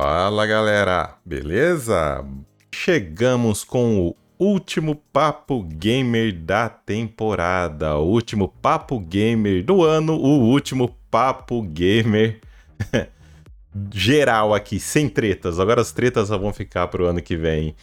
Fala 0.00 0.46
galera, 0.46 1.16
beleza? 1.24 2.24
Chegamos 2.72 3.64
com 3.64 4.06
o 4.06 4.16
último 4.38 4.94
Papo 5.12 5.60
Gamer 5.64 6.32
da 6.32 6.68
temporada, 6.68 7.96
o 7.96 8.04
último 8.04 8.46
Papo 8.62 9.00
Gamer 9.00 9.64
do 9.64 9.82
ano, 9.82 10.12
o 10.14 10.50
último 10.50 10.96
Papo 11.10 11.60
Gamer 11.62 12.40
geral 13.92 14.54
aqui, 14.54 14.78
sem 14.78 15.08
tretas. 15.08 15.58
Agora 15.58 15.80
as 15.80 15.90
tretas 15.90 16.28
vão 16.28 16.52
ficar 16.52 16.86
pro 16.86 17.06
ano 17.06 17.20
que 17.20 17.36
vem. 17.36 17.74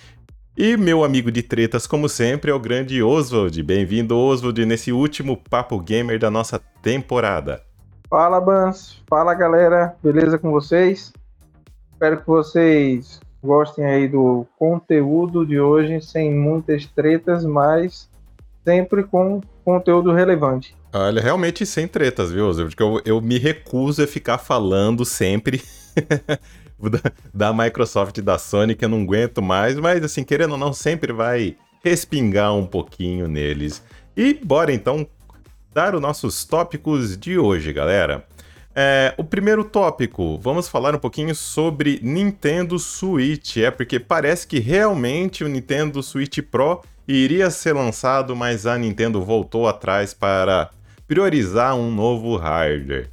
E 0.55 0.77
meu 0.77 1.03
amigo 1.03 1.29
de 1.29 1.43
tretas, 1.43 1.85
como 1.85 2.07
sempre, 2.07 2.49
é 2.49 2.53
o 2.53 2.59
grande 2.61 3.03
Oswald. 3.03 3.61
Bem-vindo, 3.61 4.17
Oswald, 4.17 4.65
nesse 4.65 4.93
último 4.93 5.35
Papo 5.49 5.77
Gamer 5.81 6.17
da 6.17 6.31
nossa 6.31 6.61
temporada. 6.81 7.61
Fala, 8.09 8.39
Bans. 8.39 9.03
Fala, 9.05 9.33
galera. 9.33 9.97
Beleza 10.01 10.37
com 10.37 10.49
vocês? 10.49 11.11
Espero 11.95 12.19
que 12.19 12.27
vocês 12.27 13.21
gostem 13.41 13.85
aí 13.85 14.05
do 14.05 14.45
conteúdo 14.59 15.45
de 15.45 15.57
hoje, 15.57 16.01
sem 16.01 16.33
muitas 16.33 16.85
tretas, 16.85 17.45
mas 17.45 18.09
sempre 18.65 19.03
com 19.03 19.39
conteúdo 19.63 20.11
relevante. 20.11 20.75
Olha, 20.93 21.21
realmente 21.21 21.65
sem 21.65 21.87
tretas, 21.87 22.33
viu, 22.33 22.49
Oswald? 22.49 22.75
Porque 22.75 22.83
eu, 22.83 23.01
eu 23.15 23.21
me 23.21 23.37
recuso 23.37 24.03
a 24.03 24.07
ficar 24.07 24.37
falando 24.37 25.05
sempre 25.05 25.61
da 27.33 27.53
Microsoft 27.53 28.17
e 28.17 28.21
da 28.21 28.37
Sony, 28.37 28.75
que 28.75 28.83
eu 28.83 28.89
não 28.89 29.03
aguento 29.03 29.41
mais, 29.41 29.77
mas 29.77 30.03
assim, 30.03 30.25
querendo 30.25 30.51
ou 30.51 30.57
não, 30.57 30.73
sempre 30.73 31.13
vai 31.13 31.55
respingar 31.81 32.53
um 32.53 32.65
pouquinho 32.65 33.25
neles. 33.25 33.81
E 34.17 34.33
bora 34.33 34.73
então 34.73 35.07
dar 35.73 35.95
os 35.95 36.01
nossos 36.01 36.43
tópicos 36.43 37.17
de 37.17 37.39
hoje, 37.39 37.71
galera. 37.71 38.25
É, 38.77 39.13
o 39.17 39.23
primeiro 39.23 39.63
tópico, 39.63 40.37
vamos 40.39 40.67
falar 40.67 40.93
um 40.93 40.99
pouquinho 40.99 41.33
sobre 41.33 41.97
Nintendo 42.03 42.77
Switch. 42.77 43.55
É 43.57 43.71
porque 43.71 44.01
parece 44.01 44.45
que 44.45 44.59
realmente 44.59 45.45
o 45.45 45.47
Nintendo 45.47 46.03
Switch 46.03 46.39
Pro 46.41 46.81
iria 47.07 47.49
ser 47.49 47.73
lançado, 47.73 48.35
mas 48.35 48.65
a 48.65 48.77
Nintendo 48.77 49.23
voltou 49.23 49.65
atrás 49.65 50.13
para 50.13 50.69
priorizar 51.07 51.73
um 51.75 51.89
novo 51.89 52.35
hardware. 52.35 53.09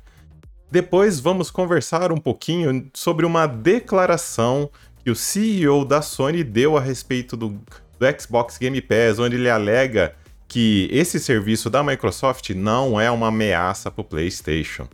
Depois 0.69 1.21
vamos 1.21 1.49
conversar 1.49 2.11
um 2.11 2.17
pouquinho 2.17 2.91
sobre 2.93 3.25
uma 3.25 3.47
declaração 3.47 4.69
que 5.05 5.11
o 5.11 5.15
CEO 5.15 5.85
da 5.85 6.03
Sony 6.03 6.43
deu 6.43 6.77
a 6.77 6.81
respeito 6.81 7.37
do, 7.37 7.51
do 7.51 8.21
Xbox 8.21 8.59
Game 8.59 8.81
Pass, 8.81 9.21
onde 9.21 9.37
ele 9.37 9.51
alega 9.51 10.15
que 10.49 10.89
esse 10.91 11.21
serviço 11.21 11.71
da 11.71 11.85
Microsoft 11.85 12.51
não 12.51 13.01
é 13.01 13.11
uma 13.11 13.29
ameaça 13.29 13.91
para 13.91 14.01
o 14.01 14.05
PlayStation. 14.05 14.89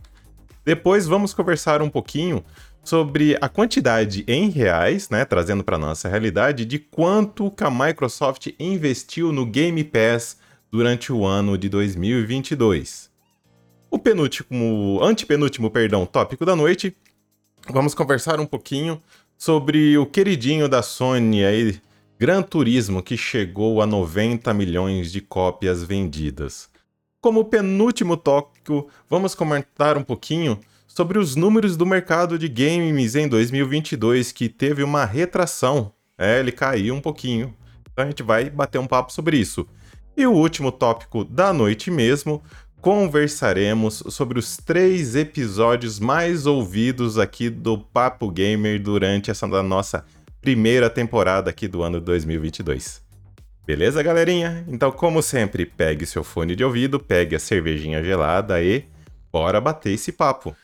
Depois 0.65 1.07
vamos 1.07 1.33
conversar 1.33 1.81
um 1.81 1.89
pouquinho 1.89 2.43
sobre 2.83 3.37
a 3.41 3.49
quantidade 3.49 4.23
em 4.27 4.49
reais, 4.49 5.09
né, 5.09 5.25
trazendo 5.25 5.63
para 5.63 5.77
nossa 5.77 6.09
realidade, 6.09 6.65
de 6.65 6.79
quanto 6.79 7.51
que 7.51 7.63
a 7.63 7.71
Microsoft 7.71 8.47
investiu 8.59 9.31
no 9.31 9.45
Game 9.45 9.83
Pass 9.83 10.37
durante 10.71 11.11
o 11.11 11.25
ano 11.25 11.57
de 11.57 11.69
2022. 11.69 13.09
O 13.91 13.97
penúltimo, 13.97 14.99
antepenúltimo, 15.01 15.71
perdão, 15.71 16.05
tópico 16.05 16.45
da 16.45 16.55
noite, 16.55 16.95
vamos 17.69 17.95
conversar 17.95 18.39
um 18.39 18.45
pouquinho 18.45 19.01
sobre 19.37 19.97
o 19.97 20.05
queridinho 20.05 20.67
da 20.67 20.81
Sony 20.81 21.43
aí, 21.43 21.81
Gran 22.19 22.41
Turismo, 22.41 23.01
que 23.01 23.15
chegou 23.15 23.81
a 23.81 23.87
90 23.87 24.53
milhões 24.53 25.11
de 25.11 25.21
cópias 25.21 25.83
vendidas. 25.83 26.69
Como 27.21 27.43
penúltimo 27.43 28.15
tópico, 28.15 28.87
vamos 29.09 29.35
comentar 29.35 29.97
um 29.97 30.03
pouquinho 30.03 30.57
sobre 30.87 31.19
os 31.19 31.35
números 31.35 31.75
do 31.75 31.85
mercado 31.85 32.39
de 32.39 32.47
games 32.47 33.13
em 33.13 33.27
2022, 33.27 34.31
que 34.31 34.47
teve 34.47 34.83
uma 34.83 35.03
retração. 35.03 35.91
É, 36.17 36.39
ele 36.39 36.53
caiu 36.53 36.95
um 36.95 37.01
pouquinho. 37.01 37.53
Então 37.91 38.05
a 38.05 38.07
gente 38.07 38.23
vai 38.23 38.49
bater 38.49 38.79
um 38.79 38.87
papo 38.87 39.11
sobre 39.11 39.35
isso. 39.35 39.67
E 40.15 40.25
o 40.25 40.31
último 40.31 40.71
tópico 40.71 41.25
da 41.25 41.51
noite 41.51 41.91
mesmo, 41.91 42.41
conversaremos 42.79 44.01
sobre 44.07 44.39
os 44.39 44.55
três 44.55 45.13
episódios 45.13 45.99
mais 45.99 46.45
ouvidos 46.45 47.17
aqui 47.17 47.49
do 47.49 47.77
Papo 47.77 48.31
Gamer 48.31 48.81
durante 48.81 49.29
essa 49.29 49.45
nossa 49.45 50.05
primeira 50.39 50.89
temporada 50.89 51.49
aqui 51.49 51.67
do 51.67 51.83
ano 51.83 51.99
2022. 51.99 53.08
Beleza, 53.69 54.01
galerinha? 54.01 54.65
Então, 54.67 54.91
como 54.91 55.21
sempre, 55.21 55.63
pegue 55.63 56.03
seu 56.03 56.23
fone 56.23 56.55
de 56.55 56.63
ouvido, 56.63 56.99
pegue 56.99 57.35
a 57.35 57.39
cervejinha 57.39 58.03
gelada 58.03 58.59
e 58.63 58.83
bora 59.31 59.61
bater 59.61 59.93
esse 59.93 60.11
papo. 60.11 60.55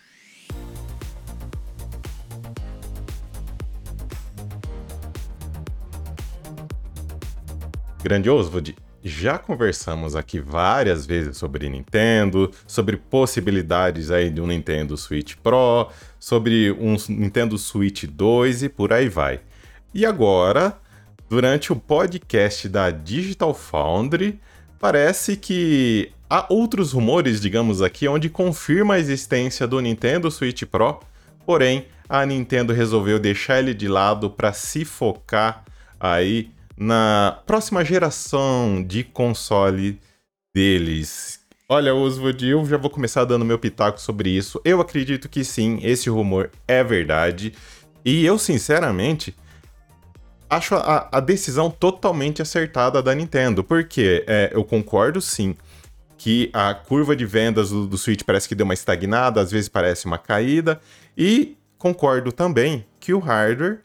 Grandioso, 8.04 8.52
já 9.04 9.38
conversamos 9.38 10.16
aqui 10.16 10.40
várias 10.40 11.06
vezes 11.06 11.38
sobre 11.38 11.70
Nintendo, 11.70 12.50
sobre 12.66 12.98
possibilidades 12.98 14.10
aí 14.10 14.32
de 14.32 14.42
um 14.42 14.48
Nintendo 14.48 14.98
Switch 14.98 15.36
Pro, 15.44 15.92
sobre 16.20 16.72
um 16.72 16.96
Nintendo 17.08 17.56
Switch 17.60 18.06
2 18.06 18.64
e 18.64 18.70
por 18.70 18.92
aí 18.92 19.08
vai. 19.08 19.42
E 19.94 20.08
agora, 20.08 20.76
durante 21.30 21.72
o 21.72 21.76
podcast 21.76 22.70
da 22.70 22.92
Digital 22.92 23.54
Foundry, 23.54 24.40
parece 24.80 25.36
que 25.36 26.12
há 26.30 26.46
outros 26.50 26.92
rumores, 26.92 27.42
digamos 27.42 27.82
aqui, 27.82 28.08
onde 28.08 28.30
confirma 28.30 28.96
a 28.96 29.00
existência 29.00 29.68
do 29.68 29.80
Nintendo 29.80 30.30
Switch 30.30 30.64
Pro, 30.64 31.00
porém 31.46 31.88
a 32.08 32.26
Nintendo 32.26 32.74
resolveu 32.74 33.20
deixar 33.20 33.60
ele 33.60 33.74
de 33.74 33.88
lado 33.88 34.30
para 34.30 34.54
se 34.54 34.86
focar 34.86 35.66
aí 36.00 36.52
na 36.78 37.42
próxima 37.46 37.84
geração 37.84 38.84
de 38.86 39.04
console 39.04 40.00
deles. 40.54 41.40
Olha, 41.68 41.96
Oswald, 41.96 42.48
eu 42.48 42.64
já 42.66 42.78
vou 42.78 42.92
começar 42.92 43.26
dando 43.26 43.44
meu 43.44 43.58
pitaco 43.58 44.00
sobre 44.00 44.30
isso. 44.30 44.62
Eu 44.64 44.80
acredito 44.80 45.28
que 45.28 45.44
sim, 45.44 45.80
esse 45.82 46.10
rumor 46.10 46.52
é 46.68 46.84
verdade. 46.84 47.54
E 48.04 48.24
eu, 48.24 48.38
sinceramente, 48.38 49.36
acho 50.50 50.76
a, 50.76 51.10
a 51.12 51.20
decisão 51.20 51.70
totalmente 51.70 52.42
acertada 52.42 53.02
da 53.02 53.14
Nintendo. 53.14 53.64
Porque 53.64 54.24
é, 54.28 54.52
eu 54.54 54.64
concordo 54.64 55.22
sim 55.22 55.56
que 56.18 56.50
a 56.54 56.74
curva 56.74 57.16
de 57.16 57.26
vendas 57.26 57.70
do, 57.70 57.88
do 57.88 57.98
Switch 57.98 58.24
parece 58.24 58.48
que 58.48 58.56
deu 58.56 58.66
uma 58.66 58.74
estagnada, 58.74 59.42
às 59.42 59.52
vezes 59.52 59.70
parece 59.70 60.06
uma 60.06 60.18
caída. 60.18 60.80
E 61.18 61.58
concordo 61.78 62.32
também 62.32 62.86
que 63.00 63.14
o 63.14 63.20
hardware 63.20 63.82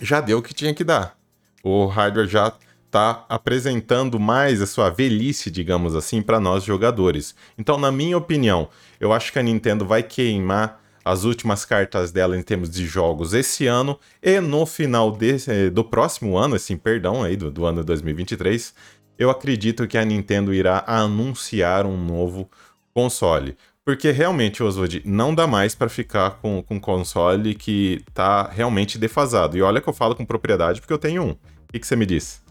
já 0.00 0.20
deu 0.20 0.38
o 0.38 0.42
que 0.42 0.52
tinha 0.52 0.74
que 0.74 0.84
dar 0.84 1.16
o 1.64 1.86
hardware 1.86 2.28
já 2.28 2.52
está 2.86 3.24
apresentando 3.28 4.20
mais 4.20 4.60
a 4.60 4.66
sua 4.66 4.90
velhice, 4.90 5.50
digamos 5.50 5.96
assim, 5.96 6.20
para 6.20 6.38
nós 6.38 6.62
jogadores. 6.62 7.34
Então, 7.58 7.78
na 7.78 7.90
minha 7.90 8.16
opinião, 8.16 8.68
eu 9.00 9.12
acho 9.12 9.32
que 9.32 9.38
a 9.38 9.42
Nintendo 9.42 9.84
vai 9.84 10.02
queimar 10.02 10.83
as 11.04 11.24
últimas 11.24 11.64
cartas 11.64 12.10
dela 12.10 12.36
em 12.36 12.42
termos 12.42 12.70
de 12.70 12.86
jogos 12.86 13.34
esse 13.34 13.66
ano 13.66 13.98
e 14.22 14.40
no 14.40 14.64
final 14.64 15.12
desse, 15.12 15.50
eh, 15.50 15.70
do 15.70 15.84
próximo 15.84 16.36
ano, 16.36 16.54
assim, 16.54 16.76
perdão, 16.76 17.22
aí 17.22 17.36
do, 17.36 17.50
do 17.50 17.66
ano 17.66 17.84
2023, 17.84 18.74
eu 19.18 19.30
acredito 19.30 19.86
que 19.86 19.98
a 19.98 20.04
Nintendo 20.04 20.54
irá 20.54 20.82
anunciar 20.86 21.86
um 21.86 21.96
novo 21.96 22.48
console. 22.94 23.56
Porque 23.84 24.10
realmente, 24.10 24.62
Oswald, 24.62 25.02
não 25.04 25.34
dá 25.34 25.46
mais 25.46 25.74
para 25.74 25.90
ficar 25.90 26.38
com, 26.40 26.62
com 26.62 26.80
console 26.80 27.54
que 27.54 28.02
tá 28.14 28.48
realmente 28.48 28.96
defasado. 28.96 29.58
E 29.58 29.62
olha 29.62 29.80
que 29.80 29.88
eu 29.88 29.92
falo 29.92 30.16
com 30.16 30.24
propriedade 30.24 30.80
porque 30.80 30.92
eu 30.92 30.98
tenho 30.98 31.22
um 31.22 31.36
que, 31.74 31.80
que 31.80 31.86
você 31.86 31.96
me 31.96 32.06
diz? 32.06 32.42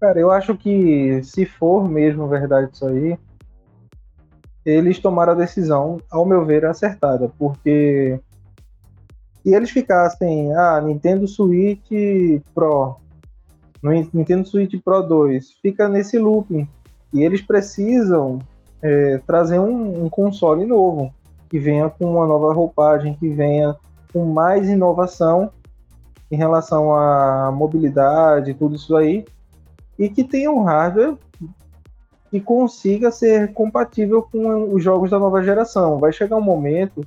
Cara, 0.00 0.20
eu 0.20 0.30
acho 0.30 0.56
que 0.56 1.22
se 1.22 1.46
for 1.46 1.88
mesmo 1.88 2.28
verdade 2.28 2.70
isso 2.72 2.86
aí, 2.86 3.18
eles 4.68 4.98
tomaram 4.98 5.32
a 5.32 5.36
decisão, 5.36 5.98
ao 6.10 6.26
meu 6.26 6.44
ver, 6.44 6.66
acertada, 6.66 7.30
porque 7.38 8.20
se 9.42 9.54
eles 9.54 9.70
ficassem, 9.70 10.52
ah, 10.54 10.78
Nintendo 10.80 11.26
Switch 11.26 11.90
Pro, 12.54 12.96
no 13.82 13.90
Nintendo 14.12 14.46
Switch 14.46 14.74
Pro 14.84 15.02
2, 15.02 15.52
fica 15.62 15.88
nesse 15.88 16.18
looping, 16.18 16.68
e 17.14 17.22
eles 17.24 17.40
precisam 17.40 18.40
é, 18.82 19.18
trazer 19.26 19.58
um, 19.58 20.04
um 20.04 20.10
console 20.10 20.66
novo, 20.66 21.14
que 21.48 21.58
venha 21.58 21.88
com 21.88 22.04
uma 22.04 22.26
nova 22.26 22.52
roupagem, 22.52 23.14
que 23.14 23.30
venha 23.30 23.74
com 24.12 24.26
mais 24.26 24.68
inovação 24.68 25.50
em 26.30 26.36
relação 26.36 26.94
à 26.94 27.50
mobilidade, 27.50 28.52
tudo 28.52 28.76
isso 28.76 28.94
aí, 28.94 29.24
e 29.98 30.10
que 30.10 30.22
tenha 30.22 30.50
um 30.50 30.62
hardware 30.62 31.16
que 32.30 32.40
consiga 32.40 33.10
ser 33.10 33.52
compatível 33.52 34.22
com 34.22 34.74
os 34.74 34.82
jogos 34.82 35.10
da 35.10 35.18
nova 35.18 35.42
geração. 35.42 35.98
Vai 35.98 36.12
chegar 36.12 36.36
um 36.36 36.42
momento 36.42 37.02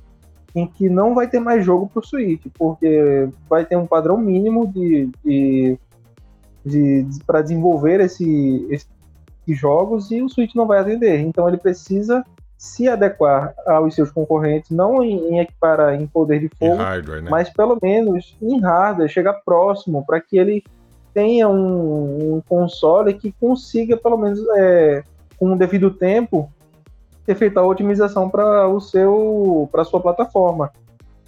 em 0.54 0.66
que 0.66 0.88
não 0.88 1.14
vai 1.14 1.28
ter 1.28 1.40
mais 1.40 1.64
jogo 1.64 1.88
para 1.88 2.00
o 2.00 2.06
Switch, 2.06 2.44
porque 2.58 3.28
vai 3.48 3.64
ter 3.64 3.76
um 3.76 3.86
padrão 3.86 4.18
mínimo 4.18 4.66
de, 4.66 5.10
de, 5.24 5.78
de, 6.64 7.02
de 7.04 7.24
para 7.24 7.40
desenvolver 7.40 8.00
esse, 8.00 8.66
esses 8.68 8.88
jogos 9.48 10.10
e 10.10 10.20
o 10.20 10.28
Switch 10.28 10.54
não 10.54 10.66
vai 10.66 10.80
atender. 10.80 11.20
Então 11.20 11.48
ele 11.48 11.56
precisa 11.56 12.24
se 12.58 12.88
adequar 12.88 13.54
aos 13.66 13.92
seus 13.92 14.12
concorrentes, 14.12 14.70
não 14.70 15.02
em, 15.02 15.16
em 15.30 15.40
equiparar 15.40 16.00
em 16.00 16.06
poder 16.06 16.38
de 16.38 16.48
fogo, 16.56 16.76
hardware, 16.76 17.20
né? 17.20 17.28
mas 17.28 17.50
pelo 17.50 17.76
menos 17.82 18.36
em 18.40 18.60
hardware, 18.60 19.08
chegar 19.08 19.32
próximo 19.44 20.06
para 20.06 20.20
que 20.20 20.38
ele 20.38 20.62
tenha 21.12 21.48
um, 21.48 22.36
um, 22.36 22.40
console 22.48 23.14
que 23.14 23.32
consiga, 23.32 23.96
pelo 23.96 24.16
menos 24.16 24.40
é, 24.56 25.02
com 25.42 25.54
o 25.54 25.58
devido 25.58 25.90
tempo, 25.90 26.48
ter 27.26 27.34
feito 27.34 27.58
a 27.58 27.66
otimização 27.66 28.30
para 28.30 28.68
o 28.68 28.80
seu 28.80 29.68
para 29.72 29.82
sua 29.82 29.98
plataforma. 29.98 30.70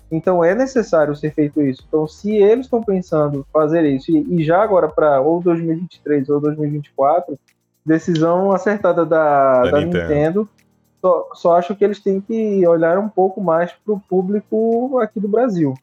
Então 0.08 0.44
é 0.44 0.55
necessário 0.55 1.16
ser 1.16 1.34
feito 1.34 1.61
isso. 1.61 1.84
Então, 1.88 2.06
se 2.06 2.31
eles 2.31 2.66
estão 2.66 2.81
pensando 2.81 3.44
fazer 3.52 3.84
isso 3.87 4.12
e, 4.12 4.37
e 4.37 4.44
já 4.44 4.62
agora 4.62 4.87
para 4.87 5.20
ou 5.20 5.43
2023 5.43 6.28
ou 6.28 6.40
2024, 6.40 7.37
decisão 7.84 8.52
acertada 8.52 9.05
da, 9.05 9.62
da, 9.62 9.70
da 9.72 9.81
Nintendo. 9.81 9.99
Nintendo. 9.99 10.49
Só, 11.00 11.28
só 11.34 11.56
acho 11.56 11.75
que 11.75 11.84
eles 11.84 11.99
têm 11.99 12.20
que 12.20 12.64
olhar 12.69 12.96
um 12.96 13.08
pouco 13.08 13.40
mais 13.40 13.72
para 13.72 13.94
o 13.94 14.00
público 14.00 14.96
aqui 15.00 15.19
do 15.19 15.26
Brasil. 15.26 15.75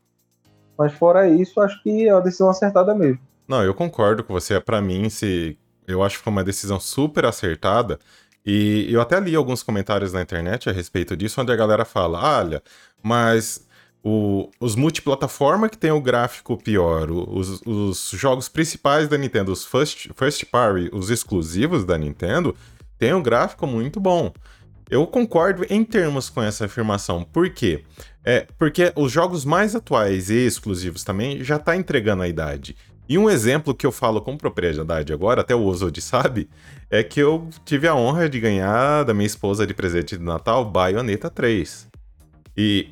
Mas 0.77 0.93
fora 0.93 1.27
isso, 1.27 1.59
acho 1.59 1.83
que 1.83 2.07
é 2.07 2.13
uma 2.13 2.21
decisão 2.21 2.49
acertada 2.49 2.95
mesmo. 2.95 3.19
Não, 3.45 3.61
eu 3.61 3.73
concordo 3.73 4.23
com 4.23 4.31
você. 4.31 4.57
Para 4.61 4.81
mim, 4.81 5.09
se 5.09 5.59
eu 5.87 6.03
acho 6.03 6.17
que 6.17 6.23
foi 6.23 6.31
uma 6.31 6.43
decisão 6.43 6.79
super 6.79 7.25
acertada. 7.25 7.99
E 8.45 8.88
eu 8.89 9.01
até 9.01 9.19
li 9.19 9.35
alguns 9.35 9.61
comentários 9.61 10.13
na 10.13 10.21
internet 10.21 10.69
a 10.69 10.73
respeito 10.73 11.15
disso, 11.15 11.41
onde 11.41 11.51
a 11.51 11.55
galera 11.55 11.85
fala: 11.85 12.39
olha, 12.39 12.61
mas 13.03 13.67
o, 14.03 14.49
os 14.59 14.75
multiplataforma 14.75 15.69
que 15.69 15.77
tem 15.77 15.91
o 15.91 16.01
gráfico 16.01 16.57
pior, 16.57 17.11
os, 17.11 17.61
os 17.65 18.11
jogos 18.15 18.49
principais 18.49 19.07
da 19.07 19.17
Nintendo, 19.17 19.51
os 19.51 19.65
first, 19.65 20.09
first 20.15 20.45
party, 20.45 20.89
os 20.91 21.09
exclusivos 21.09 21.85
da 21.85 21.97
Nintendo, 21.97 22.55
tem 22.97 23.13
um 23.13 23.21
gráfico 23.21 23.67
muito 23.67 23.99
bom. 23.99 24.33
Eu 24.89 25.07
concordo 25.07 25.65
em 25.69 25.85
termos 25.85 26.29
com 26.29 26.43
essa 26.43 26.65
afirmação. 26.65 27.23
Por 27.23 27.49
quê? 27.51 27.83
É, 28.25 28.45
porque 28.57 28.91
os 28.95 29.11
jogos 29.11 29.45
mais 29.45 29.73
atuais 29.73 30.29
e 30.29 30.45
exclusivos 30.45 31.03
também 31.03 31.43
já 31.43 31.57
tá 31.57 31.77
entregando 31.77 32.23
a 32.23 32.27
idade. 32.27 32.75
E 33.07 33.18
um 33.18 33.30
exemplo 33.30 33.75
que 33.75 33.86
eu 33.86 33.92
falo 33.92 34.21
com 34.21 34.38
propriedade 34.38 35.12
agora, 35.12 35.42
até 35.42 35.53
o 35.53 35.65
Oswald 35.65 36.00
sabe, 36.01 36.50
é 36.89 37.03
que 37.03 37.19
eu 37.19 37.50
tive 37.65 37.88
a 37.88 37.95
honra 37.95 38.30
de 38.30 38.39
ganhar 38.39 39.03
da 39.03 39.13
minha 39.13 39.27
esposa 39.27 39.68
de 39.68 39.74
presente 39.74 40.18
de 40.18 40.24
Natal 40.24 40.63
Bayonetta 40.63 41.30
3. 41.30 41.88
E 42.56 42.89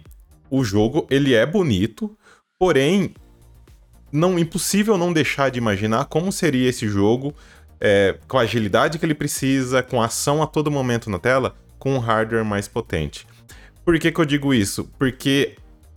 o 0.49 0.63
jogo, 0.63 1.07
ele 1.09 1.33
é 1.33 1.45
bonito, 1.45 2.17
porém, 2.57 3.13
não 4.11 4.37
impossível 4.37 4.97
não 4.97 5.13
deixar 5.13 5.49
de 5.49 5.59
imaginar 5.59 6.05
como 6.05 6.31
seria 6.31 6.67
esse 6.69 6.87
jogo 6.87 7.33
é, 7.79 8.17
com 8.27 8.37
a 8.37 8.41
agilidade 8.41 8.99
que 8.99 9.05
ele 9.05 9.15
precisa, 9.15 9.81
com 9.81 10.01
ação 10.01 10.41
a 10.41 10.47
todo 10.47 10.71
momento 10.71 11.09
na 11.09 11.19
tela, 11.19 11.55
com 11.77 11.93
um 11.95 11.99
hardware 11.99 12.43
mais 12.43 12.67
potente. 12.67 13.25
Por 13.85 13.97
que, 13.97 14.11
que 14.11 14.19
eu 14.19 14.25
digo 14.25 14.53
isso? 14.53 14.89
Porque 14.99 15.55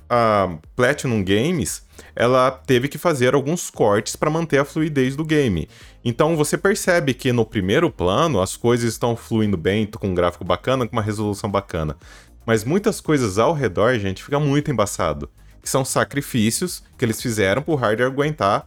a 0.09 0.57
Platinum 0.77 1.25
Games 1.25 1.85
ela 2.15 2.51
teve 2.51 2.89
que 2.89 2.99
fazer 2.99 3.35
alguns 3.35 3.71
cortes 3.71 4.17
para 4.17 4.31
manter 4.31 4.59
a 4.59 4.65
fluidez 4.65 5.17
do 5.17 5.25
game. 5.25 5.69
Então 6.05 6.37
você 6.37 6.59
percebe 6.59 7.15
que 7.15 7.33
no 7.33 7.45
primeiro 7.45 7.91
plano 7.91 8.41
as 8.41 8.57
coisas 8.57 8.93
estão 8.93 9.17
fluindo 9.17 9.57
bem, 9.57 9.87
com 9.87 10.09
um 10.09 10.15
gráfico 10.15 10.45
bacana, 10.45 10.87
com 10.87 10.97
uma 10.97 11.03
resolução 11.03 11.51
bacana. 11.51 11.97
Mas 12.45 12.65
muitas 12.65 13.01
coisas 13.01 13.39
ao 13.39 13.53
redor, 13.53 13.99
gente, 13.99 14.23
fica 14.23 14.39
muito 14.39 14.71
embaçado. 14.71 15.31
Que 15.63 15.69
são 15.69 15.85
sacrifícios 15.85 16.83
que 16.99 17.05
eles 17.05 17.23
fizeram 17.23 17.63
para 17.63 17.73
o 17.73 17.77
hardware 17.77 18.11
aguentar 18.11 18.67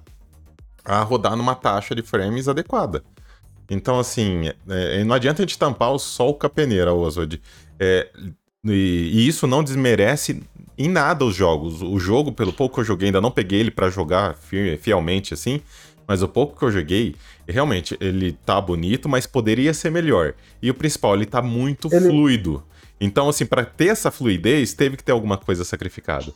a 0.83 1.01
rodar 1.01 1.35
numa 1.35 1.55
taxa 1.55 1.95
de 1.95 2.01
frames 2.01 2.47
adequada. 2.47 3.03
Então, 3.69 3.99
assim, 3.99 4.51
é, 4.69 5.03
não 5.03 5.15
adianta 5.15 5.41
a 5.41 5.45
gente 5.45 5.57
tampar 5.57 5.91
o 5.91 5.99
sol 5.99 6.35
com 6.35 6.45
a 6.45 6.49
peneira, 6.49 6.93
Oswald. 6.93 7.41
É, 7.79 8.09
e, 8.63 9.11
e, 9.13 9.27
isso 9.27 9.47
não 9.47 9.63
desmerece 9.63 10.43
em 10.77 10.89
nada 10.89 11.25
os 11.25 11.35
jogos. 11.35 11.81
O 11.81 11.99
jogo, 11.99 12.31
pelo 12.31 12.53
pouco 12.53 12.75
que 12.75 12.81
eu 12.81 12.85
joguei, 12.85 13.07
ainda 13.07 13.21
não 13.21 13.31
peguei 13.31 13.59
ele 13.59 13.71
para 13.71 13.89
jogar 13.89 14.35
fielmente 14.35 15.33
assim, 15.33 15.61
mas 16.07 16.21
o 16.21 16.27
pouco 16.27 16.57
que 16.57 16.65
eu 16.65 16.71
joguei, 16.71 17.15
realmente, 17.47 17.97
ele 17.99 18.33
tá 18.45 18.59
bonito, 18.61 19.09
mas 19.09 19.25
poderia 19.25 19.73
ser 19.73 19.89
melhor. 19.89 20.33
E 20.61 20.69
o 20.69 20.73
principal, 20.73 21.15
ele 21.15 21.25
tá 21.25 21.41
muito 21.41 21.87
ele... 21.91 22.07
fluido. 22.07 22.63
Então, 22.99 23.27
assim, 23.27 23.45
para 23.45 23.65
ter 23.65 23.87
essa 23.87 24.11
fluidez, 24.11 24.73
teve 24.73 24.97
que 24.97 25.03
ter 25.03 25.11
alguma 25.11 25.37
coisa 25.37 25.63
sacrificada. 25.63 26.31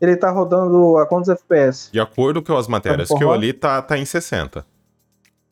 Ele 0.00 0.16
tá 0.16 0.30
rodando 0.30 0.98
a 0.98 1.06
quantos 1.06 1.28
FPS? 1.28 1.90
De 1.90 1.98
acordo 1.98 2.42
com 2.42 2.56
as 2.56 2.68
matérias 2.68 3.08
que 3.08 3.24
eu 3.24 3.34
li, 3.34 3.52
tá, 3.52 3.80
tá 3.80 3.96
em 3.96 4.04
60. 4.04 4.64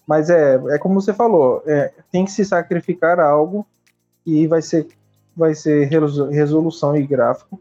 Mas 0.07 0.29
é, 0.29 0.61
é 0.69 0.79
como 0.79 1.01
você 1.01 1.15
falou, 1.15 1.63
é, 1.67 1.93
tem 2.13 2.27
que 2.27 2.31
se 2.31 2.45
sacrificar 2.45 3.19
algo 3.19 3.67
e 4.25 4.47
vai 4.47 4.61
ser, 4.61 4.87
vai 5.35 5.55
ser 5.55 5.89
resolução 6.31 6.95
e 6.95 7.07
gráfico 7.07 7.59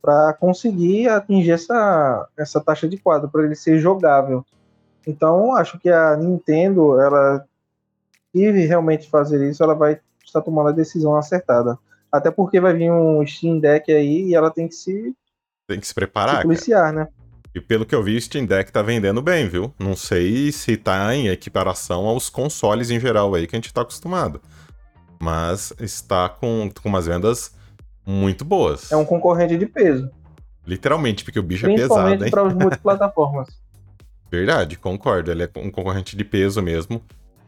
para 0.00 0.32
conseguir 0.34 1.08
atingir 1.08 1.52
essa, 1.52 2.28
essa 2.36 2.60
taxa 2.60 2.88
de 2.88 2.96
quadro, 2.96 3.28
para 3.28 3.44
ele 3.44 3.54
ser 3.54 3.78
jogável. 3.78 4.44
Então, 5.06 5.54
acho 5.54 5.78
que 5.78 5.88
a 5.88 6.16
Nintendo, 6.16 7.00
ela, 7.00 7.44
se 8.32 8.50
realmente 8.66 9.08
fazer 9.08 9.48
isso, 9.48 9.62
ela 9.62 9.74
vai 9.74 10.00
estar 10.24 10.40
tomando 10.42 10.68
a 10.68 10.72
decisão 10.72 11.16
acertada. 11.16 11.78
Até 12.10 12.30
porque 12.30 12.60
vai 12.60 12.74
vir 12.74 12.90
um 12.90 13.26
Steam 13.26 13.58
Deck 13.58 13.92
aí 13.92 14.28
e 14.28 14.34
ela 14.34 14.50
tem 14.50 14.68
que 14.68 14.74
se. 14.74 15.14
Tem 15.66 15.78
que 15.78 15.86
se 15.86 15.94
preparar. 15.94 16.36
Se 16.36 16.42
policiar, 16.42 16.92
né? 16.92 17.08
E 17.54 17.60
pelo 17.60 17.84
que 17.84 17.94
eu 17.94 18.02
vi, 18.02 18.16
o 18.16 18.20
Steam 18.20 18.46
Deck 18.46 18.70
tá 18.70 18.82
vendendo 18.82 19.20
bem, 19.20 19.48
viu? 19.48 19.72
Não 19.78 19.96
sei 19.96 20.52
se 20.52 20.76
tá 20.76 21.14
em 21.14 21.28
equiparação 21.28 22.06
aos 22.06 22.30
consoles 22.30 22.90
em 22.90 23.00
geral 23.00 23.34
aí 23.34 23.46
que 23.46 23.56
a 23.56 23.58
gente 23.58 23.72
tá 23.72 23.82
acostumado. 23.82 24.40
Mas 25.20 25.72
está 25.80 26.28
com, 26.28 26.70
com 26.80 26.88
umas 26.88 27.06
vendas 27.06 27.57
muito 28.08 28.42
boas. 28.42 28.90
É 28.90 28.96
um 28.96 29.04
concorrente 29.04 29.58
de 29.58 29.66
peso. 29.66 30.10
Literalmente, 30.66 31.22
porque 31.22 31.38
o 31.38 31.42
bicho 31.42 31.66
é 31.66 31.74
pesado, 31.74 32.24
hein? 32.24 32.30
para 32.30 32.42
os 32.42 32.54
multiplataformas. 32.56 33.48
Verdade, 34.30 34.78
concordo. 34.78 35.30
Ele 35.30 35.42
é 35.42 35.50
um 35.56 35.70
concorrente 35.70 36.16
de 36.16 36.24
peso 36.24 36.62
mesmo 36.62 37.02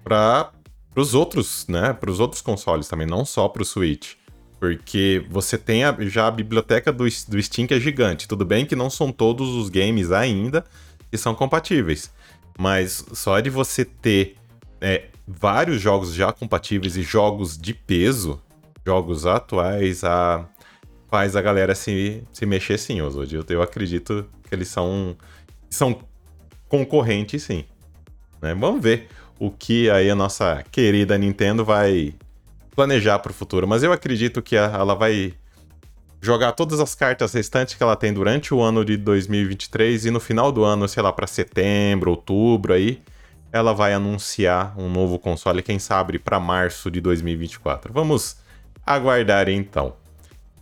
para 0.05 0.53
os 0.95 1.15
outros, 1.15 1.67
né? 1.67 1.95
Para 1.95 2.11
os 2.11 2.21
outros 2.21 2.43
consoles 2.43 2.89
também, 2.89 3.07
não 3.07 3.25
só 3.25 3.49
para 3.49 3.63
o 3.63 3.65
Switch. 3.65 4.15
Porque 4.59 5.25
você 5.31 5.57
tem 5.57 5.85
a, 5.85 5.97
já 6.01 6.27
a 6.27 6.31
biblioteca 6.31 6.93
do, 6.93 7.05
do 7.05 7.43
Steam 7.43 7.67
que 7.67 7.73
é 7.73 7.81
gigante. 7.81 8.29
Tudo 8.29 8.45
bem 8.45 8.67
que 8.67 8.77
não 8.77 8.91
são 8.91 9.11
todos 9.11 9.49
os 9.49 9.71
games 9.71 10.13
ainda 10.13 10.65
que 11.11 11.17
são 11.17 11.35
compatíveis. 11.35 12.13
Mas 12.59 13.05
só 13.15 13.41
de 13.41 13.49
você 13.49 13.85
ter 13.87 14.37
é, 14.79 15.05
vários 15.27 15.81
jogos 15.81 16.13
já 16.13 16.31
compatíveis 16.33 16.97
e 16.99 17.03
jogos 17.03 17.57
de 17.57 17.73
peso, 17.73 18.43
jogos 18.85 19.27
atuais, 19.27 20.05
a, 20.05 20.47
faz 21.11 21.37
a 21.37 21.43
galera 21.43 21.75
se, 21.75 22.23
se 22.33 22.47
mexer 22.47 22.79
sim, 22.79 23.01
Oswald. 23.01 23.45
Eu, 23.49 23.63
acredito 23.63 24.27
que 24.49 24.55
eles 24.55 24.69
são, 24.69 25.17
são 25.69 26.01
concorrentes 26.69 27.43
sim. 27.43 27.65
Né? 28.41 28.55
Vamos 28.55 28.83
ver 28.83 29.09
o 29.39 29.51
que 29.51 29.91
aí 29.91 30.11
a 30.11 30.15
nossa 30.15 30.63
querida 30.71 31.19
Nintendo 31.19 31.65
vai 31.65 32.15
planejar 32.75 33.19
para 33.19 33.31
o 33.31 33.35
futuro, 33.35 33.67
mas 33.67 33.83
eu 33.83 33.93
acredito 33.93 34.41
que 34.41 34.57
ela 34.57 34.95
vai 34.95 35.35
jogar 36.21 36.53
todas 36.53 36.81
as 36.81 36.95
cartas 36.95 37.33
restantes 37.33 37.75
que 37.75 37.83
ela 37.83 37.97
tem 37.97 38.13
durante 38.13 38.53
o 38.53 38.61
ano 38.61 38.85
de 38.85 38.97
2023 38.97 40.07
e 40.07 40.11
no 40.11 40.21
final 40.21 40.53
do 40.53 40.63
ano, 40.65 40.87
sei 40.87 41.03
lá, 41.03 41.13
para 41.13 41.27
setembro, 41.27 42.11
outubro 42.11 42.75
aí, 42.75 43.03
ela 43.51 43.73
vai 43.73 43.93
anunciar 43.93 44.79
um 44.79 44.89
novo 44.89 45.19
console, 45.19 45.63
quem 45.63 45.79
sabe 45.79 46.19
para 46.19 46.39
março 46.39 46.91
de 46.91 47.01
2024. 47.01 47.93
Vamos 47.93 48.37
aguardar 48.95 49.49
então. 49.49 49.95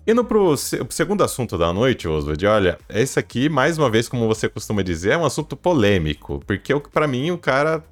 Indo 0.07 0.25
pro 0.25 0.57
segundo 0.57 1.23
assunto 1.23 1.59
da 1.59 1.71
noite, 1.71 2.09
Oswald, 2.09 2.47
olha, 2.47 2.79
esse 2.89 3.19
aqui, 3.19 3.49
mais 3.49 3.77
uma 3.77 3.91
vez, 3.91 4.09
como 4.09 4.27
você 4.27 4.49
costuma 4.49 4.81
dizer, 4.83 5.11
é 5.11 5.19
um 5.19 5.27
assunto 5.27 5.55
polêmico, 5.55 6.43
porque 6.47 6.75
para 6.91 7.07
mim 7.07 7.31
o 7.31 7.37
cara, 7.37 7.85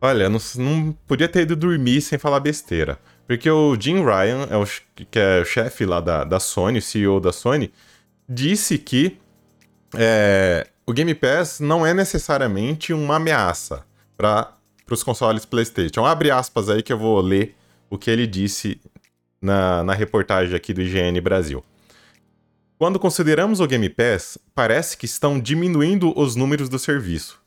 olha, 0.00 0.28
não, 0.28 0.40
não 0.56 0.92
podia 1.06 1.28
ter 1.28 1.42
ido 1.42 1.54
dormir 1.54 2.00
sem 2.00 2.18
falar 2.18 2.40
besteira. 2.40 2.98
Porque 3.28 3.48
o 3.48 3.76
Jim 3.78 4.02
Ryan, 4.04 4.48
é 4.50 4.56
o, 4.56 4.66
que 5.10 5.18
é 5.18 5.40
o 5.40 5.44
chefe 5.44 5.84
lá 5.84 6.00
da, 6.00 6.24
da 6.24 6.40
Sony, 6.40 6.80
CEO 6.80 7.20
da 7.20 7.30
Sony, 7.30 7.70
disse 8.28 8.76
que 8.76 9.18
é, 9.94 10.66
o 10.86 10.92
Game 10.92 11.14
Pass 11.14 11.60
não 11.60 11.86
é 11.86 11.94
necessariamente 11.94 12.92
uma 12.92 13.16
ameaça 13.16 13.84
para 14.16 14.56
os 14.90 15.02
consoles 15.02 15.44
PlayStation. 15.44 16.04
Abre 16.04 16.30
aspas 16.30 16.68
aí 16.68 16.82
que 16.82 16.92
eu 16.92 16.98
vou 16.98 17.20
ler 17.20 17.54
o 17.90 17.96
que 17.96 18.10
ele 18.10 18.26
disse 18.26 18.80
na, 19.40 19.82
na 19.84 19.94
reportagem 19.94 20.54
aqui 20.54 20.72
do 20.72 20.82
IGN 20.82 21.20
Brasil. 21.20 21.64
Quando 22.78 22.98
consideramos 22.98 23.58
o 23.58 23.66
Game 23.66 23.88
Pass, 23.88 24.38
parece 24.54 24.96
que 24.96 25.04
estão 25.04 25.40
diminuindo 25.40 26.16
os 26.16 26.36
números 26.36 26.68
do 26.68 26.78
serviço. 26.78 27.40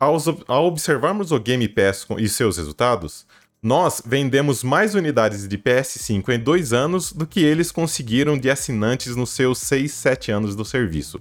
Ao, 0.00 0.16
ao 0.48 0.66
observarmos 0.66 1.30
o 1.30 1.38
Game 1.38 1.68
Pass 1.68 2.06
e 2.18 2.28
seus 2.28 2.56
resultados, 2.56 3.24
nós 3.62 4.02
vendemos 4.04 4.62
mais 4.62 4.94
unidades 4.94 5.48
de 5.48 5.56
PS5 5.56 6.28
em 6.28 6.38
dois 6.38 6.72
anos 6.72 7.12
do 7.12 7.26
que 7.26 7.40
eles 7.40 7.72
conseguiram 7.72 8.36
de 8.36 8.50
assinantes 8.50 9.16
nos 9.16 9.30
seus 9.30 9.58
6, 9.60 9.90
7 9.90 10.32
anos 10.32 10.54
do 10.54 10.64
serviço. 10.64 11.18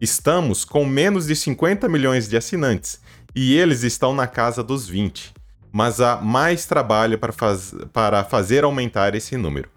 Estamos 0.00 0.64
com 0.64 0.84
menos 0.84 1.26
de 1.26 1.36
50 1.36 1.88
milhões 1.88 2.28
de 2.28 2.36
assinantes 2.36 3.00
e 3.32 3.56
eles 3.56 3.84
estão 3.84 4.12
na 4.12 4.26
casa 4.26 4.60
dos 4.60 4.88
20, 4.88 5.32
mas 5.72 6.00
há 6.00 6.16
mais 6.16 6.66
trabalho 6.66 7.18
para, 7.18 7.32
faz 7.32 7.74
para 7.92 8.22
fazer 8.22 8.62
aumentar 8.62 9.14
esse 9.14 9.36
número. 9.36 9.70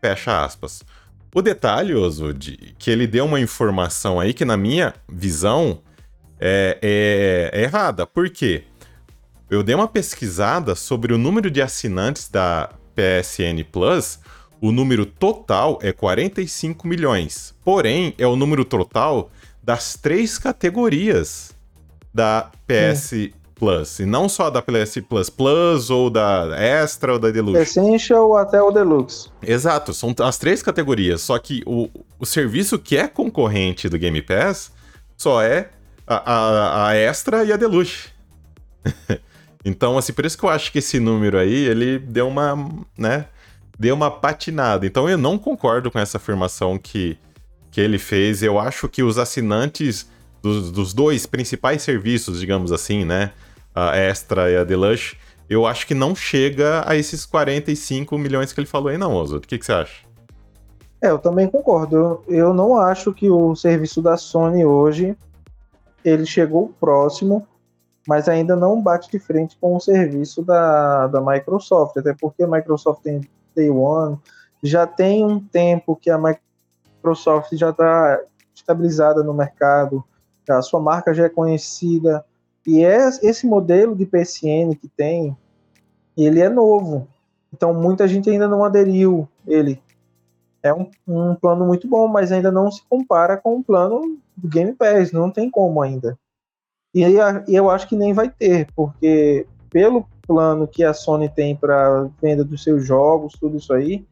Fecha 0.00 0.44
aspas. 0.44 0.84
O 1.34 1.40
detalhe, 1.40 1.94
Oso, 1.94 2.32
de 2.34 2.74
que 2.78 2.90
ele 2.90 3.06
deu 3.06 3.24
uma 3.24 3.40
informação 3.40 4.20
aí 4.20 4.34
que, 4.34 4.44
na 4.44 4.56
minha 4.56 4.94
visão, 5.08 5.80
é, 6.38 6.78
é, 6.82 7.60
é 7.60 7.62
errada. 7.62 8.06
Por 8.06 8.28
quê? 8.30 8.64
Eu 9.50 9.62
dei 9.62 9.74
uma 9.74 9.88
pesquisada 9.88 10.74
sobre 10.74 11.12
o 11.12 11.18
número 11.18 11.50
de 11.50 11.62
assinantes 11.62 12.28
da 12.28 12.70
PSN 12.94 13.64
Plus. 13.70 14.20
O 14.60 14.70
número 14.70 15.06
total 15.06 15.78
é 15.82 15.92
45 15.92 16.86
milhões. 16.86 17.54
Porém, 17.64 18.14
é 18.18 18.26
o 18.26 18.36
número 18.36 18.64
total 18.64 19.30
das 19.62 19.94
três 19.94 20.38
categorias 20.38 21.54
da 22.12 22.50
PS. 22.66 23.30
Plus. 23.58 23.98
E 23.98 24.06
não 24.06 24.28
só 24.28 24.50
da 24.50 24.62
PS 24.62 24.98
Plus 25.08 25.28
Plus, 25.28 25.90
ou 25.90 26.08
da 26.08 26.56
Extra, 26.56 27.12
ou 27.12 27.18
da 27.18 27.30
Deluxe. 27.30 27.60
Essential 27.60 28.36
até 28.36 28.62
o 28.62 28.70
Deluxe. 28.70 29.28
Exato, 29.42 29.92
são 29.92 30.14
as 30.20 30.38
três 30.38 30.62
categorias. 30.62 31.22
Só 31.22 31.38
que 31.38 31.62
o, 31.66 31.88
o 32.18 32.24
serviço 32.24 32.78
que 32.78 32.96
é 32.96 33.08
concorrente 33.08 33.88
do 33.88 33.98
Game 33.98 34.20
Pass 34.22 34.72
só 35.16 35.42
é 35.42 35.70
a, 36.06 36.32
a, 36.32 36.88
a 36.88 36.94
Extra 36.94 37.44
e 37.44 37.52
a 37.52 37.56
Deluxe. 37.56 38.08
então, 39.64 39.98
assim, 39.98 40.12
por 40.12 40.24
isso 40.24 40.38
que 40.38 40.44
eu 40.44 40.48
acho 40.48 40.70
que 40.72 40.78
esse 40.78 41.00
número 41.00 41.36
aí, 41.36 41.54
ele 41.54 41.98
deu 41.98 42.28
uma, 42.28 42.56
né, 42.96 43.26
deu 43.78 43.94
uma 43.94 44.10
patinada. 44.10 44.86
Então 44.86 45.08
eu 45.08 45.18
não 45.18 45.38
concordo 45.38 45.90
com 45.90 45.98
essa 45.98 46.16
afirmação 46.16 46.78
que, 46.78 47.18
que 47.70 47.80
ele 47.80 47.98
fez. 47.98 48.42
Eu 48.42 48.58
acho 48.58 48.88
que 48.88 49.02
os 49.02 49.18
assinantes 49.18 50.08
dos, 50.42 50.70
dos 50.70 50.94
dois 50.94 51.26
principais 51.26 51.82
serviços, 51.82 52.40
digamos 52.40 52.72
assim, 52.72 53.04
né, 53.04 53.32
a 53.78 53.96
Extra 53.96 54.50
e 54.50 54.56
a 54.56 54.64
Deluxe, 54.64 55.16
eu 55.48 55.66
acho 55.66 55.86
que 55.86 55.94
não 55.94 56.14
chega 56.14 56.82
a 56.86 56.94
esses 56.96 57.24
45 57.24 58.18
milhões 58.18 58.52
que 58.52 58.60
ele 58.60 58.66
falou 58.66 58.88
aí, 58.88 58.98
não, 58.98 59.14
Oswald. 59.14 59.44
O 59.44 59.48
que, 59.48 59.58
que 59.58 59.64
você 59.64 59.72
acha? 59.72 60.08
É, 61.00 61.08
eu 61.10 61.18
também 61.18 61.48
concordo. 61.48 62.22
Eu, 62.28 62.52
não 62.52 62.76
acho 62.76 63.12
que 63.12 63.30
o 63.30 63.54
serviço 63.54 64.02
da 64.02 64.16
Sony 64.16 64.64
hoje 64.64 65.16
ele 66.04 66.26
chegou 66.26 66.74
próximo, 66.80 67.46
mas 68.06 68.28
ainda 68.28 68.56
não 68.56 68.80
bate 68.82 69.10
de 69.10 69.18
frente 69.18 69.56
com 69.60 69.76
o 69.76 69.80
serviço 69.80 70.42
da, 70.42 71.06
da 71.06 71.20
Microsoft, 71.20 71.96
até 71.96 72.14
porque 72.14 72.42
a 72.42 72.48
Microsoft 72.48 73.02
tem 73.02 73.20
Day 73.54 73.70
One, 73.70 74.18
já 74.62 74.86
tem 74.86 75.24
um 75.24 75.40
tempo 75.40 75.96
que 75.96 76.10
a 76.10 76.18
Microsoft 76.18 77.54
já 77.54 77.70
está 77.70 78.20
estabilizada 78.54 79.22
no 79.22 79.34
mercado, 79.34 80.04
a 80.48 80.62
sua 80.62 80.80
marca 80.80 81.12
já 81.12 81.24
é 81.24 81.28
conhecida, 81.28 82.24
e 82.68 82.84
é 82.84 83.08
esse 83.22 83.46
modelo 83.46 83.96
de 83.96 84.04
PSN 84.04 84.76
que 84.78 84.88
tem, 84.94 85.34
ele 86.14 86.38
é 86.38 86.50
novo. 86.50 87.08
Então 87.50 87.72
muita 87.72 88.06
gente 88.06 88.28
ainda 88.28 88.46
não 88.46 88.62
aderiu 88.62 89.26
ele. 89.46 89.80
É 90.62 90.74
um, 90.74 90.90
um 91.06 91.34
plano 91.34 91.64
muito 91.64 91.88
bom, 91.88 92.06
mas 92.08 92.30
ainda 92.30 92.52
não 92.52 92.70
se 92.70 92.82
compara 92.86 93.38
com 93.38 93.56
o 93.56 93.64
plano 93.64 94.18
do 94.36 94.46
Game 94.46 94.74
Pass, 94.74 95.12
não 95.12 95.30
tem 95.30 95.50
como 95.50 95.80
ainda. 95.80 96.18
E 96.94 97.04
eu 97.48 97.70
acho 97.70 97.88
que 97.88 97.96
nem 97.96 98.12
vai 98.12 98.28
ter, 98.28 98.70
porque 98.76 99.46
pelo 99.70 100.06
plano 100.26 100.68
que 100.68 100.84
a 100.84 100.92
Sony 100.92 101.30
tem 101.30 101.56
para 101.56 102.10
venda 102.20 102.44
dos 102.44 102.62
seus 102.62 102.84
jogos, 102.84 103.32
tudo 103.40 103.56
isso 103.56 103.72
aí, 103.72 104.06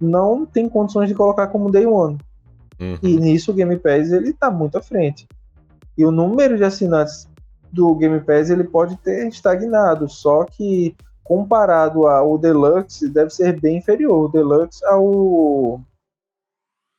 não 0.00 0.46
tem 0.46 0.66
condições 0.66 1.10
de 1.10 1.14
colocar 1.14 1.48
como 1.48 1.70
Day 1.70 1.84
One. 1.84 2.16
Uhum. 2.80 2.96
E 3.02 3.16
nisso 3.18 3.50
o 3.50 3.54
Game 3.54 3.78
Pass 3.78 4.10
ele 4.12 4.30
está 4.30 4.50
muito 4.50 4.78
à 4.78 4.82
frente. 4.82 5.28
E 5.98 6.06
o 6.06 6.10
número 6.10 6.56
de 6.56 6.64
assinantes 6.64 7.28
do 7.72 7.94
Game 7.94 8.20
Pass 8.20 8.50
ele 8.50 8.64
pode 8.64 8.96
ter 8.98 9.26
estagnado, 9.26 10.08
só 10.08 10.44
que 10.44 10.94
comparado 11.24 12.06
ao 12.06 12.36
Deluxe 12.36 13.08
deve 13.08 13.30
ser 13.30 13.58
bem 13.58 13.78
inferior, 13.78 14.26
o 14.26 14.28
Deluxe 14.28 14.84
ao 14.84 15.80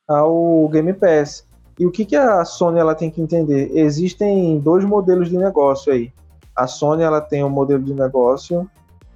ao 0.08 0.68
Game 0.68 0.92
Pass. 0.92 1.46
E 1.78 1.86
o 1.86 1.90
que, 1.90 2.04
que 2.04 2.14
a 2.14 2.44
Sony 2.44 2.78
ela 2.78 2.94
tem 2.94 3.10
que 3.10 3.20
entender? 3.20 3.70
Existem 3.76 4.58
dois 4.58 4.84
modelos 4.84 5.28
de 5.28 5.36
negócio 5.36 5.92
aí. 5.92 6.12
A 6.54 6.66
Sony 6.66 7.02
ela 7.02 7.20
tem 7.20 7.42
um 7.42 7.48
modelo 7.48 7.82
de 7.82 7.92
negócio 7.92 8.68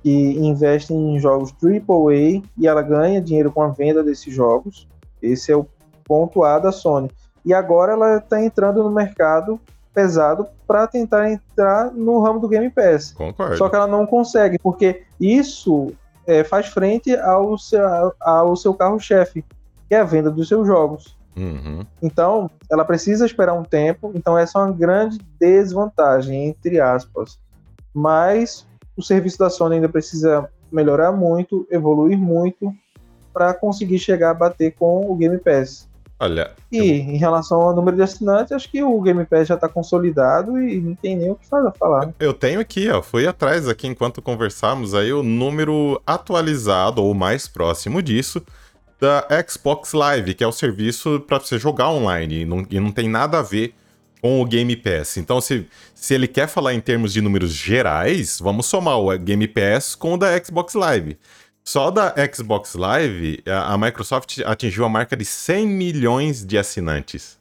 que 0.02 0.10
investe 0.10 0.92
em 0.92 1.18
jogos 1.18 1.54
AAA 1.62 2.42
e 2.56 2.66
ela 2.66 2.82
ganha 2.82 3.20
dinheiro 3.20 3.52
com 3.52 3.62
a 3.62 3.68
venda 3.68 4.02
desses 4.02 4.32
jogos. 4.32 4.88
Esse 5.22 5.52
é 5.52 5.56
o 5.56 5.66
ponto 6.04 6.42
A 6.42 6.58
da 6.58 6.72
Sony. 6.72 7.10
E 7.44 7.54
agora 7.54 7.92
ela 7.92 8.16
está 8.16 8.42
entrando 8.42 8.82
no 8.82 8.90
mercado 8.90 9.60
pesado 9.94 10.48
para 10.68 10.86
tentar 10.86 11.30
entrar 11.30 11.90
no 11.92 12.20
ramo 12.20 12.38
do 12.38 12.48
Game 12.48 12.68
Pass. 12.68 13.12
Concordo. 13.12 13.56
Só 13.56 13.70
que 13.70 13.74
ela 13.74 13.86
não 13.86 14.06
consegue, 14.06 14.58
porque 14.58 15.04
isso 15.18 15.94
é, 16.26 16.44
faz 16.44 16.66
frente 16.66 17.16
ao 17.16 17.56
seu, 17.56 18.12
ao 18.20 18.54
seu 18.54 18.74
carro-chefe, 18.74 19.42
que 19.88 19.94
é 19.94 20.00
a 20.00 20.04
venda 20.04 20.30
dos 20.30 20.46
seus 20.46 20.66
jogos. 20.66 21.16
Uhum. 21.34 21.86
Então, 22.02 22.50
ela 22.70 22.84
precisa 22.84 23.24
esperar 23.24 23.54
um 23.54 23.62
tempo, 23.62 24.12
então 24.14 24.36
essa 24.36 24.58
é 24.58 24.62
uma 24.62 24.72
grande 24.72 25.18
desvantagem, 25.40 26.46
entre 26.48 26.78
aspas. 26.78 27.38
Mas 27.94 28.66
o 28.94 29.02
serviço 29.02 29.38
da 29.38 29.48
Sony 29.48 29.76
ainda 29.76 29.88
precisa 29.88 30.50
melhorar 30.70 31.12
muito, 31.12 31.66
evoluir 31.70 32.18
muito, 32.18 32.74
para 33.32 33.54
conseguir 33.54 33.98
chegar 33.98 34.30
a 34.30 34.34
bater 34.34 34.74
com 34.74 35.10
o 35.10 35.16
Game 35.16 35.38
Pass. 35.38 35.87
Olha. 36.20 36.50
E 36.70 36.78
eu... 36.78 36.84
em 36.84 37.16
relação 37.16 37.60
ao 37.60 37.74
número 37.74 37.96
de 37.96 38.02
assinantes, 38.02 38.52
acho 38.52 38.70
que 38.70 38.82
o 38.82 39.00
Game 39.00 39.24
Pass 39.24 39.48
já 39.48 39.54
está 39.54 39.68
consolidado 39.68 40.58
e 40.58 40.80
não 40.80 40.94
tem 40.94 41.16
nem 41.16 41.30
o 41.30 41.36
que 41.36 41.46
falar. 41.46 42.12
Eu 42.18 42.34
tenho 42.34 42.60
aqui, 42.60 42.90
ó, 42.90 43.00
fui 43.00 43.26
atrás 43.26 43.68
aqui 43.68 43.86
enquanto 43.86 44.20
conversamos 44.20 44.94
aí 44.94 45.12
o 45.12 45.22
número 45.22 46.00
atualizado 46.06 47.02
ou 47.02 47.14
mais 47.14 47.46
próximo 47.46 48.02
disso 48.02 48.42
da 49.00 49.26
Xbox 49.48 49.92
Live, 49.92 50.34
que 50.34 50.42
é 50.42 50.46
o 50.46 50.52
serviço 50.52 51.20
para 51.20 51.38
você 51.38 51.58
jogar 51.58 51.90
online 51.90 52.40
e 52.40 52.44
não, 52.44 52.66
e 52.68 52.80
não 52.80 52.90
tem 52.90 53.08
nada 53.08 53.38
a 53.38 53.42
ver 53.42 53.74
com 54.20 54.40
o 54.40 54.44
Game 54.44 54.74
Pass. 54.76 55.16
Então, 55.16 55.40
se, 55.40 55.66
se 55.94 56.14
ele 56.14 56.26
quer 56.26 56.48
falar 56.48 56.74
em 56.74 56.80
termos 56.80 57.12
de 57.12 57.20
números 57.20 57.52
gerais, 57.52 58.40
vamos 58.40 58.66
somar 58.66 58.98
o 58.98 59.16
Game 59.16 59.46
Pass 59.46 59.94
com 59.94 60.14
o 60.14 60.16
da 60.16 60.36
Xbox 60.42 60.74
Live. 60.74 61.16
Só 61.68 61.90
da 61.90 62.14
Xbox 62.32 62.74
Live, 62.76 63.42
a, 63.46 63.74
a 63.74 63.76
Microsoft 63.76 64.38
atingiu 64.46 64.86
a 64.86 64.88
marca 64.88 65.14
de 65.14 65.26
100 65.26 65.66
milhões 65.66 66.42
de 66.42 66.56
assinantes. 66.56 67.38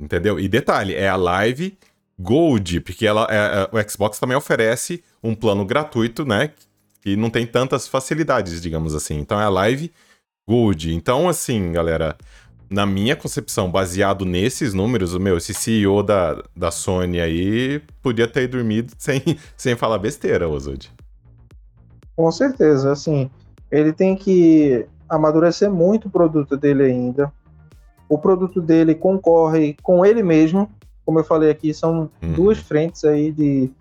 entendeu? 0.00 0.38
E 0.38 0.46
detalhe, 0.46 0.94
é 0.94 1.08
a 1.08 1.16
Live 1.16 1.76
Gold, 2.16 2.80
porque 2.82 3.08
ela, 3.08 3.26
é, 3.28 3.34
é, 3.34 3.76
o 3.76 3.90
Xbox 3.90 4.20
também 4.20 4.36
oferece 4.36 5.02
um 5.20 5.34
plano 5.34 5.64
gratuito, 5.64 6.24
né? 6.24 6.52
Que 7.00 7.16
não 7.16 7.28
tem 7.28 7.44
tantas 7.44 7.88
facilidades, 7.88 8.62
digamos 8.62 8.94
assim. 8.94 9.18
Então 9.18 9.40
é 9.40 9.44
a 9.46 9.48
Live 9.48 9.92
Gold. 10.46 10.94
Então, 10.94 11.28
assim, 11.28 11.72
galera, 11.72 12.16
na 12.70 12.86
minha 12.86 13.16
concepção, 13.16 13.68
baseado 13.68 14.24
nesses 14.24 14.72
números, 14.72 15.12
o 15.12 15.18
meu, 15.18 15.36
esse 15.38 15.52
CEO 15.52 16.04
da, 16.04 16.40
da 16.54 16.70
Sony 16.70 17.20
aí 17.20 17.82
podia 18.00 18.28
ter 18.28 18.46
dormido 18.46 18.92
sem, 18.96 19.20
sem 19.56 19.74
falar 19.74 19.98
besteira, 19.98 20.48
Oswald. 20.48 20.99
Com 22.20 22.30
certeza, 22.30 22.92
assim, 22.92 23.30
ele 23.72 23.94
tem 23.94 24.14
que 24.14 24.86
amadurecer 25.08 25.70
muito 25.70 26.08
o 26.08 26.10
produto 26.10 26.54
dele 26.54 26.82
ainda. 26.82 27.32
O 28.10 28.18
produto 28.18 28.60
dele 28.60 28.94
concorre 28.94 29.74
com 29.82 30.04
ele 30.04 30.22
mesmo, 30.22 30.68
como 31.02 31.18
eu 31.18 31.24
falei 31.24 31.50
aqui, 31.50 31.72
são 31.72 32.10
uhum. 32.22 32.32
duas 32.34 32.58
frentes 32.58 33.06
aí 33.06 33.32
de, 33.32 33.72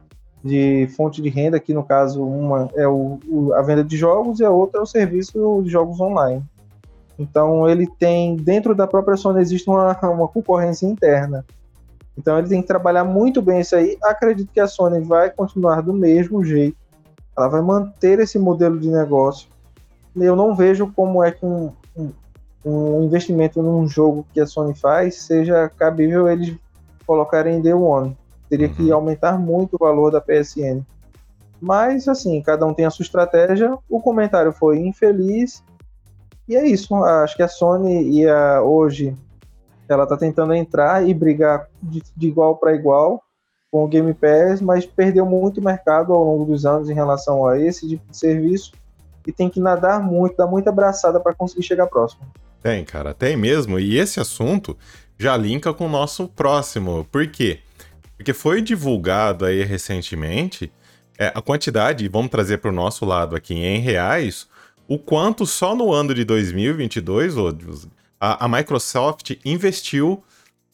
de 0.42 0.88
fonte 0.96 1.22
de 1.22 1.28
renda, 1.28 1.60
que 1.60 1.74
no 1.74 1.84
caso 1.84 2.24
uma 2.24 2.70
é 2.76 2.88
o, 2.88 3.20
o, 3.28 3.54
a 3.56 3.62
venda 3.62 3.84
de 3.84 3.98
jogos 3.98 4.40
e 4.40 4.46
a 4.46 4.50
outra 4.50 4.80
é 4.80 4.84
o 4.84 4.86
serviço 4.86 5.62
de 5.62 5.70
jogos 5.70 6.00
online. 6.00 6.42
Então 7.20 7.68
ele 7.68 7.88
tem, 8.00 8.38
dentro 8.38 8.74
da 8.74 8.88
própria 8.88 9.18
Sony 9.18 9.42
existe 9.42 9.70
uma, 9.70 10.00
uma 10.04 10.30
concorrência 10.30 10.88
interna. 10.88 11.46
Então 12.18 12.40
ele 12.40 12.48
tem 12.48 12.62
que 12.62 12.68
trabalhar 12.70 13.04
muito 13.04 13.42
bem 13.42 13.60
isso 13.60 13.76
aí. 13.76 13.98
Acredito 14.02 14.54
que 14.54 14.62
a 14.62 14.68
Sony 14.68 15.02
vai 15.02 15.30
continuar 15.30 15.82
do 15.82 15.92
mesmo 15.92 16.42
jeito 16.42 16.78
ela 17.40 17.48
vai 17.48 17.62
manter 17.62 18.20
esse 18.20 18.38
modelo 18.38 18.78
de 18.78 18.90
negócio. 18.90 19.48
Eu 20.16 20.36
não 20.36 20.54
vejo 20.56 20.92
como 20.94 21.24
é 21.24 21.32
que 21.32 21.46
um, 21.46 21.72
um, 21.96 22.12
um 22.66 23.04
investimento 23.04 23.62
num 23.62 23.88
jogo 23.88 24.28
que 24.34 24.42
a 24.42 24.46
Sony 24.46 24.76
faz 24.76 25.22
seja 25.22 25.70
cabível 25.70 26.28
eles 26.28 26.58
colocarem 27.08 27.58
em 27.58 27.62
Day 27.62 27.74
One. 27.74 28.18
Teria 28.50 28.68
uhum. 28.68 28.74
que 28.74 28.92
aumentar 28.92 29.40
muito 29.40 29.76
o 29.76 29.78
valor 29.80 30.12
da 30.12 30.20
PSN. 30.20 30.84
Mas, 31.62 32.08
assim, 32.08 32.42
cada 32.42 32.66
um 32.66 32.74
tem 32.74 32.86
a 32.86 32.90
sua 32.90 33.04
estratégia. 33.04 33.78
O 33.90 34.02
comentário 34.02 34.52
foi 34.52 34.80
infeliz. 34.80 35.64
E 36.48 36.56
é 36.56 36.66
isso. 36.66 36.94
Acho 36.96 37.36
que 37.38 37.44
a 37.44 37.48
Sony 37.48 38.20
ia 38.20 38.62
hoje. 38.62 39.16
Ela 39.88 40.04
está 40.04 40.18
tentando 40.18 40.54
entrar 40.54 41.08
e 41.08 41.14
brigar 41.14 41.68
de, 41.82 42.02
de 42.16 42.28
igual 42.28 42.58
para 42.58 42.76
igual 42.76 43.24
com 43.72 43.84
o 43.84 43.88
Game 43.88 44.14
Pass, 44.14 44.62
mas 44.62 44.86
perdeu 44.86 45.26
muito 45.26 45.62
mercado 45.62 46.14
ao 46.14 46.24
longo 46.24 46.46
dos 46.46 46.66
anos 46.66 46.90
em 46.90 46.94
relação 46.94 47.46
a 47.48 47.60
esse 47.60 47.88
tipo 47.88 48.10
de 48.10 48.18
serviço 48.18 48.72
e 49.26 49.32
tem 49.32 49.50
que 49.50 49.60
nadar 49.60 50.02
muito, 50.02 50.38
dar 50.38 50.48
muita 50.48 50.70
abraçada 50.70 51.20
para 51.20 51.34
conseguir 51.34 51.64
chegar 51.64 51.88
próximo. 51.88 52.22
Tem, 52.62 52.84
cara, 52.84 53.14
tem 53.14 53.38
mesmo. 53.38 53.80
E 53.80 53.98
esse 53.98 54.20
assunto 54.20 54.76
já 55.18 55.38
linka 55.38 55.74
com 55.74 55.86
o 55.86 55.90
nosso 55.90 56.28
próximo. 56.28 57.06
Por 57.12 57.28
quê? 57.28 57.60
Porque 58.18 58.34
foi 58.34 58.62
divulgado 58.62 59.46
aí 59.46 59.64
recentemente 59.64 60.72
é, 61.18 61.32
a 61.36 61.42
quantidade, 61.42 62.08
vamos 62.08 62.32
trazer 62.32 62.58
para 62.58 62.70
o 62.70 62.74
nosso 62.74 63.06
lado 63.06 63.36
aqui 63.36 63.54
em 63.54 63.80
reais, 63.80 64.48
o 64.88 64.98
quanto 64.98 65.46
só 65.46 65.76
no 65.76 65.94
ano 65.94 66.14
de 66.14 66.24
2022 66.24 67.36
a, 68.20 68.46
a 68.46 68.48
Microsoft 68.48 69.32
investiu 69.46 70.24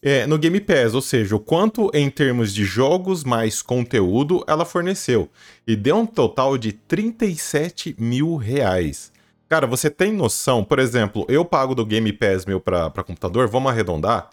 é, 0.06 0.28
no 0.28 0.38
Game 0.38 0.62
Pass, 0.62 0.94
ou 0.94 1.02
seja, 1.02 1.36
o 1.36 1.40
quanto 1.40 1.90
em 1.92 2.12
termos 2.12 2.54
de 2.54 2.64
jogos 2.64 3.24
mais 3.24 3.64
conteúdo 3.64 4.44
ela 4.48 4.64
forneceu. 4.64 5.28
E 5.66 5.76
deu 5.76 5.98
um 5.98 6.06
total 6.06 6.60
de 6.60 6.74
37 6.74 7.96
mil 7.98 8.36
reais. 8.36 9.12
Cara, 9.50 9.66
você 9.66 9.90
tem 9.90 10.14
noção, 10.14 10.64
por 10.64 10.78
exemplo, 10.78 11.26
eu 11.28 11.44
pago 11.44 11.74
do 11.74 11.84
Game 11.84 12.14
Pass 12.14 12.46
meu 12.46 12.60
para 12.60 12.92
computador, 13.04 13.48
vamos 13.48 13.72
arredondar, 13.72 14.30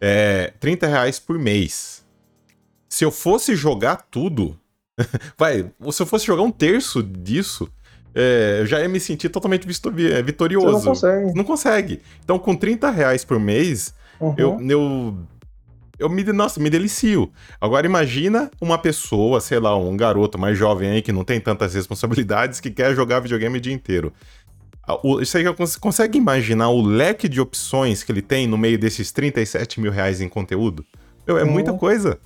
é 0.00 0.54
30 0.58 0.86
reais 0.86 1.18
por 1.18 1.38
mês. 1.38 2.02
Se 2.88 3.04
eu 3.04 3.10
fosse 3.10 3.54
jogar 3.54 4.06
tudo, 4.10 4.58
vai, 5.36 5.70
se 5.90 6.02
eu 6.02 6.06
fosse 6.06 6.24
jogar 6.24 6.42
um 6.42 6.50
terço 6.50 7.02
disso, 7.02 7.70
é, 8.14 8.60
eu 8.60 8.66
já 8.66 8.80
ia 8.80 8.88
me 8.88 8.98
sentir 8.98 9.28
totalmente 9.28 9.66
vitorioso. 10.24 10.70
Você 10.70 10.86
não 10.86 10.94
consegue. 10.94 11.34
Não 11.34 11.44
consegue. 11.44 12.02
Então, 12.24 12.38
com 12.38 12.56
30 12.56 12.90
reais 12.90 13.26
por 13.26 13.38
mês, 13.38 13.94
Uhum. 14.22 14.34
Eu, 14.38 14.60
eu, 14.70 15.16
eu 15.98 16.08
me, 16.08 16.22
nossa, 16.24 16.60
me 16.60 16.70
delicio. 16.70 17.30
Agora 17.60 17.84
imagina 17.84 18.50
uma 18.60 18.78
pessoa, 18.78 19.40
sei 19.40 19.58
lá, 19.58 19.76
um 19.76 19.96
garoto 19.96 20.38
mais 20.38 20.56
jovem 20.56 20.90
aí 20.90 21.02
que 21.02 21.12
não 21.12 21.24
tem 21.24 21.40
tantas 21.40 21.74
responsabilidades 21.74 22.60
que 22.60 22.70
quer 22.70 22.94
jogar 22.94 23.20
videogame 23.20 23.58
o 23.58 23.60
dia 23.60 23.72
inteiro. 23.72 24.12
Você 25.02 25.78
consegue 25.80 26.18
imaginar 26.18 26.70
o 26.70 26.82
leque 26.82 27.28
de 27.28 27.40
opções 27.40 28.02
que 28.02 28.10
ele 28.10 28.22
tem 28.22 28.46
no 28.46 28.56
meio 28.56 28.78
desses 28.78 29.12
37 29.12 29.80
mil 29.80 29.90
reais 29.90 30.20
em 30.20 30.28
conteúdo? 30.28 30.84
Meu, 31.26 31.38
é 31.38 31.44
uhum. 31.44 31.50
muita 31.50 31.72
coisa. 31.72 32.18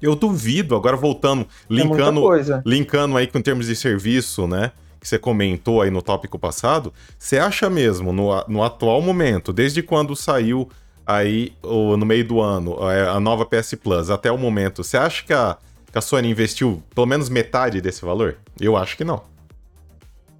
Eu 0.00 0.14
duvido, 0.14 0.76
agora 0.76 0.96
voltando, 0.96 1.42
é 1.42 1.46
linkando, 1.68 2.34
é 2.34 2.62
linkando 2.64 3.16
aí 3.16 3.26
com 3.26 3.40
termos 3.40 3.66
de 3.66 3.74
serviço, 3.74 4.46
né? 4.46 4.72
Que 5.00 5.08
você 5.08 5.18
comentou 5.18 5.82
aí 5.82 5.90
no 5.90 6.02
tópico 6.02 6.38
passado. 6.38 6.92
Você 7.18 7.38
acha 7.38 7.68
mesmo, 7.70 8.12
no, 8.12 8.44
no 8.46 8.62
atual 8.62 9.00
momento, 9.00 9.52
desde 9.52 9.82
quando 9.82 10.14
saiu 10.14 10.68
aí 11.06 11.52
no 11.62 12.04
meio 12.04 12.26
do 12.26 12.40
ano, 12.40 12.76
é, 12.90 13.08
a 13.08 13.20
nova 13.20 13.46
PS 13.46 13.74
Plus, 13.74 14.10
até 14.10 14.30
o 14.32 14.36
momento, 14.36 14.82
você 14.82 14.96
acha 14.96 15.24
que 15.24 15.32
a, 15.32 15.56
que 15.90 15.96
a 15.96 16.00
Sony 16.00 16.28
investiu 16.28 16.82
pelo 16.94 17.06
menos 17.06 17.28
metade 17.28 17.80
desse 17.80 18.04
valor? 18.04 18.36
Eu 18.60 18.76
acho 18.76 18.96
que 18.96 19.04
não. 19.04 19.22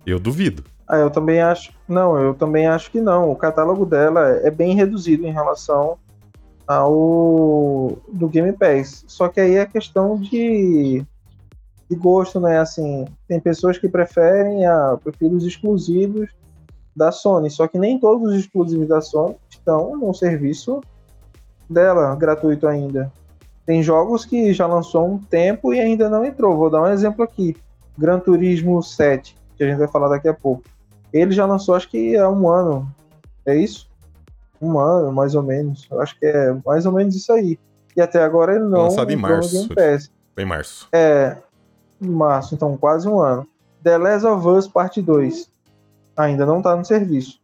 Eu 0.05 0.19
duvido. 0.19 0.65
Ah, 0.89 0.99
eu 0.99 1.11
também 1.11 1.41
acho. 1.41 1.73
Não, 1.89 2.19
eu 2.19 2.35
também 2.35 2.67
acho 2.67 2.91
que 2.91 3.01
não. 3.01 3.31
O 3.31 3.37
catálogo 3.37 3.85
dela 3.85 4.41
é 4.43 4.51
bem 4.51 4.75
reduzido 4.75 5.27
em 5.27 5.33
relação 5.33 5.99
ao 6.67 7.99
do 8.13 8.29
Game 8.29 8.53
Pass. 8.53 9.05
Só 9.07 9.29
que 9.29 9.41
aí 9.41 9.57
é 9.57 9.67
questão 9.67 10.19
de, 10.19 11.05
de 11.89 11.97
gosto, 11.97 12.41
né? 12.41 12.59
Assim, 12.59 13.05
tem 13.27 13.41
pessoas 13.41 13.79
que 13.79 13.89
preferem 13.89 14.67
a 14.67 14.97
preferem 15.03 15.37
os 15.37 15.45
exclusivos 15.45 16.29
da 16.95 17.13
Sony, 17.13 17.51
só 17.51 17.69
que 17.69 17.79
nem 17.79 18.01
todos 18.01 18.31
os 18.31 18.41
exclusivos 18.41 18.89
da 18.89 19.03
Sony 19.03 19.37
estão 19.67 19.97
no 19.97 20.15
serviço 20.15 20.81
dela, 21.69 22.15
gratuito 22.15 22.69
ainda. 22.69 23.13
Tem 23.67 23.83
jogos 23.83 24.25
que 24.25 24.53
já 24.53 24.65
lançou 24.65 25.05
um 25.05 25.19
tempo 25.19 25.75
e 25.75 25.81
ainda 25.81 26.09
não 26.09 26.25
entrou. 26.25 26.57
Vou 26.57 26.71
dar 26.71 26.83
um 26.83 26.87
exemplo 26.87 27.25
aqui. 27.25 27.57
Gran 27.99 28.21
Turismo 28.21 28.81
7, 28.81 29.37
que 29.57 29.65
a 29.65 29.67
gente 29.67 29.79
vai 29.79 29.89
falar 29.89 30.09
daqui 30.09 30.29
a 30.29 30.35
pouco. 30.35 30.63
Ele 31.13 31.33
já 31.33 31.45
lançou 31.45 31.75
acho 31.75 31.89
que 31.89 32.17
há 32.17 32.31
um 32.31 32.49
ano. 32.49 32.89
É 33.45 33.57
isso? 33.57 33.91
Um 34.63 34.79
ano, 34.79 35.13
mais 35.13 35.35
ou 35.35 35.43
menos. 35.43 35.89
Eu 35.91 36.01
acho 36.01 36.17
que 36.17 36.27
é 36.27 36.57
mais 36.65 36.87
ou 36.87 36.93
menos 36.93 37.17
isso 37.17 37.33
aí. 37.33 37.59
E 37.97 38.01
até 38.01 38.23
agora 38.23 38.55
ele 38.55 38.65
não 38.65 38.83
Lançado 38.83 39.11
em 39.11 39.17
março. 39.17 39.69
Em 40.39 40.45
março. 40.45 40.89
É, 40.93 41.37
em 42.01 42.09
março, 42.09 42.55
então 42.55 42.77
quase 42.77 43.09
um 43.09 43.19
ano. 43.19 43.47
The 43.83 43.99
Last 43.99 44.27
of 44.27 44.47
Us 44.47 44.69
Parte 44.69 45.03
2. 45.03 45.51
Ainda 46.17 46.47
não 46.47 46.63
tá 46.63 46.77
no 46.77 46.85
serviço 46.85 47.41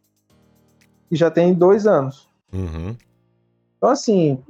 e 1.13 1.15
já 1.15 1.29
tem 1.29 1.53
dois 1.53 1.85
anos. 1.85 2.27
Uhum. 2.51 2.97
Então, 3.77 3.89
assim, 3.89 4.43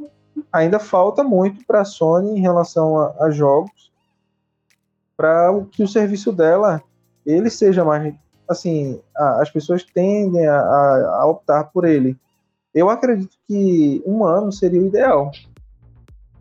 ainda 0.51 0.79
falta 0.79 1.21
muito 1.21 1.65
para 1.67 1.81
a 1.81 1.85
Sony 1.85 2.37
em 2.37 2.41
relação 2.41 2.97
a, 2.97 3.13
a 3.25 3.31
jogos, 3.31 3.91
para 5.17 5.51
que 5.71 5.83
o 5.83 5.87
serviço 5.87 6.31
dela 6.31 6.81
ele 7.25 7.49
seja 7.49 7.83
mais. 7.83 8.15
Assim, 8.47 9.01
a, 9.13 9.41
as 9.41 9.51
pessoas 9.51 9.83
tendem 9.83 10.47
a, 10.47 10.57
a, 10.57 11.27
optar 11.27 11.65
por 11.65 11.83
ele. 11.83 12.15
Eu 12.73 12.89
acredito 12.89 13.35
que 13.45 14.01
um 14.05 14.23
ano 14.23 14.49
seria 14.49 14.81
o 14.81 14.87
ideal. 14.87 15.31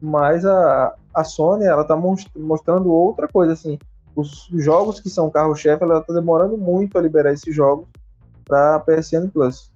Mas 0.01 0.47
a, 0.47 0.94
a 1.12 1.25
Sony, 1.25 1.64
ela 1.64 1.83
tá 1.83 1.97
mostrando 1.97 2.92
outra 2.92 3.27
coisa, 3.27 3.55
assim. 3.55 3.77
Os 4.14 4.49
jogos 4.53 5.01
que 5.01 5.11
são 5.11 5.31
carro-chefe, 5.31 5.83
ela 5.83 6.01
tá 6.01 6.12
demorando 6.12 6.57
muito 6.57 6.97
a 6.97 7.03
liberar 7.03 7.33
esses 7.33 7.53
jogos 7.53 7.88
para 8.44 8.79
PSN 8.79 9.29
Plus. 9.33 9.72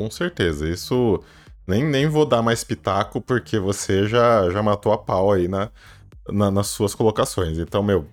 Com 0.00 0.10
certeza. 0.10 0.66
Isso 0.66 1.22
nem, 1.66 1.84
nem 1.84 2.06
vou 2.06 2.24
dar 2.24 2.40
mais 2.40 2.64
pitaco, 2.64 3.20
porque 3.20 3.58
você 3.58 4.06
já, 4.06 4.48
já 4.48 4.62
matou 4.62 4.92
a 4.92 4.98
pau 4.98 5.30
aí 5.30 5.46
na, 5.46 5.70
na 6.26 6.50
nas 6.50 6.68
suas 6.68 6.94
colocações. 6.94 7.58
Então, 7.58 7.82
meu, 7.82 8.06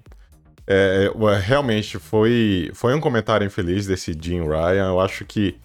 é, 0.67 1.10
é, 1.10 1.38
realmente 1.39 1.97
foi, 1.97 2.69
foi 2.73 2.93
um 2.93 3.00
comentário 3.00 3.47
infeliz 3.47 3.88
desse 3.88 4.12
Jim 4.19 4.41
Ryan. 4.41 4.89
Eu 4.89 5.00
acho 5.00 5.23
que 5.23 5.56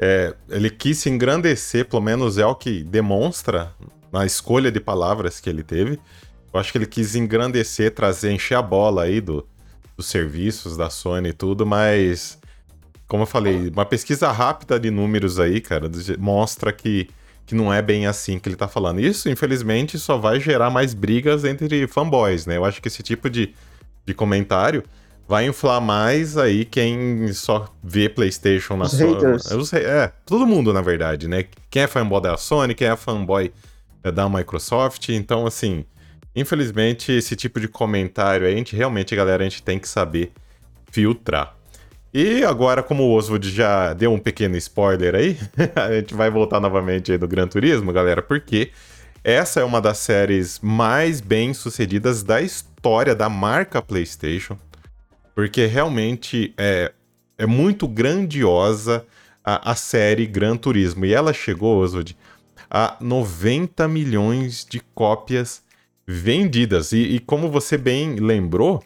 é, 0.00 0.34
ele 0.48 0.68
quis 0.68 0.98
se 0.98 1.08
engrandecer, 1.08 1.88
pelo 1.88 2.02
menos 2.02 2.38
é 2.38 2.44
o 2.44 2.56
que 2.56 2.82
demonstra 2.82 3.72
na 4.10 4.26
escolha 4.26 4.72
de 4.72 4.80
palavras 4.80 5.38
que 5.38 5.48
ele 5.48 5.62
teve. 5.62 6.00
Eu 6.52 6.58
acho 6.58 6.72
que 6.72 6.78
ele 6.78 6.86
quis 6.86 7.14
engrandecer, 7.14 7.94
trazer, 7.94 8.32
encher 8.32 8.56
a 8.56 8.62
bola 8.62 9.04
aí 9.04 9.20
do, 9.20 9.46
dos 9.96 10.06
serviços 10.06 10.76
da 10.76 10.90
Sony 10.90 11.28
e 11.28 11.32
tudo, 11.32 11.64
mas 11.64 12.41
como 13.12 13.24
eu 13.24 13.26
falei, 13.26 13.68
uma 13.68 13.84
pesquisa 13.84 14.32
rápida 14.32 14.80
de 14.80 14.90
números 14.90 15.38
aí, 15.38 15.60
cara, 15.60 15.90
mostra 16.18 16.72
que, 16.72 17.10
que 17.44 17.54
não 17.54 17.70
é 17.70 17.82
bem 17.82 18.06
assim 18.06 18.38
que 18.38 18.48
ele 18.48 18.56
tá 18.56 18.66
falando. 18.66 19.00
Isso, 19.00 19.28
infelizmente, 19.28 19.98
só 19.98 20.16
vai 20.16 20.40
gerar 20.40 20.70
mais 20.70 20.94
brigas 20.94 21.44
entre 21.44 21.86
fanboys, 21.86 22.46
né? 22.46 22.56
Eu 22.56 22.64
acho 22.64 22.80
que 22.80 22.88
esse 22.88 23.02
tipo 23.02 23.28
de, 23.28 23.52
de 24.06 24.14
comentário 24.14 24.82
vai 25.28 25.46
inflar 25.46 25.78
mais 25.78 26.38
aí 26.38 26.64
quem 26.64 27.30
só 27.34 27.68
vê 27.84 28.08
PlayStation 28.08 28.78
na 28.78 28.88
sua. 28.88 29.18
É, 29.74 30.10
todo 30.24 30.46
mundo, 30.46 30.72
na 30.72 30.80
verdade, 30.80 31.28
né? 31.28 31.44
Quem 31.68 31.82
é 31.82 31.86
fanboy 31.86 32.22
da 32.22 32.38
Sony, 32.38 32.74
quem 32.74 32.88
é 32.88 32.96
fanboy 32.96 33.52
é, 34.02 34.10
da 34.10 34.26
Microsoft. 34.26 35.10
Então, 35.10 35.46
assim, 35.46 35.84
infelizmente, 36.34 37.12
esse 37.12 37.36
tipo 37.36 37.60
de 37.60 37.68
comentário 37.68 38.46
aí, 38.46 38.54
a 38.54 38.56
gente 38.56 38.74
realmente, 38.74 39.14
galera, 39.14 39.44
a 39.44 39.46
gente 39.50 39.62
tem 39.62 39.78
que 39.78 39.86
saber 39.86 40.32
filtrar. 40.90 41.60
E 42.14 42.44
agora, 42.44 42.82
como 42.82 43.04
o 43.04 43.14
Oswald 43.14 43.50
já 43.50 43.94
deu 43.94 44.12
um 44.12 44.18
pequeno 44.18 44.54
spoiler 44.56 45.14
aí, 45.14 45.38
a 45.74 45.92
gente 45.92 46.14
vai 46.14 46.30
voltar 46.30 46.60
novamente 46.60 47.10
aí 47.10 47.16
do 47.16 47.26
Gran 47.26 47.48
Turismo, 47.48 47.90
galera, 47.90 48.20
porque 48.20 48.70
essa 49.24 49.60
é 49.60 49.64
uma 49.64 49.80
das 49.80 49.98
séries 49.98 50.60
mais 50.60 51.22
bem 51.22 51.54
sucedidas 51.54 52.22
da 52.22 52.42
história 52.42 53.14
da 53.14 53.30
marca 53.30 53.80
PlayStation, 53.80 54.58
porque 55.34 55.64
realmente 55.64 56.52
é, 56.58 56.92
é 57.38 57.46
muito 57.46 57.88
grandiosa 57.88 59.06
a, 59.42 59.70
a 59.70 59.74
série 59.74 60.26
Gran 60.26 60.56
Turismo. 60.56 61.06
E 61.06 61.14
ela 61.14 61.32
chegou, 61.32 61.82
Oswald, 61.82 62.14
a 62.70 62.96
90 63.00 63.88
milhões 63.88 64.66
de 64.68 64.80
cópias 64.94 65.62
vendidas. 66.06 66.92
E, 66.92 66.98
e 66.98 67.18
como 67.20 67.50
você 67.50 67.78
bem 67.78 68.16
lembrou, 68.16 68.82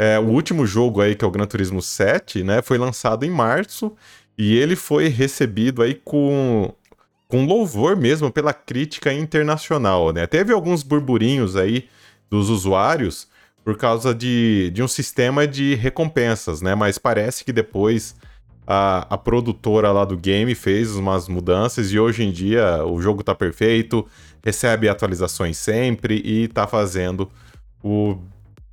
é, 0.00 0.18
o 0.18 0.28
último 0.28 0.66
jogo 0.66 1.02
aí, 1.02 1.14
que 1.14 1.22
é 1.22 1.28
o 1.28 1.30
Gran 1.30 1.44
Turismo 1.44 1.82
7, 1.82 2.42
né, 2.42 2.62
foi 2.62 2.78
lançado 2.78 3.22
em 3.26 3.30
março 3.30 3.92
e 4.38 4.56
ele 4.56 4.74
foi 4.74 5.08
recebido 5.08 5.82
aí 5.82 5.94
com, 5.94 6.72
com 7.28 7.44
louvor 7.44 7.94
mesmo 7.94 8.32
pela 8.32 8.54
crítica 8.54 9.12
internacional, 9.12 10.10
né? 10.10 10.26
Teve 10.26 10.54
alguns 10.54 10.82
burburinhos 10.82 11.54
aí 11.54 11.86
dos 12.30 12.48
usuários 12.48 13.28
por 13.62 13.76
causa 13.76 14.14
de, 14.14 14.70
de 14.72 14.82
um 14.82 14.88
sistema 14.88 15.46
de 15.46 15.74
recompensas, 15.74 16.62
né? 16.62 16.74
Mas 16.74 16.96
parece 16.96 17.44
que 17.44 17.52
depois 17.52 18.16
a, 18.66 19.06
a 19.10 19.18
produtora 19.18 19.92
lá 19.92 20.06
do 20.06 20.16
game 20.16 20.54
fez 20.54 20.96
umas 20.96 21.28
mudanças 21.28 21.92
e 21.92 21.98
hoje 21.98 22.22
em 22.22 22.32
dia 22.32 22.82
o 22.86 23.02
jogo 23.02 23.22
tá 23.22 23.34
perfeito, 23.34 24.06
recebe 24.42 24.88
atualizações 24.88 25.58
sempre 25.58 26.22
e 26.24 26.48
tá 26.48 26.66
fazendo 26.66 27.30
o 27.84 28.16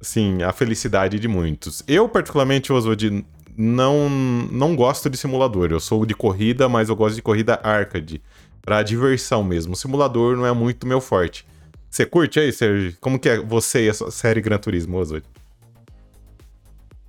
sim, 0.02 0.42
a 0.44 0.52
felicidade 0.52 1.20
de 1.20 1.28
muitos. 1.28 1.84
Eu, 1.88 2.08
particularmente, 2.08 2.72
Oswald, 2.72 3.26
não, 3.58 4.10
não 4.52 4.76
gosto 4.76 5.10
de 5.10 5.18
simulador. 5.18 5.70
Eu 5.72 5.80
sou 5.80 6.06
de 6.06 6.14
corrida, 6.14 6.70
mas 6.70 6.90
eu 6.90 6.96
gosto 6.96 7.16
de 7.16 7.22
corrida 7.22 7.60
arcade. 7.64 8.22
Pra 8.62 8.84
diversão 8.84 9.44
mesmo. 9.44 9.76
Simulador 9.76 10.36
não 10.36 10.46
é 10.46 10.54
muito 10.54 10.86
meu 10.86 11.02
forte. 11.02 11.48
Você 11.90 12.06
curte 12.06 12.40
aí, 12.40 12.52
Sérgio? 12.52 12.96
Como 13.02 13.18
que 13.18 13.30
é 13.30 13.40
você 13.40 13.86
e 13.86 13.90
a 13.90 13.94
sua 13.94 14.12
série 14.12 14.42
Gran 14.42 14.58
Turismo, 14.58 14.98
Oswald? 14.98 15.26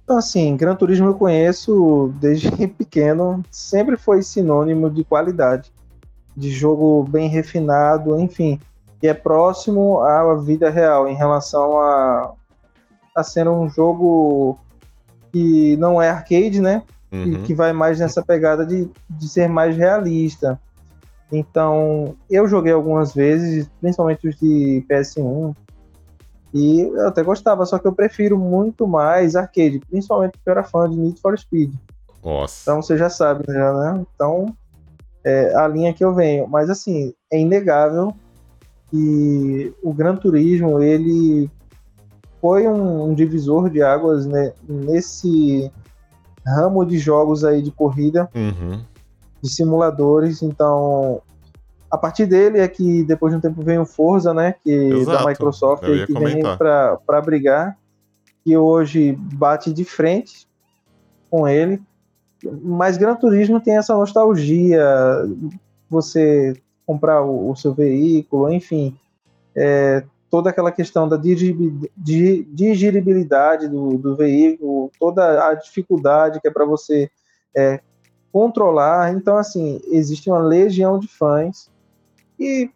Então, 0.04 0.16
assim, 0.16 0.56
Gran 0.56 0.74
Turismo 0.74 1.08
eu 1.08 1.14
conheço 1.14 2.14
desde 2.18 2.50
pequeno. 2.68 3.44
Sempre 3.50 3.96
foi 3.96 4.22
sinônimo 4.22 4.88
de 4.88 5.04
qualidade. 5.04 5.70
De 6.34 6.50
jogo 6.50 7.02
bem 7.10 7.28
refinado, 7.28 8.18
enfim. 8.18 8.58
E 9.02 9.08
é 9.08 9.12
próximo 9.12 10.00
à 10.00 10.34
vida 10.36 10.70
real 10.70 11.08
em 11.08 11.14
relação 11.14 11.78
a 11.78 12.32
tá 13.22 13.30
sendo 13.30 13.52
um 13.52 13.68
jogo 13.68 14.58
que 15.32 15.76
não 15.76 16.00
é 16.00 16.08
arcade, 16.10 16.60
né? 16.60 16.82
uhum. 17.12 17.42
que 17.42 17.54
vai 17.54 17.72
mais 17.72 17.98
nessa 17.98 18.22
pegada 18.22 18.64
de, 18.64 18.88
de 19.08 19.28
ser 19.28 19.48
mais 19.48 19.76
realista. 19.76 20.60
Então, 21.30 22.16
eu 22.30 22.48
joguei 22.48 22.72
algumas 22.72 23.14
vezes, 23.14 23.68
principalmente 23.80 24.26
os 24.26 24.36
de 24.36 24.84
PS1, 24.88 25.54
e 26.54 26.80
eu 26.80 27.08
até 27.08 27.22
gostava, 27.22 27.66
só 27.66 27.78
que 27.78 27.86
eu 27.86 27.92
prefiro 27.92 28.38
muito 28.38 28.86
mais 28.86 29.36
arcade, 29.36 29.80
principalmente 29.90 30.32
porque 30.32 30.48
eu 30.48 30.52
era 30.52 30.62
fã 30.62 30.88
de 30.88 30.96
Need 30.96 31.20
for 31.20 31.38
Speed. 31.38 31.74
Nossa. 32.24 32.62
Então 32.62 32.82
você 32.82 32.96
já 32.96 33.10
sabe, 33.10 33.44
né? 33.46 34.04
Então, 34.14 34.56
é 35.22 35.54
a 35.54 35.68
linha 35.68 35.92
que 35.92 36.02
eu 36.02 36.14
venho. 36.14 36.48
Mas 36.48 36.70
assim, 36.70 37.12
é 37.30 37.38
inegável 37.38 38.14
que 38.90 39.74
o 39.82 39.92
Gran 39.92 40.16
Turismo, 40.16 40.80
ele 40.80 41.50
foi 42.40 42.66
um, 42.68 43.10
um 43.10 43.14
divisor 43.14 43.68
de 43.70 43.82
águas 43.82 44.26
né, 44.26 44.52
nesse 44.68 45.70
ramo 46.46 46.84
de 46.84 46.98
jogos 46.98 47.44
aí 47.44 47.62
de 47.62 47.70
corrida, 47.70 48.28
uhum. 48.34 48.80
de 49.42 49.50
simuladores. 49.50 50.42
Então, 50.42 51.20
a 51.90 51.98
partir 51.98 52.26
dele 52.26 52.58
é 52.58 52.68
que 52.68 53.02
depois 53.04 53.32
de 53.32 53.38
um 53.38 53.40
tempo 53.40 53.62
vem 53.62 53.78
o 53.78 53.86
Forza, 53.86 54.32
né? 54.32 54.54
Que 54.62 54.70
Exato. 54.70 55.24
da 55.24 55.26
Microsoft 55.28 55.84
que 56.06 56.12
vem 56.12 56.42
para 56.56 57.20
brigar, 57.24 57.76
que 58.44 58.56
hoje 58.56 59.12
bate 59.34 59.72
de 59.72 59.84
frente 59.84 60.46
com 61.30 61.46
ele. 61.46 61.80
Mas 62.62 62.96
Gran 62.96 63.16
Turismo 63.16 63.60
tem 63.60 63.76
essa 63.76 63.94
nostalgia, 63.94 64.84
você 65.90 66.54
comprar 66.86 67.22
o, 67.22 67.50
o 67.50 67.56
seu 67.56 67.74
veículo, 67.74 68.50
enfim, 68.50 68.96
é, 69.54 70.04
toda 70.30 70.50
aquela 70.50 70.70
questão 70.70 71.08
da 71.08 71.16
digeribilidade 71.16 73.68
do, 73.68 73.96
do 73.96 74.14
veículo, 74.14 74.90
toda 74.98 75.48
a 75.48 75.54
dificuldade 75.54 76.40
que 76.40 76.48
é 76.48 76.50
para 76.50 76.64
você 76.64 77.10
é, 77.56 77.80
controlar. 78.32 79.12
Então, 79.12 79.36
assim, 79.36 79.80
existe 79.86 80.30
uma 80.30 80.40
legião 80.40 80.98
de 80.98 81.08
fãs 81.08 81.70
e 82.38 82.70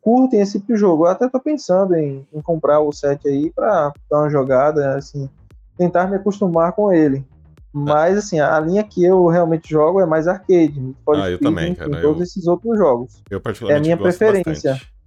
curtem 0.00 0.40
esse 0.40 0.58
tipo 0.58 0.76
jogo. 0.76 1.04
Eu 1.04 1.10
até 1.10 1.26
estou 1.26 1.40
pensando 1.40 1.94
em, 1.94 2.26
em, 2.32 2.40
comprar 2.40 2.80
o 2.80 2.92
set 2.92 3.28
aí 3.28 3.50
para 3.50 3.92
dar 4.10 4.20
uma 4.20 4.30
jogada, 4.30 4.96
assim, 4.96 5.28
tentar 5.76 6.06
me 6.06 6.16
acostumar 6.16 6.72
com 6.72 6.92
ele. 6.92 7.24
Mas, 7.70 8.16
assim, 8.16 8.40
a 8.40 8.58
linha 8.58 8.82
que 8.82 9.04
eu 9.04 9.26
realmente 9.26 9.68
jogo 9.68 10.00
é 10.00 10.06
mais 10.06 10.26
arcade. 10.26 10.96
Pode 11.04 11.20
ah, 11.20 11.30
eu 11.30 11.38
também, 11.38 11.74
cara. 11.74 12.00
Todos 12.00 12.18
eu... 12.18 12.24
esses 12.24 12.46
outros 12.46 12.78
jogos. 12.78 13.22
Eu 13.30 13.40
particularmente 13.40 13.88
É 13.88 13.92
a 13.92 13.96
minha 13.96 14.02
preferência. 14.02 14.72
Bastante. 14.72 14.97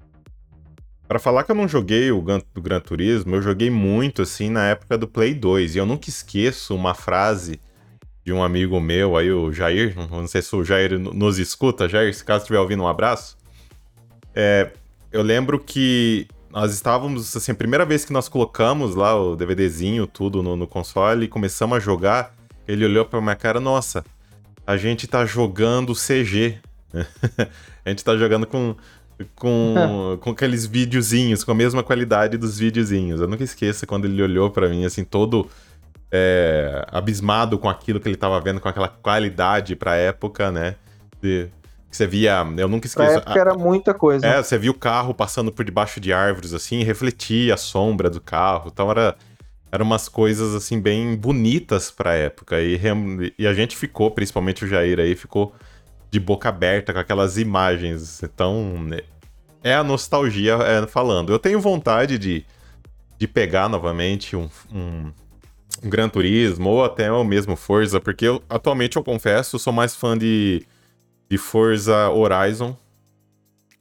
Para 1.11 1.19
falar 1.19 1.43
que 1.43 1.51
eu 1.51 1.55
não 1.55 1.67
joguei 1.67 2.09
o 2.09 2.21
Gran, 2.21 2.39
do 2.53 2.61
Gran 2.61 2.79
Turismo, 2.79 3.35
eu 3.35 3.41
joguei 3.41 3.69
muito, 3.69 4.21
assim, 4.21 4.49
na 4.49 4.67
época 4.67 4.97
do 4.97 5.05
Play 5.05 5.33
2. 5.33 5.75
E 5.75 5.77
eu 5.77 5.85
nunca 5.85 6.09
esqueço 6.09 6.73
uma 6.73 6.93
frase 6.93 7.59
de 8.23 8.31
um 8.31 8.41
amigo 8.41 8.79
meu, 8.79 9.17
aí 9.17 9.29
o 9.29 9.51
Jair, 9.51 9.93
não 10.09 10.25
sei 10.25 10.41
se 10.41 10.55
o 10.55 10.63
Jair 10.63 10.97
nos 10.97 11.37
escuta, 11.37 11.89
Jair, 11.89 12.15
se 12.15 12.23
caso 12.23 12.43
estiver 12.43 12.59
ouvindo, 12.59 12.83
um 12.83 12.87
abraço. 12.87 13.37
É, 14.33 14.71
eu 15.11 15.21
lembro 15.21 15.59
que 15.59 16.29
nós 16.49 16.73
estávamos, 16.73 17.35
assim, 17.35 17.51
a 17.51 17.55
primeira 17.55 17.85
vez 17.85 18.05
que 18.05 18.13
nós 18.13 18.29
colocamos 18.29 18.95
lá 18.95 19.13
o 19.13 19.35
DVDzinho, 19.35 20.07
tudo 20.07 20.41
no, 20.41 20.55
no 20.55 20.65
console 20.65 21.25
e 21.25 21.27
começamos 21.27 21.75
a 21.75 21.79
jogar, 21.81 22.33
ele 22.65 22.85
olhou 22.85 23.03
pra 23.03 23.19
minha 23.19 23.35
cara, 23.35 23.59
nossa, 23.59 24.05
a 24.65 24.77
gente 24.77 25.07
tá 25.07 25.25
jogando 25.25 25.93
CG. 25.93 26.57
a 27.83 27.89
gente 27.89 28.01
tá 28.01 28.15
jogando 28.15 28.47
com, 28.47 28.75
com, 29.35 30.17
com 30.21 30.31
aqueles 30.31 30.65
videozinhos, 30.65 31.43
com 31.43 31.51
a 31.51 31.55
mesma 31.55 31.83
qualidade 31.83 32.37
dos 32.37 32.57
videozinhos. 32.57 33.21
Eu 33.21 33.27
nunca 33.27 33.43
esqueço 33.43 33.85
quando 33.87 34.05
ele 34.05 34.21
olhou 34.21 34.49
para 34.49 34.69
mim, 34.69 34.85
assim, 34.85 35.03
todo 35.03 35.49
é, 36.11 36.85
abismado 36.91 37.57
com 37.57 37.69
aquilo 37.69 37.99
que 37.99 38.09
ele 38.09 38.17
tava 38.17 38.39
vendo, 38.41 38.59
com 38.59 38.67
aquela 38.67 38.89
qualidade 38.89 39.75
pra 39.75 39.95
época, 39.95 40.51
né? 40.51 40.75
De, 41.21 41.49
que 41.89 41.97
você 41.97 42.07
via, 42.07 42.45
eu 42.57 42.69
nunca 42.69 42.87
esqueço. 42.87 43.09
Pra 43.09 43.17
época 43.17 43.39
era 43.39 43.53
muita 43.53 43.93
coisa. 43.93 44.25
É, 44.25 44.41
você 44.41 44.57
via 44.57 44.71
o 44.71 44.73
carro 44.73 45.13
passando 45.13 45.51
por 45.51 45.65
debaixo 45.65 45.99
de 45.99 46.13
árvores, 46.13 46.53
assim, 46.53 46.83
refletia 46.83 47.53
a 47.53 47.57
sombra 47.57 48.09
do 48.09 48.21
carro. 48.21 48.69
Então 48.71 48.89
era, 48.89 49.15
era 49.69 49.83
umas 49.83 50.07
coisas, 50.07 50.55
assim, 50.55 50.79
bem 50.79 51.15
bonitas 51.17 51.91
pra 51.91 52.13
época. 52.13 52.61
E, 52.61 52.79
e 53.37 53.45
a 53.45 53.53
gente 53.53 53.75
ficou, 53.75 54.09
principalmente 54.09 54.63
o 54.63 54.67
Jair 54.67 54.99
aí, 54.99 55.15
ficou 55.15 55.53
de 56.11 56.19
boca 56.19 56.49
aberta 56.49 56.93
com 56.93 56.99
aquelas 56.99 57.37
imagens. 57.37 58.21
Então, 58.21 58.87
é 59.63 59.73
a 59.73 59.83
nostalgia 59.83 60.55
é, 60.55 60.85
falando. 60.85 61.31
Eu 61.31 61.39
tenho 61.39 61.59
vontade 61.59 62.19
de, 62.19 62.45
de 63.17 63.27
pegar 63.27 63.67
novamente 63.69 64.35
um, 64.35 64.49
um, 64.71 65.11
um 65.83 65.89
Gran 65.89 66.09
Turismo 66.09 66.69
ou 66.69 66.83
até 66.83 67.11
o 67.11 67.23
mesmo 67.23 67.55
Forza, 67.55 67.99
porque 67.99 68.25
eu, 68.25 68.43
atualmente 68.49 68.97
eu 68.97 69.03
confesso, 69.03 69.57
sou 69.57 69.73
mais 69.73 69.95
fã 69.95 70.17
de 70.17 70.63
de 71.31 71.37
Forza 71.37 72.09
Horizon, 72.09 72.75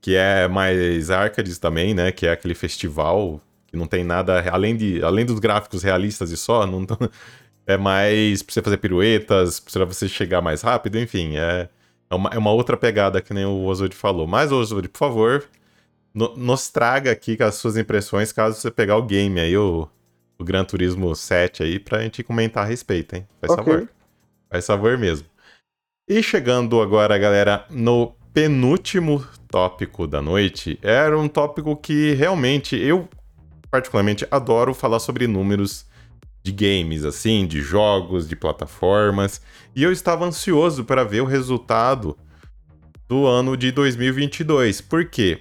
que 0.00 0.14
é 0.14 0.46
mais 0.46 1.10
arcades 1.10 1.58
também, 1.58 1.92
né? 1.92 2.12
Que 2.12 2.28
é 2.28 2.30
aquele 2.30 2.54
festival 2.54 3.40
que 3.66 3.76
não 3.76 3.88
tem 3.88 4.04
nada 4.04 4.40
além 4.52 4.76
de 4.76 5.02
além 5.02 5.26
dos 5.26 5.40
gráficos 5.40 5.82
realistas 5.82 6.30
e 6.30 6.36
só, 6.36 6.64
não 6.64 6.86
é 7.66 7.76
mais 7.76 8.40
pra 8.40 8.54
você 8.54 8.62
fazer 8.62 8.76
piruetas, 8.76 9.58
pra 9.58 9.84
você 9.84 10.08
chegar 10.08 10.40
mais 10.40 10.62
rápido, 10.62 10.96
enfim, 10.96 11.38
é, 11.38 11.68
é, 12.10 12.14
uma, 12.14 12.30
é 12.30 12.38
uma 12.38 12.52
outra 12.52 12.76
pegada 12.76 13.22
que 13.22 13.32
nem 13.32 13.44
o 13.44 13.64
Ozod 13.64 13.94
falou. 13.94 14.26
Mas, 14.26 14.50
Ozod, 14.50 14.88
por 14.88 14.98
favor, 14.98 15.44
no, 16.12 16.36
nos 16.36 16.68
traga 16.68 17.12
aqui 17.12 17.40
as 17.40 17.54
suas 17.54 17.76
impressões 17.76 18.32
caso 18.32 18.60
você 18.60 18.70
pegar 18.70 18.96
o 18.96 19.02
game 19.02 19.38
aí, 19.38 19.56
o, 19.56 19.88
o 20.38 20.44
Gran 20.44 20.64
Turismo 20.64 21.14
7 21.14 21.62
aí, 21.62 21.78
pra 21.78 22.02
gente 22.02 22.22
comentar 22.22 22.64
a 22.64 22.66
respeito, 22.66 23.14
hein? 23.14 23.26
Faz 23.40 23.52
okay. 23.52 23.64
favor. 23.64 23.88
Faz 24.50 24.66
favor 24.66 24.98
mesmo. 24.98 25.28
E 26.08 26.20
chegando 26.22 26.82
agora, 26.82 27.16
galera, 27.16 27.64
no 27.70 28.12
penúltimo 28.34 29.24
tópico 29.48 30.06
da 30.06 30.20
noite, 30.20 30.78
era 30.82 31.16
um 31.16 31.28
tópico 31.28 31.76
que 31.76 32.12
realmente 32.14 32.76
eu 32.76 33.08
particularmente 33.70 34.26
adoro 34.28 34.74
falar 34.74 34.98
sobre 34.98 35.28
números 35.28 35.86
de 36.42 36.52
games, 36.52 37.04
assim, 37.04 37.46
de 37.46 37.60
jogos, 37.60 38.28
de 38.28 38.34
plataformas, 38.34 39.40
e 39.74 39.82
eu 39.82 39.92
estava 39.92 40.24
ansioso 40.24 40.84
para 40.84 41.04
ver 41.04 41.20
o 41.20 41.26
resultado 41.26 42.16
do 43.08 43.26
ano 43.26 43.56
de 43.56 43.70
2022. 43.72 44.80
Por 44.80 45.04
quê? 45.04 45.40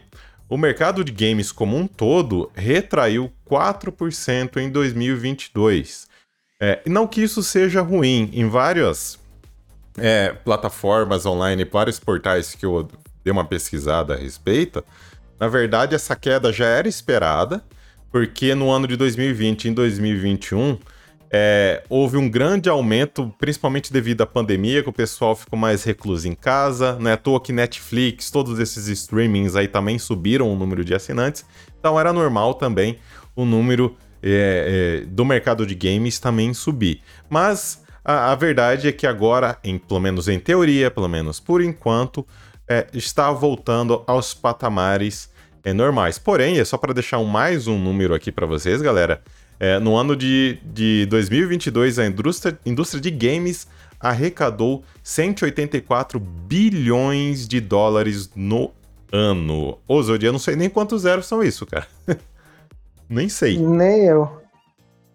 O 0.50 0.58
mercado 0.58 1.04
de 1.04 1.12
games 1.12 1.52
como 1.52 1.78
um 1.78 1.86
todo 1.86 2.52
retraiu 2.56 3.32
4% 3.48 4.58
em 4.58 4.70
2022. 4.70 6.08
É, 6.60 6.82
não 6.88 7.08
que 7.08 7.22
isso 7.22 7.42
seja 7.42 7.82
ruim, 7.82 8.30
em 8.34 8.50
várias 8.50 9.20
é, 9.98 10.34
plataformas 10.34 11.26
online, 11.26 11.64
vários 11.64 12.00
portais 12.00 12.56
que 12.56 12.66
eu 12.66 12.88
dei 13.24 13.32
uma 13.32 13.46
pesquisada 13.46 14.16
a 14.16 14.18
respeito, 14.18 14.84
na 15.40 15.48
verdade 15.48 15.96
essa 15.96 16.16
queda 16.16 16.52
já 16.52 16.66
era 16.66 16.88
esperada, 16.88 17.64
porque 18.12 18.56
no 18.56 18.72
ano 18.72 18.88
de 18.88 18.96
2020 18.96 19.66
e 19.66 19.70
em 19.70 19.74
2021 19.74 20.78
é, 21.32 21.84
houve 21.88 22.18
um 22.18 22.28
grande 22.28 22.70
aumento, 22.70 23.34
principalmente 23.38 23.94
devido 23.94 24.22
à 24.22 24.26
pandemia, 24.26 24.82
que 24.82 24.90
o 24.90 24.94
pessoal 24.94 25.36
ficou 25.36 25.58
mais 25.60 25.84
recluso 25.84 26.28
em 26.28 26.34
casa, 26.34 26.98
não 27.00 27.10
é 27.10 27.14
à 27.14 27.18
toa 27.18 27.40
que 27.40 27.54
Netflix, 27.54 28.32
todos 28.32 28.58
esses 28.60 28.88
streamings 28.88 29.56
aí 29.56 29.68
também 29.68 30.00
subiram 30.00 30.52
o 30.52 30.56
número 30.56 30.84
de 30.84 30.96
assinantes, 30.96 31.46
então 31.80 32.00
era 32.00 32.12
normal 32.12 32.56
também 32.56 32.98
o 33.36 33.46
número 33.46 33.96
é, 34.24 35.02
é, 35.04 35.06
do 35.06 35.24
mercado 35.24 35.66
de 35.66 35.76
games 35.76 36.20
também 36.20 36.54
subir. 36.54 37.02
Mas 37.30 37.84
a, 38.04 38.32
a 38.32 38.36
verdade 38.36 38.88
é 38.88 38.92
que 38.92 39.06
agora, 39.06 39.58
em, 39.64 39.78
pelo 39.78 40.00
menos 40.00 40.28
em 40.28 40.40
teoria, 40.40 40.90
pelo 40.90 41.08
menos 41.08 41.40
por 41.40 41.62
enquanto, 41.62 42.26
é, 42.68 42.88
está 42.94 43.32
voltando 43.32 44.04
aos 44.08 44.34
patamares 44.34 45.29
é, 45.64 45.74
normais. 45.74 46.18
Porém, 46.18 46.60
é 46.60 46.66
só 46.66 46.78
para 46.78 46.94
deixar 46.94 47.24
mais 47.24 47.68
um 47.68 47.78
número 47.78 48.14
aqui 48.14 48.32
para 48.32 48.46
vocês, 48.46 48.82
galera. 48.82 49.22
É, 49.60 49.78
no 49.78 49.96
ano 49.96 50.16
de, 50.16 50.58
de 50.64 51.06
2022, 51.08 52.00
a 52.00 52.06
indústria, 52.06 52.58
indústria 52.66 53.02
de 53.02 53.12
games 53.12 53.68
arrecadou 54.00 54.84
184 55.04 56.20
bilhões 56.20 57.48
de 57.48 57.60
dólares 57.60 58.30
no 58.36 58.72
ano. 59.12 59.78
Ô, 59.88 60.02
Zodi, 60.02 60.26
eu 60.26 60.32
não 60.32 60.40
sei 60.40 60.56
nem 60.56 60.70
quantos 60.70 61.02
zeros 61.02 61.26
são 61.26 61.44
isso, 61.44 61.66
cara. 61.66 61.88
nem 63.10 63.28
sei. 63.28 63.58
Nem 63.58 64.06
eu. 64.06 64.42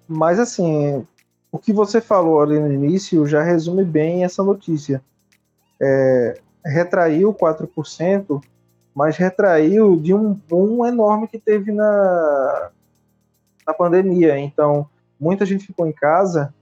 Mas 0.06 0.38
assim, 0.38 1.06
o 1.50 1.58
que 1.58 1.72
você 1.72 2.00
falou 2.00 2.42
ali 2.42 2.58
no 2.58 2.70
início 2.70 3.26
já 3.26 3.42
resume 3.42 3.84
bem 3.84 4.24
essa 4.24 4.42
notícia. 4.42 5.02
É, 5.80 6.38
retraiu 6.64 7.32
4%, 7.32 8.42
mas 8.94 9.16
retraiu 9.16 9.96
de 9.96 10.14
um 10.14 10.32
boom 10.32 10.86
enorme 10.86 11.28
que 11.28 11.38
teve 11.38 11.72
na, 11.72 12.70
na 13.66 13.74
pandemia. 13.74 14.38
Então, 14.38 14.86
muita 15.18 15.44
gente 15.44 15.66
ficou 15.66 15.86
em 15.86 15.92
casa, 15.92 16.54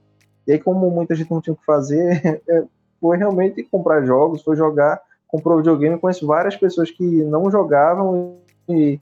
e 0.47 0.51
aí, 0.51 0.59
como 0.59 0.89
muita 0.89 1.15
gente 1.15 1.31
não 1.31 1.41
tinha 1.41 1.53
o 1.53 1.57
que 1.57 1.65
fazer, 1.65 2.41
é, 2.47 2.63
foi 2.99 3.17
realmente 3.17 3.63
comprar 3.63 4.05
jogos, 4.05 4.41
foi 4.41 4.55
jogar, 4.55 5.01
comprou 5.27 5.57
videogame. 5.57 5.99
conheço 5.99 6.25
várias 6.25 6.55
pessoas 6.55 6.89
que 6.89 7.03
não 7.23 7.49
jogavam 7.51 8.37
e 8.67 8.99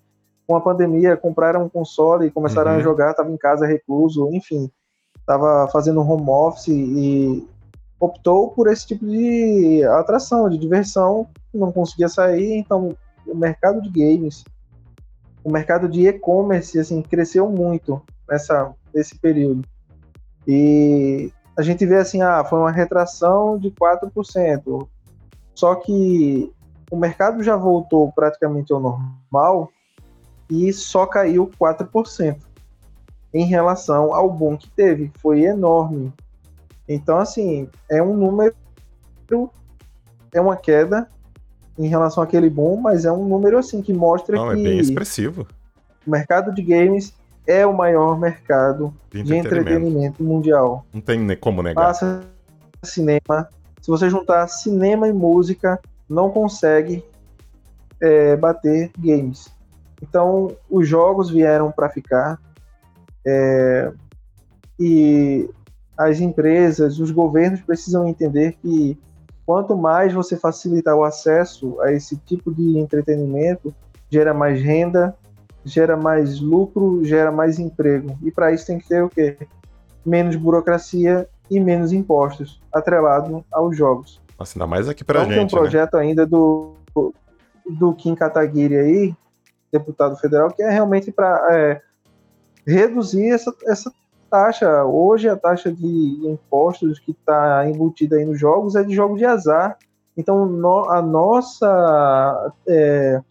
com 0.47 0.55
a 0.55 0.61
pandemia 0.61 1.15
compraram 1.15 1.63
um 1.63 1.69
console 1.69 2.27
e 2.27 2.31
começaram 2.31 2.71
uhum. 2.71 2.77
a 2.77 2.81
jogar, 2.81 3.11
estava 3.11 3.31
em 3.31 3.37
casa 3.37 3.65
recluso, 3.65 4.29
enfim 4.33 4.69
estava 5.31 5.67
fazendo 5.71 6.01
home 6.01 6.29
office 6.29 6.67
e 6.67 7.47
optou 7.99 8.49
por 8.49 8.67
esse 8.67 8.87
tipo 8.87 9.05
de 9.05 9.83
atração, 9.83 10.49
de 10.49 10.57
diversão, 10.57 11.27
não 11.53 11.71
conseguia 11.71 12.09
sair, 12.09 12.55
então 12.55 12.95
o 13.25 13.35
mercado 13.35 13.81
de 13.81 13.89
games, 13.89 14.43
o 15.43 15.51
mercado 15.51 15.87
de 15.87 16.07
e-commerce, 16.07 16.79
assim, 16.79 17.01
cresceu 17.01 17.49
muito 17.49 18.01
nessa, 18.29 18.73
nesse 18.93 19.17
período. 19.17 19.67
E 20.47 21.31
a 21.57 21.61
gente 21.61 21.85
vê 21.85 21.97
assim, 21.97 22.21
ah, 22.21 22.43
foi 22.43 22.59
uma 22.59 22.71
retração 22.71 23.57
de 23.57 23.71
4%. 23.71 24.87
Só 25.53 25.75
que 25.75 26.51
o 26.89 26.97
mercado 26.97 27.43
já 27.43 27.55
voltou 27.55 28.11
praticamente 28.11 28.73
ao 28.73 28.79
normal 28.79 29.71
e 30.49 30.71
só 30.73 31.05
caiu 31.05 31.49
4% 31.59 32.37
em 33.33 33.45
relação 33.45 34.13
ao 34.13 34.29
boom 34.29 34.57
que 34.57 34.69
teve. 34.69 35.11
Foi 35.19 35.43
enorme. 35.43 36.11
Então, 36.87 37.17
assim, 37.17 37.69
é 37.89 38.01
um 38.03 38.15
número, 38.15 38.55
é 40.33 40.41
uma 40.41 40.57
queda 40.57 41.07
em 41.77 41.87
relação 41.87 42.21
àquele 42.21 42.49
boom, 42.49 42.77
mas 42.77 43.05
é 43.05 43.11
um 43.11 43.27
número 43.27 43.57
assim 43.57 43.81
que 43.81 43.93
mostra 43.93 44.35
Não, 44.35 44.47
que 44.53 44.59
é 44.59 44.63
bem 44.63 44.79
expressivo. 44.79 45.47
o 46.05 46.11
mercado 46.11 46.53
de 46.53 46.61
games 46.61 47.13
é 47.47 47.65
o 47.65 47.75
maior 47.75 48.19
mercado 48.19 48.93
De 49.09 49.23
de 49.23 49.35
entretenimento 49.35 50.23
mundial. 50.23 50.85
Não 50.93 51.01
tem 51.01 51.35
como 51.37 51.63
negar. 51.63 51.85
Passa 51.85 52.21
cinema. 52.83 53.49
Se 53.81 53.89
você 53.89 54.09
juntar 54.09 54.47
cinema 54.47 55.07
e 55.07 55.13
música, 55.13 55.79
não 56.07 56.29
consegue 56.29 57.03
é, 57.99 58.35
bater 58.35 58.91
games. 58.97 59.51
Então, 60.01 60.55
os 60.69 60.87
jogos 60.87 61.29
vieram 61.29 61.71
para 61.71 61.89
ficar. 61.89 62.39
é, 63.25 63.91
e 64.79 65.49
as 65.97 66.19
empresas, 66.19 66.99
os 66.99 67.11
governos 67.11 67.61
precisam 67.61 68.07
entender 68.07 68.53
que 68.61 68.97
quanto 69.51 69.75
mais 69.75 70.13
você 70.13 70.37
facilitar 70.37 70.95
o 70.95 71.03
acesso 71.03 71.77
a 71.81 71.91
esse 71.91 72.15
tipo 72.15 72.55
de 72.55 72.79
entretenimento, 72.79 73.75
gera 74.09 74.33
mais 74.33 74.61
renda, 74.61 75.13
gera 75.65 75.97
mais 75.97 76.39
lucro, 76.39 77.03
gera 77.03 77.33
mais 77.33 77.59
emprego. 77.59 78.17
E 78.23 78.31
para 78.31 78.53
isso 78.53 78.65
tem 78.65 78.79
que 78.79 78.87
ter 78.87 79.03
o 79.03 79.09
quê? 79.09 79.37
Menos 80.05 80.37
burocracia 80.37 81.27
e 81.49 81.59
menos 81.59 81.91
impostos, 81.91 82.61
atrelado 82.71 83.43
aos 83.51 83.75
jogos. 83.75 84.21
Nossa, 84.39 84.57
ainda 84.57 84.67
mais 84.67 84.87
aqui 84.87 85.03
pra 85.03 85.19
então 85.19 85.29
tem 85.29 85.39
um 85.39 85.41
gente, 85.41 85.53
né? 85.53 85.59
projeto 85.59 85.95
ainda 85.95 86.25
do, 86.25 86.75
do 87.69 87.93
Kim 87.93 88.15
Kataguiri 88.15 88.77
aí, 88.77 89.15
deputado 89.69 90.15
federal, 90.15 90.49
que 90.49 90.63
é 90.63 90.69
realmente 90.69 91.11
para 91.11 91.81
reduzir 92.65 93.31
essa, 93.31 93.53
essa 93.65 93.91
taxa. 94.31 94.85
Hoje 94.85 95.27
a 95.27 95.35
taxa 95.35 95.71
de 95.71 96.21
impostos 96.23 96.97
que 96.99 97.11
está 97.11 97.69
embutida 97.69 98.15
aí 98.15 98.25
nos 98.25 98.39
jogos 98.39 98.75
é 98.75 98.83
de 98.83 98.95
jogo 98.95 99.17
de 99.17 99.25
azar. 99.25 99.77
Então 100.17 100.45
no- 100.45 100.89
a 100.89 101.01
nossa 101.01 102.53
é, 102.67 103.21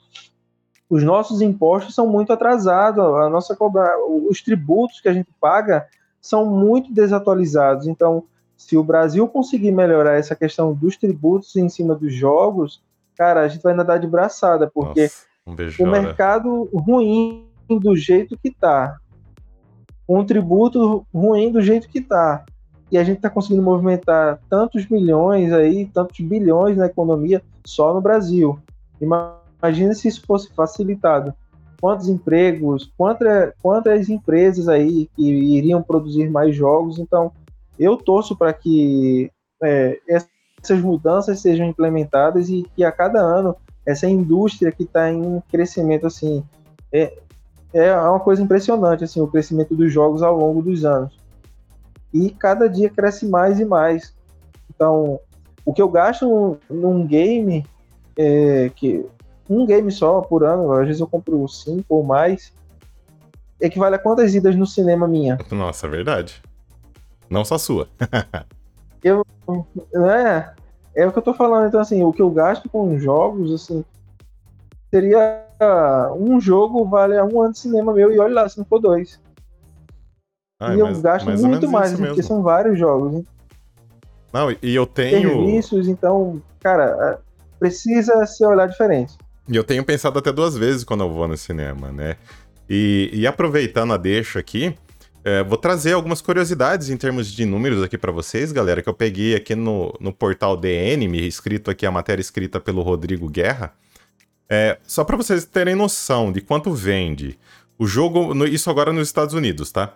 os 0.88 1.02
nossos 1.02 1.40
impostos 1.40 1.94
são 1.94 2.06
muito 2.06 2.32
atrasados, 2.32 3.02
a 3.02 3.30
nossa 3.30 3.56
cobra, 3.56 3.96
os 4.28 4.42
tributos 4.42 5.00
que 5.00 5.08
a 5.08 5.12
gente 5.12 5.30
paga 5.40 5.86
são 6.20 6.44
muito 6.44 6.92
desatualizados. 6.92 7.86
Então, 7.86 8.24
se 8.56 8.76
o 8.76 8.82
Brasil 8.82 9.26
conseguir 9.28 9.70
melhorar 9.70 10.18
essa 10.18 10.34
questão 10.34 10.74
dos 10.74 10.96
tributos 10.96 11.54
em 11.56 11.68
cima 11.68 11.94
dos 11.94 12.12
jogos, 12.12 12.82
cara, 13.16 13.40
a 13.42 13.48
gente 13.48 13.62
vai 13.62 13.72
nadar 13.72 14.00
de 14.00 14.06
braçada, 14.06 14.68
porque 14.68 15.02
Nossa, 15.02 15.56
vejo 15.56 15.82
o 15.82 15.86
mercado 15.86 16.68
ruim 16.74 17.46
do 17.68 17.96
jeito 17.96 18.36
que 18.36 18.50
tá, 18.50 18.98
um 20.18 20.24
tributo 20.24 21.06
ruim 21.14 21.52
do 21.52 21.60
jeito 21.60 21.88
que 21.88 22.00
tá, 22.00 22.44
e 22.90 22.98
a 22.98 23.04
gente 23.04 23.18
está 23.18 23.30
conseguindo 23.30 23.62
movimentar 23.62 24.40
tantos 24.48 24.88
milhões 24.88 25.52
aí, 25.52 25.86
tantos 25.86 26.18
bilhões 26.20 26.76
na 26.76 26.86
economia 26.86 27.40
só 27.64 27.94
no 27.94 28.00
Brasil. 28.00 28.58
Ima- 29.00 29.38
Imagina 29.62 29.94
se 29.94 30.08
isso 30.08 30.22
fosse 30.26 30.52
facilitado. 30.54 31.34
Quantos 31.80 32.08
empregos, 32.08 32.90
quantas, 32.96 33.52
quantas 33.62 34.08
empresas 34.08 34.68
aí 34.68 35.08
que 35.14 35.22
iriam 35.22 35.82
produzir 35.82 36.30
mais 36.30 36.56
jogos. 36.56 36.98
Então, 36.98 37.30
eu 37.78 37.96
torço 37.96 38.34
para 38.34 38.52
que 38.52 39.30
é, 39.62 39.98
essas 40.08 40.80
mudanças 40.80 41.40
sejam 41.40 41.66
implementadas 41.66 42.48
e 42.48 42.66
que 42.74 42.82
a 42.82 42.90
cada 42.90 43.20
ano 43.20 43.54
essa 43.86 44.08
indústria 44.08 44.72
que 44.72 44.82
está 44.82 45.10
em 45.10 45.20
um 45.20 45.42
crescimento 45.50 46.06
assim 46.06 46.42
é, 46.92 47.18
é 47.72 47.94
uma 47.96 48.20
coisa 48.20 48.42
impressionante 48.42 49.04
assim 49.04 49.20
o 49.20 49.26
crescimento 49.26 49.74
dos 49.74 49.92
jogos 49.92 50.22
ao 50.22 50.36
longo 50.36 50.62
dos 50.62 50.84
anos 50.84 51.18
e 52.12 52.30
cada 52.30 52.68
dia 52.68 52.90
cresce 52.90 53.26
mais 53.26 53.60
e 53.60 53.64
mais 53.64 54.14
então 54.74 55.20
o 55.64 55.72
que 55.72 55.82
eu 55.82 55.88
gasto 55.88 56.58
num 56.68 57.06
game 57.06 57.64
é 58.16 58.70
que 58.74 59.06
um 59.48 59.66
game 59.66 59.90
só 59.90 60.20
por 60.20 60.44
ano 60.44 60.72
às 60.72 60.86
vezes 60.86 61.00
eu 61.00 61.06
compro 61.06 61.46
cinco 61.48 61.96
ou 61.96 62.02
mais 62.02 62.52
equivale 63.60 63.96
a 63.96 63.98
quantas 63.98 64.34
idas 64.34 64.56
no 64.56 64.66
cinema 64.66 65.06
minha 65.06 65.38
Nossa, 65.50 65.86
é 65.86 65.90
verdade. 65.90 66.42
Não 67.30 67.44
só 67.44 67.56
sua. 67.56 67.86
é, 69.04 70.50
é 70.96 71.06
o 71.06 71.12
que 71.12 71.18
eu 71.18 71.22
tô 71.22 71.32
falando. 71.32 71.68
Então, 71.68 71.80
assim, 71.80 72.02
o 72.02 72.12
que 72.12 72.20
eu 72.20 72.28
gasto 72.30 72.68
com 72.68 72.98
jogos, 72.98 73.52
assim, 73.52 73.84
seria 74.90 75.44
um 76.18 76.40
jogo 76.40 76.84
vale 76.86 77.20
um 77.22 77.40
ano 77.40 77.52
de 77.52 77.58
cinema 77.58 77.92
meu 77.92 78.12
e 78.12 78.18
olha 78.18 78.34
lá, 78.34 78.48
se 78.48 78.58
não 78.58 78.64
for 78.64 78.78
dois. 78.80 79.20
Ai, 80.60 80.76
e 80.76 80.80
eu 80.80 80.86
mais- 80.86 81.00
gasto 81.00 81.26
mais 81.26 81.42
muito 81.42 81.68
mais, 81.70 81.90
porque 81.92 82.02
mesmo. 82.08 82.22
são 82.22 82.42
vários 82.42 82.78
jogos. 82.78 83.14
hein? 83.14 83.26
Não, 84.32 84.50
e 84.62 84.74
eu 84.74 84.86
tenho. 84.86 85.28
Serviços, 85.30 85.88
então, 85.88 86.40
cara, 86.60 86.96
é, 87.00 87.18
precisa 87.58 88.24
se 88.26 88.44
olhar 88.44 88.66
diferente. 88.66 89.16
E 89.48 89.56
eu 89.56 89.64
tenho 89.64 89.84
pensado 89.84 90.18
até 90.18 90.30
duas 90.30 90.56
vezes 90.56 90.84
quando 90.84 91.02
eu 91.02 91.10
vou 91.10 91.26
no 91.26 91.36
cinema, 91.36 91.90
né? 91.90 92.16
E, 92.68 93.10
e 93.12 93.26
aproveitando 93.26 93.92
a 93.92 93.96
deixa 93.96 94.38
aqui, 94.38 94.74
é, 95.24 95.42
vou 95.42 95.58
trazer 95.58 95.94
algumas 95.94 96.22
curiosidades 96.22 96.88
em 96.90 96.96
termos 96.96 97.26
de 97.32 97.44
números 97.44 97.82
aqui 97.82 97.98
pra 97.98 98.12
vocês, 98.12 98.52
galera, 98.52 98.80
que 98.80 98.88
eu 98.88 98.94
peguei 98.94 99.34
aqui 99.34 99.56
no, 99.56 99.92
no 99.98 100.12
portal 100.12 100.56
DN, 100.56 101.08
me 101.08 101.26
escrito 101.26 101.70
aqui 101.70 101.84
a 101.84 101.90
matéria 101.90 102.20
escrita 102.20 102.60
pelo 102.60 102.82
Rodrigo 102.82 103.28
Guerra. 103.28 103.72
É, 104.50 104.78
só 104.82 105.04
pra 105.04 105.16
vocês 105.16 105.44
terem 105.44 105.76
noção 105.76 106.32
de 106.32 106.40
quanto 106.40 106.72
vende. 106.72 107.38
O 107.78 107.86
jogo, 107.86 108.34
no- 108.34 108.46
isso 108.46 108.68
agora 108.68 108.92
nos 108.92 109.06
Estados 109.06 109.32
Unidos, 109.34 109.70
tá? 109.70 109.94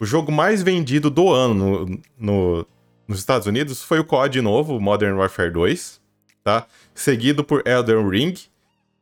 O 0.00 0.06
jogo 0.06 0.30
mais 0.30 0.62
vendido 0.62 1.10
do 1.10 1.32
ano 1.32 1.84
no- 1.86 2.00
no- 2.16 2.66
nos 3.08 3.18
Estados 3.18 3.46
Unidos 3.48 3.82
foi 3.82 3.98
o 3.98 4.04
COD 4.04 4.40
novo, 4.40 4.78
Modern 4.80 5.16
Warfare 5.16 5.50
2, 5.50 6.00
tá? 6.44 6.66
Seguido 6.94 7.42
por 7.42 7.66
Elden 7.66 8.08
Ring, 8.08 8.34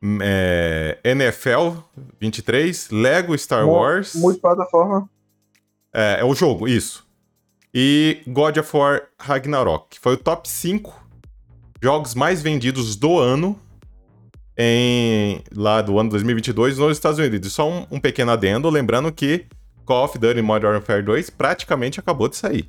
hum, 0.02 0.18
é, 0.22 0.98
NFL 1.04 1.76
23, 2.18 2.88
Lego 2.90 3.36
Star 3.36 3.68
Wars. 3.68 4.14
Multiplataforma. 4.14 5.08
É, 5.92 6.18
é 6.20 6.24
o 6.24 6.34
jogo, 6.34 6.66
isso. 6.66 7.06
E 7.74 8.22
God 8.26 8.56
of 8.56 8.76
War 8.76 9.02
Ragnarok. 9.18 9.98
Foi 10.00 10.14
o 10.14 10.16
top 10.16 10.48
5 10.48 10.94
jogos 11.82 12.14
mais 12.14 12.40
vendidos 12.40 12.96
do 12.96 13.18
ano 13.18 13.58
em 14.56 15.42
lá 15.54 15.82
do 15.82 15.98
ano 15.98 16.10
2022 16.10 16.78
nos 16.78 16.96
Estados 16.96 17.18
Unidos. 17.18 17.48
E 17.48 17.50
só 17.50 17.68
um, 17.68 17.86
um 17.90 18.00
pequeno 18.00 18.30
adendo, 18.32 18.68
lembrando 18.70 19.10
que 19.12 19.46
Call 19.84 20.04
of 20.04 20.18
Duty 20.18 20.40
Modern 20.42 20.74
Warfare 20.74 21.02
2 21.02 21.30
praticamente 21.30 21.98
acabou 22.00 22.28
de 22.28 22.36
sair. 22.36 22.68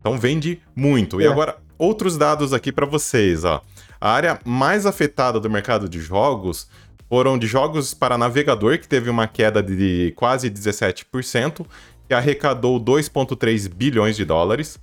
Então 0.00 0.18
vende 0.18 0.60
muito. 0.74 1.20
E 1.20 1.24
É. 1.24 1.28
agora, 1.28 1.56
outros 1.78 2.16
dados 2.16 2.52
aqui 2.52 2.70
para 2.70 2.86
vocês, 2.86 3.44
ó. 3.44 3.62
A 4.00 4.10
área 4.10 4.38
mais 4.44 4.84
afetada 4.86 5.40
do 5.40 5.48
mercado 5.50 5.88
de 5.88 5.98
jogos 6.00 6.68
foram 7.08 7.38
de 7.38 7.46
jogos 7.46 7.94
para 7.94 8.18
navegador, 8.18 8.78
que 8.78 8.86
teve 8.86 9.08
uma 9.08 9.26
queda 9.26 9.62
de 9.62 10.12
quase 10.16 10.50
17%, 10.50 11.66
que 12.06 12.14
arrecadou 12.14 12.78
2,3 12.78 13.68
bilhões 13.68 14.16
de 14.16 14.24
dólares. 14.24 14.78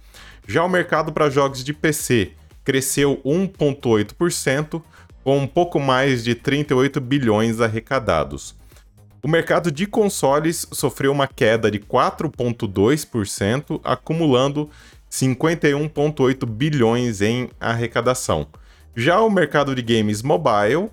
Já 0.47 0.63
o 0.63 0.69
mercado 0.69 1.13
para 1.13 1.29
jogos 1.29 1.63
de 1.63 1.73
PC 1.73 2.31
cresceu 2.63 3.21
1,8%, 3.23 4.81
com 5.23 5.37
um 5.37 5.47
pouco 5.47 5.79
mais 5.79 6.23
de 6.23 6.35
38 6.35 6.99
bilhões 6.99 7.61
arrecadados. 7.61 8.55
O 9.23 9.27
mercado 9.27 9.71
de 9.71 9.87
consoles 9.87 10.67
sofreu 10.71 11.11
uma 11.11 11.27
queda 11.27 11.71
de 11.71 11.79
4,2%, 11.79 13.79
acumulando 13.83 14.69
51,8 15.09 16.45
bilhões 16.45 17.21
em 17.21 17.49
arrecadação. 17.59 18.47
Já 18.95 19.21
o 19.21 19.29
mercado 19.29 19.73
de 19.73 19.81
games 19.81 20.21
mobile 20.21 20.89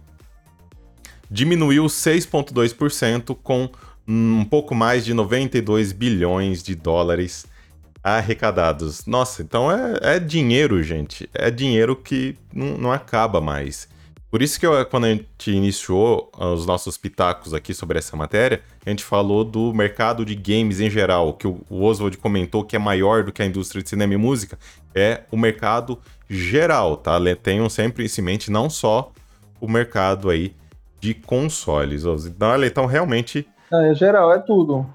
diminuiu 1.29 1.87
6,2%, 1.87 3.37
com 3.43 3.69
um 4.07 4.45
pouco 4.45 4.75
mais 4.75 5.05
de 5.05 5.12
92 5.12 5.93
bilhões 5.93 6.62
de 6.62 6.75
dólares 6.75 7.47
arrecadados. 8.03 9.05
Nossa, 9.07 9.43
então 9.43 9.71
é, 9.71 10.16
é 10.16 10.19
dinheiro, 10.19 10.83
gente. 10.83 11.29
É 11.35 11.51
dinheiro 11.51 11.95
que 11.95 12.37
não, 12.55 12.79
não 12.79 12.93
acaba 12.93 13.40
mais. 13.40 13.88
Por 14.31 14.43
isso 14.43 14.61
que 14.61 14.66
eu, 14.66 14.87
quando 14.87 15.07
a 15.07 15.09
gente 15.09 15.51
iniciou 15.51 16.31
os 16.38 16.64
nossos 16.64 16.97
pitacos 16.97 17.53
aqui 17.53 17.75
sobre 17.75 17.99
essa 17.99 18.16
matéria, 18.16 18.62
a 18.87 18.88
gente 18.88 19.03
falou 19.03 19.45
do 19.45 19.75
mercado 19.75 20.25
de 20.25 20.37
games 20.37 20.79
em 20.79 20.88
geral, 20.88 21.35
que 21.35 21.49
o 21.49 21.64
Oswald 21.69 22.16
comentou 22.16 22.64
que 22.64 22.77
é 22.77 22.79
maior 22.79 23.25
do 23.25 23.33
que 23.33 23.43
a 23.43 23.47
indústria 23.47 23.83
de 23.83 23.88
cinema 23.88 24.14
e 24.14 24.16
música, 24.16 24.57
é 24.95 25.23
o 25.33 25.37
mercado 25.37 25.99
geral, 26.29 26.97
tá? 26.97 27.19
Tenham 27.43 27.69
sempre 27.69 28.05
isso 28.05 28.21
em 28.21 28.25
mente, 28.25 28.53
não 28.53 28.71
só 28.71 29.11
o 29.61 29.69
mercado 29.69 30.31
aí 30.31 30.55
de 31.01 31.12
consoles. 31.12 32.05
Então, 32.05 32.64
então 32.64 32.87
realmente... 32.87 33.49
É, 33.73 33.93
geral, 33.95 34.33
é 34.33 34.38
tudo. 34.38 34.87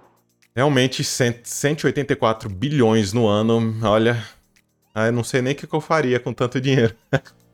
Realmente, 0.56 1.04
184 1.04 2.50
bilhões 2.50 3.12
no 3.12 3.28
ano, 3.28 3.76
olha... 3.84 4.24
Ah, 4.98 5.08
eu 5.08 5.12
não 5.12 5.26
sei 5.26 5.41
nem 5.41 5.52
o 5.52 5.56
que 5.58 5.67
eu 5.69 5.82
faria 5.82 6.21
com 6.21 6.32
tanto 6.32 6.62
dinheiro. 6.62 6.95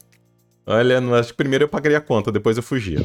Olha, 0.65 0.99
acho 1.19 1.29
que 1.29 1.37
primeiro 1.37 1.63
eu 1.63 1.67
pagaria 1.67 1.97
a 1.97 2.01
conta, 2.01 2.31
depois 2.31 2.55
eu 2.55 2.63
fugia. 2.63 2.99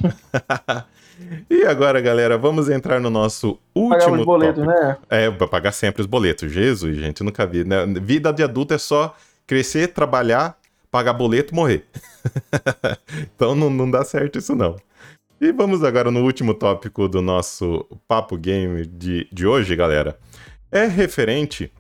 e 1.49 1.65
agora, 1.65 2.01
galera, 2.01 2.37
vamos 2.37 2.69
entrar 2.69 3.01
no 3.01 3.09
nosso 3.09 3.59
último 3.75 3.99
Pagar 3.99 4.13
os 4.13 4.27
boletos, 4.27 4.65
tópico. 4.65 4.83
né? 4.83 4.99
É, 5.09 5.31
pagar 5.31 5.73
sempre 5.73 6.03
os 6.03 6.07
boletos. 6.07 6.53
Jesus, 6.53 6.97
gente, 6.97 7.23
nunca 7.23 7.47
vi. 7.47 7.65
Né? 7.65 7.87
Vida 8.01 8.33
de 8.33 8.43
adulto 8.43 8.75
é 8.75 8.79
só 8.79 9.17
crescer, 9.47 9.89
trabalhar, 9.89 10.59
pagar 10.91 11.15
boleto, 11.15 11.55
morrer. 11.55 11.87
então 13.35 13.55
não, 13.55 13.71
não 13.71 13.91
dá 13.91 14.05
certo 14.05 14.39
isso 14.39 14.55
não. 14.55 14.77
E 15.41 15.53
vamos 15.53 15.83
agora 15.83 16.11
no 16.11 16.25
último 16.25 16.55
tópico 16.55 17.09
do 17.09 17.21
nosso 17.21 17.87
Papo 18.07 18.37
Game 18.37 18.87
de, 18.87 19.29
de 19.33 19.47
hoje, 19.47 19.75
galera. 19.77 20.19
É 20.71 20.85
referente 20.87 21.73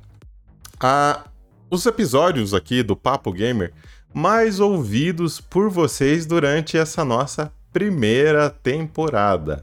a 0.80 1.24
os 1.70 1.84
episódios 1.84 2.54
aqui 2.54 2.82
do 2.82 2.94
Papo 2.94 3.32
Gamer 3.32 3.72
mais 4.16 4.60
ouvidos 4.60 5.42
por 5.42 5.68
vocês 5.68 6.24
durante 6.24 6.78
essa 6.78 7.04
nossa 7.04 7.52
primeira 7.70 8.48
temporada. 8.48 9.62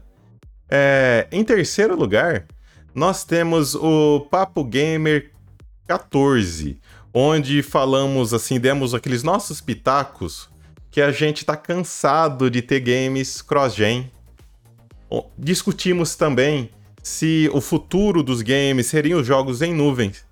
É, 0.70 1.26
em 1.32 1.42
terceiro 1.42 1.96
lugar, 1.96 2.46
nós 2.94 3.24
temos 3.24 3.74
o 3.74 4.20
Papo 4.30 4.62
Gamer 4.62 5.32
14, 5.88 6.78
onde 7.12 7.64
falamos 7.64 8.32
assim, 8.32 8.60
demos 8.60 8.94
aqueles 8.94 9.24
nossos 9.24 9.60
pitacos 9.60 10.48
que 10.88 11.00
a 11.00 11.10
gente 11.10 11.44
tá 11.44 11.56
cansado 11.56 12.48
de 12.48 12.62
ter 12.62 12.78
games 12.78 13.42
cross-gen. 13.42 14.08
Discutimos 15.36 16.14
também 16.14 16.70
se 17.02 17.50
o 17.52 17.60
futuro 17.60 18.22
dos 18.22 18.40
games 18.40 18.86
seriam 18.86 19.18
os 19.20 19.26
jogos 19.26 19.62
em 19.62 19.74
nuvens 19.74 20.24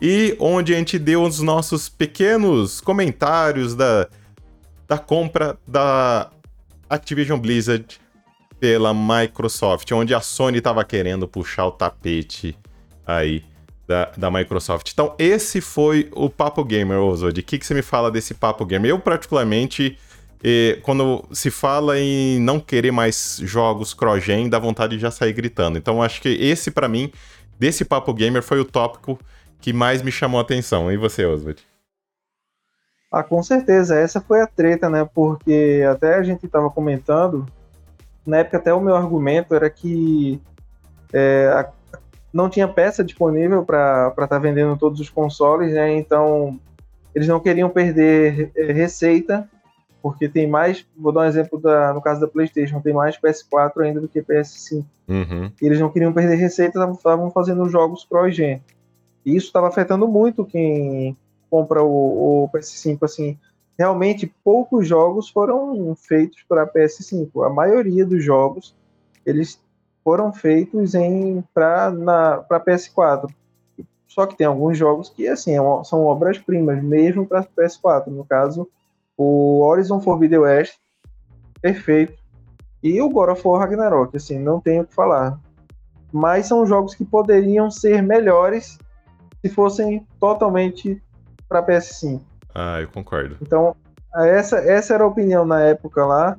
e 0.00 0.36
onde 0.38 0.74
a 0.74 0.78
gente 0.78 0.98
deu 0.98 1.22
os 1.22 1.40
nossos 1.40 1.88
pequenos 1.88 2.80
comentários 2.80 3.74
da, 3.74 4.08
da 4.86 4.98
compra 4.98 5.58
da 5.66 6.30
Activision 6.88 7.38
Blizzard 7.38 7.98
pela 8.60 8.94
Microsoft, 8.94 9.90
onde 9.92 10.14
a 10.14 10.20
Sony 10.20 10.58
estava 10.58 10.84
querendo 10.84 11.26
puxar 11.26 11.66
o 11.66 11.72
tapete 11.72 12.56
aí 13.06 13.44
da, 13.86 14.10
da 14.16 14.30
Microsoft. 14.30 14.90
Então, 14.92 15.14
esse 15.18 15.60
foi 15.60 16.08
o 16.12 16.28
Papo 16.28 16.64
Gamer, 16.64 16.98
Oswald. 16.98 17.38
O 17.38 17.42
que, 17.42 17.58
que 17.58 17.66
você 17.66 17.74
me 17.74 17.82
fala 17.82 18.10
desse 18.10 18.34
Papo 18.34 18.64
Gamer? 18.64 18.90
Eu, 18.90 18.98
particularmente, 18.98 19.98
eh, 20.42 20.78
quando 20.82 21.24
se 21.32 21.50
fala 21.50 21.98
em 21.98 22.40
não 22.40 22.58
querer 22.58 22.90
mais 22.90 23.38
jogos 23.42 23.94
cross-gen, 23.94 24.48
dá 24.48 24.58
vontade 24.58 24.96
de 24.96 25.02
já 25.02 25.10
sair 25.10 25.32
gritando. 25.32 25.78
Então, 25.78 26.02
acho 26.02 26.20
que 26.20 26.28
esse, 26.28 26.70
para 26.70 26.88
mim, 26.88 27.12
desse 27.58 27.84
Papo 27.84 28.12
Gamer, 28.12 28.42
foi 28.42 28.58
o 28.58 28.64
tópico 28.64 29.18
que 29.60 29.72
mais 29.72 30.02
me 30.02 30.12
chamou 30.12 30.38
a 30.38 30.42
atenção. 30.42 30.90
E 30.90 30.96
você, 30.96 31.24
Oswald? 31.24 31.62
Ah, 33.10 33.22
com 33.22 33.42
certeza. 33.42 33.98
Essa 33.98 34.20
foi 34.20 34.40
a 34.40 34.46
treta, 34.46 34.90
né? 34.90 35.08
Porque 35.14 35.84
até 35.90 36.16
a 36.16 36.22
gente 36.22 36.46
estava 36.46 36.70
comentando, 36.70 37.46
na 38.26 38.38
época 38.38 38.58
até 38.58 38.74
o 38.74 38.80
meu 38.80 38.96
argumento 38.96 39.54
era 39.54 39.70
que 39.70 40.40
é, 41.12 41.48
a, 41.52 41.70
não 42.32 42.50
tinha 42.50 42.68
peça 42.68 43.02
disponível 43.02 43.64
para 43.64 44.08
estar 44.08 44.28
tá 44.28 44.38
vendendo 44.38 44.76
todos 44.76 45.00
os 45.00 45.08
consoles, 45.08 45.72
né? 45.72 45.96
Então 45.96 46.58
eles 47.14 47.28
não 47.28 47.40
queriam 47.40 47.70
perder 47.70 48.50
é, 48.54 48.72
receita, 48.72 49.48
porque 50.02 50.28
tem 50.28 50.46
mais. 50.46 50.86
Vou 50.96 51.12
dar 51.12 51.20
um 51.20 51.24
exemplo 51.24 51.58
da, 51.58 51.94
no 51.94 52.02
caso 52.02 52.20
da 52.20 52.28
PlayStation, 52.28 52.80
tem 52.80 52.92
mais 52.92 53.18
PS4 53.18 53.80
ainda 53.82 54.00
do 54.00 54.08
que 54.08 54.20
PS5. 54.20 54.84
Uhum. 55.08 55.50
Eles 55.62 55.80
não 55.80 55.90
queriam 55.90 56.12
perder 56.12 56.34
receita, 56.34 56.78
estavam 56.92 57.30
fazendo 57.30 57.68
jogos 57.68 58.04
pro-gen. 58.04 58.60
E 59.26 59.34
isso 59.34 59.48
estava 59.48 59.66
afetando 59.66 60.06
muito 60.06 60.44
quem 60.44 61.16
compra 61.50 61.82
o, 61.82 62.44
o, 62.44 62.48
PS5. 62.50 62.98
Assim, 63.02 63.36
realmente 63.76 64.32
poucos 64.44 64.86
jogos 64.86 65.28
foram 65.28 65.96
feitos 65.96 66.44
para 66.48 66.66
PS5. 66.66 67.44
A 67.44 67.50
maioria 67.50 68.06
dos 68.06 68.22
jogos 68.22 68.76
eles 69.26 69.60
foram 70.04 70.32
feitos 70.32 70.94
em 70.94 71.42
para 71.52 71.92
PS4. 72.64 73.28
Só 74.06 74.24
que 74.24 74.36
tem 74.36 74.46
alguns 74.46 74.78
jogos 74.78 75.08
que 75.08 75.26
assim 75.26 75.58
é 75.58 75.84
são 75.84 76.04
obras-primas, 76.04 76.80
mesmo 76.80 77.26
para 77.26 77.42
PS4. 77.42 78.06
No 78.06 78.24
caso, 78.24 78.68
o 79.16 79.60
Horizon 79.62 80.00
Forbidden 80.00 80.38
West, 80.38 80.78
perfeito. 81.60 82.14
E 82.80 83.02
o 83.02 83.10
God 83.10 83.30
of 83.30 83.42
War 83.46 83.60
Ragnarok, 83.60 84.16
assim, 84.16 84.38
não 84.38 84.60
tenho 84.60 84.84
o 84.84 84.86
que 84.86 84.94
falar. 84.94 85.40
Mas 86.12 86.46
são 86.46 86.64
jogos 86.64 86.94
que 86.94 87.04
poderiam 87.04 87.68
ser 87.68 88.00
melhores 88.00 88.78
se 89.46 89.54
fossem 89.54 90.04
totalmente 90.18 91.00
para 91.48 91.64
PS5. 91.64 92.20
Ah, 92.54 92.80
eu 92.80 92.88
concordo. 92.88 93.36
Então, 93.40 93.76
essa, 94.14 94.58
essa 94.58 94.94
era 94.94 95.04
a 95.04 95.06
opinião 95.06 95.46
na 95.46 95.60
época 95.60 96.04
lá, 96.04 96.36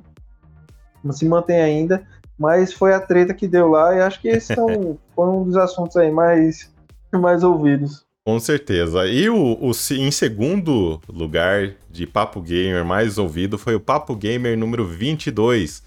se 1.12 1.26
mantém 1.26 1.62
ainda, 1.62 2.06
mas 2.38 2.74
foi 2.74 2.94
a 2.94 3.00
treta 3.00 3.34
que 3.34 3.48
deu 3.48 3.70
lá 3.70 3.96
e 3.96 4.02
acho 4.02 4.20
que 4.20 4.28
esse 4.28 4.54
são, 4.54 4.68
foi 5.16 5.28
um 5.28 5.44
dos 5.46 5.56
assuntos 5.56 5.96
aí 5.96 6.12
mais, 6.12 6.72
mais 7.14 7.44
ouvidos. 7.44 8.06
Com 8.26 8.40
certeza. 8.42 9.08
E 9.08 9.30
o, 9.30 9.58
o, 9.62 9.72
em 9.92 10.12
segundo 10.12 11.00
lugar 11.08 11.76
de 11.90 12.06
Papo 12.06 12.42
Gamer 12.42 12.84
mais 12.84 13.18
ouvido 13.18 13.58
foi 13.58 13.76
o 13.76 13.80
Papo 13.80 14.16
Gamer 14.16 14.58
número 14.58 14.86
22, 14.86 15.82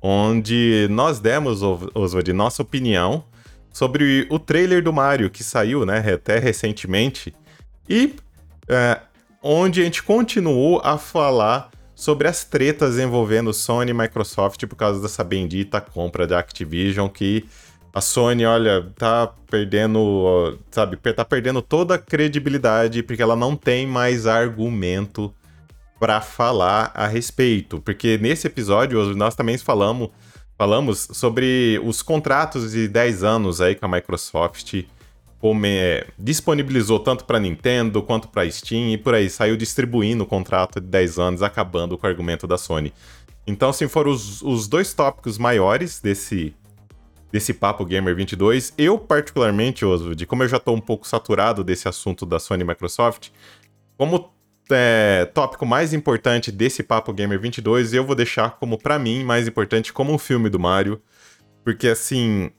onde 0.00 0.86
nós 0.88 1.18
demos, 1.18 1.62
Oswald, 1.62 2.32
nossa 2.32 2.62
opinião 2.62 3.24
sobre 3.72 4.26
o 4.30 4.38
trailer 4.38 4.82
do 4.82 4.92
Mario 4.92 5.30
que 5.30 5.44
saiu, 5.44 5.86
né, 5.86 5.98
até 6.12 6.38
recentemente, 6.38 7.34
e 7.88 8.14
é, 8.68 9.00
onde 9.42 9.80
a 9.80 9.84
gente 9.84 10.02
continuou 10.02 10.80
a 10.84 10.98
falar 10.98 11.70
sobre 11.94 12.28
as 12.28 12.44
tretas 12.44 12.98
envolvendo 12.98 13.52
Sony 13.52 13.90
e 13.90 13.94
Microsoft 13.94 14.66
por 14.66 14.76
causa 14.76 15.00
dessa 15.02 15.22
bendita 15.22 15.80
compra 15.80 16.26
da 16.26 16.38
Activision 16.38 17.08
que 17.08 17.44
a 17.92 18.00
Sony, 18.00 18.46
olha, 18.46 18.88
tá 18.96 19.32
perdendo, 19.50 20.58
sabe, 20.70 20.96
tá 20.96 21.24
perdendo 21.24 21.60
toda 21.60 21.96
a 21.96 21.98
credibilidade 21.98 23.02
porque 23.02 23.20
ela 23.20 23.34
não 23.34 23.56
tem 23.56 23.86
mais 23.86 24.26
argumento 24.26 25.34
para 25.98 26.20
falar 26.20 26.90
a 26.94 27.06
respeito. 27.06 27.80
Porque 27.80 28.16
nesse 28.16 28.46
episódio 28.46 29.14
nós 29.16 29.34
também 29.34 29.58
falamos 29.58 30.10
falamos 30.60 31.08
sobre 31.12 31.80
os 31.82 32.02
contratos 32.02 32.72
de 32.72 32.86
10 32.86 33.24
anos 33.24 33.62
aí 33.62 33.74
que 33.74 33.82
a 33.82 33.88
Microsoft 33.88 34.84
é, 35.64 36.06
disponibilizou 36.18 37.00
tanto 37.00 37.24
para 37.24 37.40
Nintendo 37.40 38.02
quanto 38.02 38.28
para 38.28 38.50
Steam 38.50 38.90
e 38.90 38.98
por 38.98 39.14
aí 39.14 39.30
saiu 39.30 39.56
distribuindo 39.56 40.24
o 40.24 40.26
contrato 40.26 40.78
de 40.78 40.86
10 40.86 41.18
anos, 41.18 41.42
acabando 41.42 41.96
com 41.96 42.06
o 42.06 42.10
argumento 42.10 42.46
da 42.46 42.58
Sony. 42.58 42.92
Então, 43.46 43.70
assim, 43.70 43.88
foram 43.88 44.10
os, 44.10 44.42
os 44.42 44.68
dois 44.68 44.92
tópicos 44.92 45.38
maiores 45.38 45.98
desse, 45.98 46.54
desse 47.32 47.54
Papo 47.54 47.82
Gamer 47.86 48.14
22. 48.14 48.74
Eu, 48.76 48.98
particularmente, 48.98 49.86
Oswald, 49.86 50.26
como 50.26 50.42
eu 50.42 50.48
já 50.48 50.58
estou 50.58 50.76
um 50.76 50.80
pouco 50.80 51.08
saturado 51.08 51.64
desse 51.64 51.88
assunto 51.88 52.26
da 52.26 52.38
Sony 52.38 52.64
e 52.64 52.66
Microsoft, 52.66 53.30
como 53.96 54.30
é, 54.70 55.24
tópico 55.26 55.64
mais 55.66 55.92
importante 55.92 56.50
desse 56.52 56.82
Papo 56.82 57.12
Gamer 57.12 57.40
22, 57.40 57.94
eu 57.94 58.04
vou 58.04 58.14
deixar 58.14 58.52
como, 58.52 58.78
para 58.78 58.98
mim, 58.98 59.24
mais 59.24 59.46
importante 59.46 59.92
como 59.92 60.12
um 60.12 60.18
filme 60.18 60.48
do 60.48 60.58
Mario. 60.58 61.00
Porque, 61.64 61.88
assim, 61.88 62.50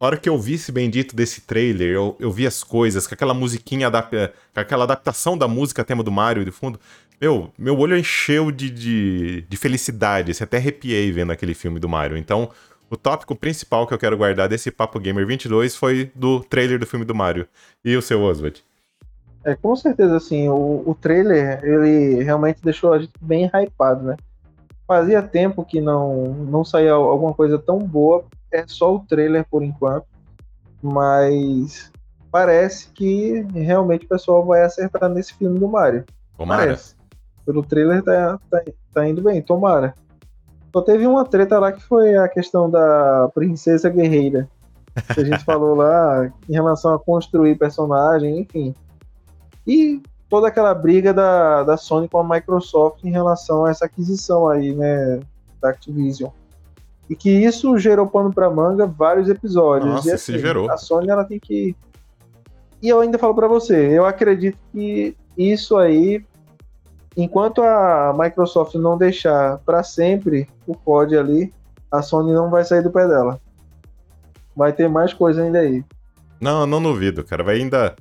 a 0.00 0.06
hora 0.06 0.16
que 0.16 0.28
eu 0.28 0.38
vi 0.38 0.54
esse 0.54 0.72
bendito 0.72 1.14
desse 1.14 1.42
trailer, 1.42 1.90
eu, 1.90 2.16
eu 2.18 2.30
vi 2.30 2.46
as 2.46 2.64
coisas, 2.64 3.06
com 3.06 3.14
aquela 3.14 3.32
musiquinha, 3.32 3.90
com 3.90 4.60
aquela 4.60 4.84
adaptação 4.84 5.38
da 5.38 5.46
música 5.46 5.84
tema 5.84 6.02
do 6.02 6.10
Mario 6.10 6.44
de 6.44 6.50
fundo, 6.50 6.80
meu, 7.20 7.52
meu 7.56 7.78
olho 7.78 7.96
encheu 7.96 8.50
de, 8.50 8.68
de, 8.68 9.42
de 9.48 9.56
felicidade, 9.56 10.32
assim, 10.32 10.42
até 10.42 10.56
arrepiei 10.56 11.12
vendo 11.12 11.30
aquele 11.30 11.54
filme 11.54 11.78
do 11.78 11.88
Mario. 11.88 12.16
Então, 12.16 12.50
o 12.90 12.96
tópico 12.96 13.36
principal 13.36 13.86
que 13.86 13.94
eu 13.94 13.98
quero 13.98 14.16
guardar 14.16 14.48
desse 14.48 14.70
Papo 14.72 14.98
Gamer 14.98 15.24
22 15.24 15.76
foi 15.76 16.10
do 16.14 16.40
trailer 16.40 16.80
do 16.80 16.86
filme 16.86 17.04
do 17.04 17.14
Mario. 17.14 17.46
E 17.84 17.96
o 17.96 18.02
seu, 18.02 18.20
Oswald? 18.20 18.64
É, 19.44 19.54
com 19.56 19.74
certeza, 19.74 20.16
assim, 20.16 20.48
o, 20.48 20.82
o 20.86 20.94
trailer, 20.94 21.62
ele 21.64 22.22
realmente 22.22 22.62
deixou 22.62 22.92
a 22.92 22.98
gente 22.98 23.12
bem 23.20 23.50
hypado, 23.52 24.04
né? 24.04 24.16
Fazia 24.86 25.22
tempo 25.22 25.64
que 25.64 25.80
não, 25.80 26.32
não 26.34 26.64
saía 26.64 26.92
alguma 26.92 27.34
coisa 27.34 27.58
tão 27.58 27.78
boa, 27.78 28.24
é 28.52 28.64
só 28.66 28.94
o 28.94 29.00
trailer 29.00 29.44
por 29.50 29.62
enquanto, 29.62 30.06
mas 30.82 31.90
parece 32.30 32.88
que 32.90 33.46
realmente 33.54 34.06
o 34.06 34.08
pessoal 34.08 34.44
vai 34.44 34.62
acertar 34.62 35.08
nesse 35.08 35.34
filme 35.34 35.58
do 35.58 35.68
Mario. 35.68 36.04
Tomara. 36.36 36.62
Parece. 36.62 36.94
Pelo 37.44 37.62
trailer 37.62 38.02
tá, 38.02 38.38
tá, 38.50 38.62
tá 38.94 39.08
indo 39.08 39.22
bem, 39.22 39.42
tomara. 39.42 39.94
Só 40.72 40.80
teve 40.80 41.06
uma 41.06 41.24
treta 41.24 41.58
lá 41.58 41.70
que 41.70 41.82
foi 41.82 42.16
a 42.16 42.28
questão 42.28 42.70
da 42.70 43.28
princesa 43.34 43.90
guerreira. 43.90 44.48
Que 45.14 45.20
a 45.20 45.24
gente 45.24 45.42
falou 45.44 45.74
lá 45.74 46.32
em 46.48 46.52
relação 46.52 46.94
a 46.94 46.98
construir 46.98 47.56
personagem, 47.56 48.40
enfim. 48.40 48.74
E 49.66 50.02
toda 50.28 50.48
aquela 50.48 50.74
briga 50.74 51.12
da, 51.12 51.62
da 51.62 51.76
Sony 51.76 52.08
com 52.08 52.18
a 52.18 52.34
Microsoft 52.34 53.04
em 53.04 53.10
relação 53.10 53.64
a 53.64 53.70
essa 53.70 53.86
aquisição 53.86 54.48
aí, 54.48 54.74
né, 54.74 55.20
da 55.60 55.70
Activision. 55.70 56.30
E 57.08 57.14
que 57.14 57.30
isso 57.30 57.76
gerou 57.78 58.06
pano 58.06 58.32
para 58.32 58.48
manga 58.48 58.86
vários 58.86 59.28
episódios. 59.28 59.92
Nossa, 59.92 60.08
e, 60.08 60.12
assim, 60.12 60.32
se 60.32 60.38
gerou. 60.38 60.70
A 60.70 60.76
Sony 60.76 61.10
ela 61.10 61.24
tem 61.24 61.38
que 61.38 61.76
e 62.80 62.88
eu 62.88 63.00
ainda 63.00 63.16
falo 63.16 63.32
para 63.32 63.46
você, 63.46 63.96
eu 63.96 64.04
acredito 64.04 64.58
que 64.72 65.16
isso 65.38 65.76
aí 65.76 66.24
enquanto 67.16 67.62
a 67.62 68.14
Microsoft 68.18 68.74
não 68.74 68.96
deixar 68.96 69.58
para 69.58 69.82
sempre 69.82 70.48
o 70.66 70.74
COD 70.74 71.16
ali, 71.16 71.54
a 71.90 72.02
Sony 72.02 72.32
não 72.32 72.50
vai 72.50 72.64
sair 72.64 72.82
do 72.82 72.90
pé 72.90 73.06
dela. 73.06 73.40
Vai 74.56 74.72
ter 74.72 74.88
mais 74.88 75.12
coisa 75.12 75.42
ainda 75.42 75.60
aí. 75.60 75.84
Não, 76.40 76.66
não 76.66 76.82
duvido, 76.82 77.24
cara. 77.24 77.42
Vai 77.42 77.56
ainda 77.56 77.94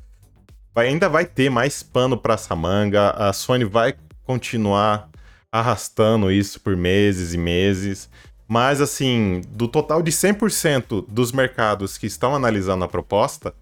vai, 0.74 0.88
ainda 0.88 1.10
vai 1.10 1.26
ter 1.26 1.50
mais 1.50 1.84
pano 1.84 2.18
para 2.18 2.34
essa 2.34 2.56
manga. 2.56 3.12
A 3.12 3.34
Sony 3.34 3.64
vai 3.64 3.96
continuar 4.24 5.10
arrastando 5.52 6.32
isso 6.32 6.60
por 6.62 6.76
meses 6.76 7.34
e 7.34 7.38
meses. 7.38 8.10
Mas, 8.48 8.82
assim, 8.82 9.42
do 9.50 9.68
total 9.68 10.02
de 10.02 10.12
100% 10.12 11.06
dos 11.08 11.32
mercados 11.32 11.98
que 11.98 12.06
estão 12.06 12.36
analisando 12.36 12.84
a 12.84 12.88
proposta 12.88 13.54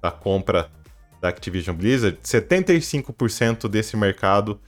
da 0.00 0.10
compra 0.10 0.70
da 1.20 1.28
Activision 1.28 1.76
Blizzard, 1.76 2.18
75% 2.24 3.68
desse 3.68 3.96
mercado 3.96 4.58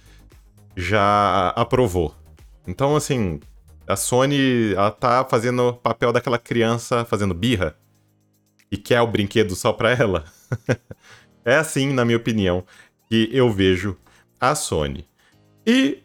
já 0.77 1.49
aprovou. 1.57 2.15
Então, 2.67 2.95
assim, 2.95 3.41
a 3.87 3.97
Sony, 3.97 4.75
ela 4.75 4.91
tá 4.91 5.25
fazendo 5.25 5.69
o 5.69 5.73
papel 5.73 6.13
daquela 6.13 6.39
criança 6.39 7.05
fazendo 7.05 7.35
birra 7.35 7.75
e 8.71 8.77
quer 8.77 9.01
o 9.01 9.07
brinquedo 9.07 9.55
só 9.55 9.73
pra 9.73 9.93
ela. 9.93 10.25
é 11.45 11.57
assim, 11.57 11.93
na 11.93 12.05
minha 12.05 12.17
opinião, 12.17 12.65
que 13.09 13.29
eu 13.33 13.51
vejo 13.51 13.97
a 14.41 14.55
Sony. 14.55 15.07
E 15.67 16.03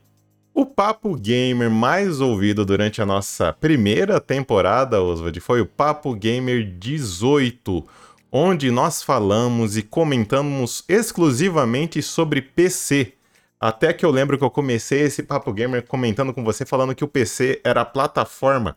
o 0.54 0.66
papo 0.66 1.16
gamer 1.16 1.70
mais 1.70 2.20
ouvido 2.20 2.66
durante 2.66 3.00
a 3.00 3.06
nossa 3.06 3.54
primeira 3.54 4.20
temporada, 4.20 5.00
Oswald, 5.00 5.40
foi 5.40 5.62
o 5.62 5.68
Papo 5.68 6.16
Gamer 6.16 6.68
18, 6.80 7.88
onde 8.32 8.72
nós 8.72 9.04
falamos 9.04 9.78
e 9.78 9.84
comentamos 9.84 10.84
exclusivamente 10.90 12.02
sobre 12.02 12.42
PC. 12.42 13.14
Até 13.60 13.94
que 13.94 14.04
eu 14.04 14.10
lembro 14.10 14.36
que 14.36 14.44
eu 14.44 14.50
comecei 14.50 15.02
esse 15.02 15.22
Papo 15.22 15.54
Gamer 15.54 15.86
comentando 15.86 16.34
com 16.34 16.44
você, 16.44 16.66
falando 16.66 16.96
que 16.96 17.04
o 17.04 17.08
PC 17.08 17.62
era 17.64 17.82
a 17.82 17.86
plataforma 17.86 18.76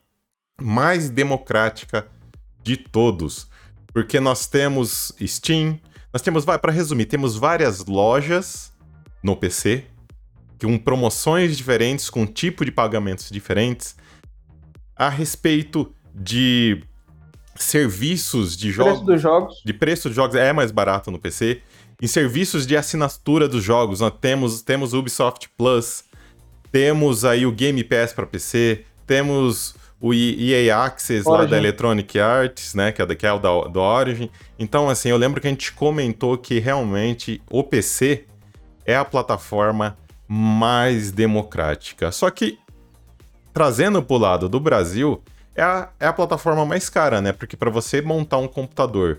mais 0.61 1.08
democrática 1.08 2.06
de 2.62 2.76
todos. 2.76 3.48
Porque 3.92 4.20
nós 4.20 4.46
temos 4.46 5.14
Steam, 5.26 5.80
nós 6.12 6.22
temos, 6.22 6.44
vai, 6.44 6.58
para 6.58 6.72
resumir, 6.72 7.06
temos 7.06 7.36
várias 7.36 7.86
lojas 7.86 8.72
no 9.22 9.36
PC, 9.36 9.84
com 10.61 10.76
promoções 10.76 11.56
diferentes, 11.56 12.11
com 12.11 12.26
tipo 12.26 12.64
de 12.64 12.72
pagamentos 12.72 13.30
diferentes. 13.30 13.96
A 14.96 15.08
respeito 15.08 15.94
de 16.14 16.82
serviços 17.56 18.56
de 18.56 18.70
jogos. 18.70 18.92
Preço 18.92 19.04
dos 19.04 19.22
jogos. 19.22 19.62
De 19.64 19.72
preço 19.72 20.08
de 20.08 20.16
jogos 20.16 20.36
é 20.36 20.52
mais 20.52 20.70
barato 20.70 21.11
no 21.11 21.18
PC. 21.18 21.62
Em 22.02 22.06
serviços 22.06 22.66
de 22.66 22.76
assinatura 22.76 23.46
dos 23.46 23.62
jogos, 23.62 24.00
nós 24.00 24.12
temos, 24.20 24.62
temos 24.62 24.94
Ubisoft 24.94 25.48
Plus, 25.56 26.04
temos 26.72 27.24
aí 27.24 27.44
o 27.44 27.52
Game 27.52 27.82
Pass 27.84 28.12
para 28.12 28.26
PC, 28.26 28.84
temos 29.06 29.74
o 30.01 30.14
EA 30.14 30.84
Access 30.84 31.28
Origin. 31.28 31.44
lá 31.44 31.51
da 31.51 31.59
Electronic 31.59 32.18
Arts, 32.18 32.74
né, 32.74 32.90
que 32.90 33.03
é, 33.03 33.14
que 33.14 33.26
é 33.26 33.32
o 33.32 33.38
da, 33.38 33.51
do 33.68 33.80
Origin. 33.80 34.30
Então, 34.59 34.88
assim, 34.88 35.11
eu 35.11 35.16
lembro 35.16 35.40
que 35.40 35.46
a 35.46 35.51
gente 35.51 35.72
comentou 35.72 36.38
que 36.38 36.59
realmente 36.59 37.42
o 37.51 37.62
PC 37.62 38.24
é 38.86 38.96
a 38.96 39.05
plataforma 39.05 39.98
mais 40.26 41.12
democrática. 41.12 42.11
Só 42.11 42.30
que, 42.30 42.59
trazendo 43.53 44.03
para 44.03 44.14
o 44.14 44.18
lado 44.18 44.48
do 44.48 44.59
Brasil, 44.59 45.22
é 45.55 45.62
a, 45.62 45.90
é 46.01 46.07
a 46.07 46.12
plataforma 46.12 46.64
mais 46.64 46.88
cara, 46.88 47.20
né? 47.20 47.32
Porque 47.32 47.57
para 47.57 47.68
você 47.68 48.01
montar 48.01 48.38
um 48.38 48.48
computador 48.48 49.18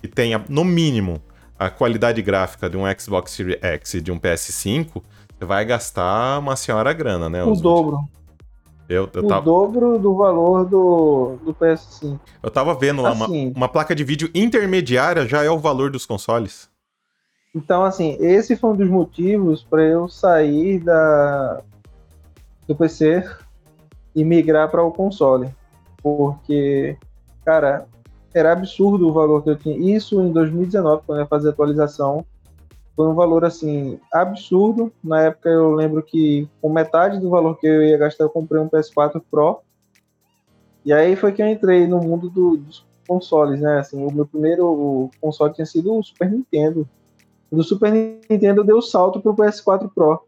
que 0.00 0.08
tenha, 0.08 0.44
no 0.48 0.64
mínimo, 0.64 1.22
a 1.58 1.70
qualidade 1.70 2.20
gráfica 2.20 2.68
de 2.68 2.76
um 2.76 2.82
Xbox 2.98 3.32
Series 3.32 3.58
X 3.62 3.94
e 3.94 4.00
de 4.00 4.12
um 4.12 4.18
PS5, 4.18 5.02
você 5.38 5.44
vai 5.46 5.64
gastar 5.64 6.38
uma 6.38 6.56
senhora 6.56 6.92
grana, 6.92 7.30
né? 7.30 7.42
O 7.42 7.54
dobro. 7.54 8.00
Eu, 8.90 9.08
eu 9.14 9.22
o 9.22 9.28
tava... 9.28 9.42
dobro 9.42 10.00
do 10.00 10.16
valor 10.16 10.64
do, 10.68 11.36
do 11.44 11.54
PS5. 11.54 12.18
Eu 12.42 12.50
tava 12.50 12.74
vendo 12.74 13.00
lá, 13.00 13.12
assim, 13.12 13.50
uma, 13.50 13.56
uma 13.58 13.68
placa 13.68 13.94
de 13.94 14.02
vídeo 14.02 14.28
intermediária 14.34 15.28
já 15.28 15.44
é 15.44 15.48
o 15.48 15.60
valor 15.60 15.92
dos 15.92 16.04
consoles. 16.04 16.68
Então, 17.54 17.84
assim, 17.84 18.16
esse 18.18 18.56
foi 18.56 18.70
um 18.70 18.76
dos 18.76 18.88
motivos 18.88 19.62
para 19.62 19.84
eu 19.84 20.08
sair 20.08 20.80
da, 20.80 21.62
do 22.66 22.74
PC 22.74 23.24
e 24.12 24.24
migrar 24.24 24.68
para 24.68 24.82
o 24.82 24.90
console. 24.90 25.48
Porque, 26.02 26.96
cara, 27.44 27.86
era 28.34 28.52
absurdo 28.52 29.08
o 29.08 29.12
valor 29.12 29.44
que 29.44 29.50
eu 29.50 29.56
tinha. 29.56 29.96
Isso 29.96 30.20
em 30.20 30.32
2019, 30.32 31.02
quando 31.06 31.18
eu 31.18 31.22
ia 31.22 31.28
fazer 31.28 31.48
a 31.48 31.52
atualização, 31.52 32.24
foi 33.00 33.08
um 33.08 33.14
valor 33.14 33.46
assim 33.46 33.98
absurdo. 34.12 34.92
Na 35.02 35.22
época 35.22 35.48
eu 35.48 35.72
lembro 35.72 36.02
que 36.02 36.46
com 36.60 36.68
metade 36.68 37.18
do 37.18 37.30
valor 37.30 37.58
que 37.58 37.66
eu 37.66 37.82
ia 37.82 37.96
gastar, 37.96 38.24
eu 38.24 38.30
comprei 38.30 38.60
um 38.60 38.68
PS4 38.68 39.22
Pro. 39.30 39.60
E 40.84 40.92
aí 40.92 41.16
foi 41.16 41.32
que 41.32 41.40
eu 41.40 41.46
entrei 41.46 41.86
no 41.86 41.98
mundo 41.98 42.28
do, 42.28 42.58
dos 42.58 42.84
consoles, 43.08 43.60
né? 43.60 43.78
Assim, 43.78 44.04
o 44.04 44.12
meu 44.12 44.26
primeiro 44.26 45.10
console 45.18 45.54
tinha 45.54 45.64
sido 45.64 45.94
o 45.94 46.02
Super 46.02 46.30
Nintendo. 46.30 46.86
Do 47.50 47.62
Super 47.62 47.90
Nintendo 47.90 48.62
deu 48.62 48.82
salto 48.82 49.18
pro 49.18 49.34
PS4 49.34 49.90
Pro. 49.94 50.22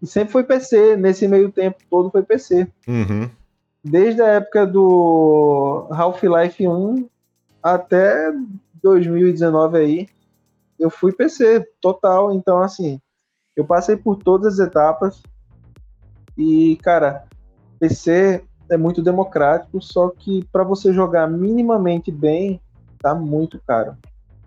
E 0.00 0.06
sempre 0.06 0.32
foi 0.32 0.44
PC, 0.44 0.96
nesse 0.96 1.28
meio 1.28 1.52
tempo 1.52 1.76
todo 1.90 2.10
foi 2.10 2.22
PC. 2.22 2.66
Uhum 2.86 3.28
desde 3.82 4.20
a 4.22 4.28
época 4.28 4.66
do 4.66 5.86
Half-Life 5.90 6.66
1 6.66 7.08
até 7.62 8.32
2019 8.82 9.78
aí, 9.78 10.08
eu 10.78 10.90
fui 10.90 11.12
PC 11.12 11.66
total, 11.80 12.32
então 12.32 12.58
assim, 12.62 13.00
eu 13.56 13.64
passei 13.64 13.96
por 13.96 14.16
todas 14.16 14.60
as 14.60 14.66
etapas 14.66 15.22
e, 16.36 16.76
cara, 16.82 17.24
PC 17.80 18.44
é 18.70 18.76
muito 18.76 19.02
democrático, 19.02 19.80
só 19.82 20.10
que 20.10 20.44
para 20.52 20.62
você 20.62 20.92
jogar 20.92 21.26
minimamente 21.26 22.12
bem, 22.12 22.60
tá 23.00 23.14
muito 23.14 23.60
caro. 23.66 23.96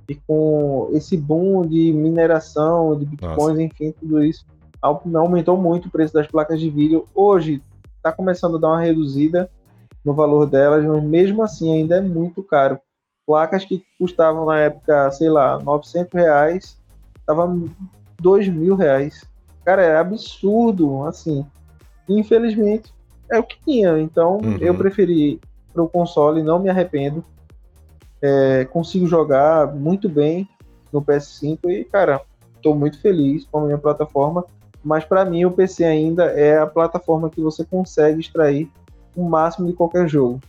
E 0.07 0.15
com 0.15 0.89
esse 0.93 1.17
boom 1.17 1.65
de 1.67 1.91
mineração, 1.91 2.97
de 2.97 3.05
bitcoins, 3.05 3.37
Nossa. 3.37 3.61
enfim, 3.63 3.93
tudo 3.99 4.23
isso, 4.23 4.45
aumentou 4.81 5.57
muito 5.57 5.87
o 5.87 5.91
preço 5.91 6.13
das 6.13 6.27
placas 6.27 6.59
de 6.59 6.69
vídeo. 6.69 7.05
Hoje 7.13 7.61
está 7.97 8.11
começando 8.11 8.57
a 8.57 8.59
dar 8.59 8.67
uma 8.69 8.81
reduzida 8.81 9.49
no 10.03 10.13
valor 10.13 10.45
delas, 10.45 10.83
mas 10.85 11.03
mesmo 11.03 11.43
assim 11.43 11.73
ainda 11.73 11.97
é 11.97 12.01
muito 12.01 12.43
caro. 12.43 12.79
Placas 13.25 13.63
que 13.65 13.83
custavam 13.97 14.45
na 14.45 14.59
época, 14.59 15.11
sei 15.11 15.29
lá, 15.29 15.59
900 15.59 16.13
reais, 16.13 16.77
estavam 17.19 17.69
2 18.19 18.47
mil 18.49 18.75
reais. 18.75 19.23
Cara, 19.63 19.83
é 19.83 19.97
absurdo, 19.97 21.05
assim. 21.05 21.45
Infelizmente, 22.09 22.93
é 23.31 23.39
o 23.39 23.43
que 23.43 23.57
tinha. 23.63 23.99
Então, 23.99 24.37
uhum. 24.37 24.57
eu 24.59 24.75
preferi 24.75 25.39
para 25.71 25.83
o 25.83 25.89
console, 25.89 26.43
não 26.43 26.59
me 26.59 26.69
arrependo. 26.69 27.23
É, 28.21 28.65
consigo 28.65 29.07
jogar 29.07 29.73
muito 29.73 30.09
bem 30.09 30.47
no 30.91 31.01
PS5 31.01 31.59
e, 31.69 31.83
cara, 31.85 32.21
estou 32.55 32.75
muito 32.75 32.99
feliz 32.99 33.45
com 33.45 33.59
a 33.59 33.65
minha 33.65 33.77
plataforma 33.77 34.45
mas 34.83 35.05
para 35.05 35.23
mim 35.23 35.45
o 35.45 35.51
PC 35.51 35.83
ainda 35.83 36.25
é 36.25 36.57
a 36.57 36.65
plataforma 36.65 37.29
que 37.29 37.41
você 37.41 37.63
consegue 37.63 38.19
extrair 38.19 38.69
o 39.15 39.23
máximo 39.23 39.67
de 39.67 39.73
qualquer 39.73 40.07
jogo. 40.07 40.39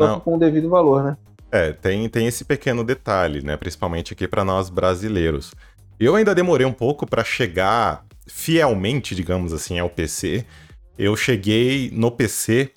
Só 0.00 0.20
com 0.20 0.36
o 0.36 0.38
devido 0.38 0.68
valor, 0.68 1.02
né? 1.02 1.16
É, 1.50 1.72
tem, 1.72 2.08
tem 2.08 2.26
esse 2.26 2.44
pequeno 2.44 2.84
detalhe, 2.84 3.42
né? 3.42 3.56
Principalmente 3.56 4.12
aqui 4.12 4.28
para 4.28 4.44
nós 4.44 4.68
brasileiros. 4.68 5.52
Eu 5.98 6.14
ainda 6.14 6.34
demorei 6.34 6.66
um 6.66 6.72
pouco 6.72 7.06
para 7.06 7.24
chegar 7.24 8.04
fielmente, 8.26 9.14
digamos 9.14 9.52
assim, 9.52 9.78
ao 9.78 9.88
PC. 9.88 10.44
Eu 10.98 11.16
cheguei 11.16 11.90
no 11.92 12.10
PC 12.10 12.70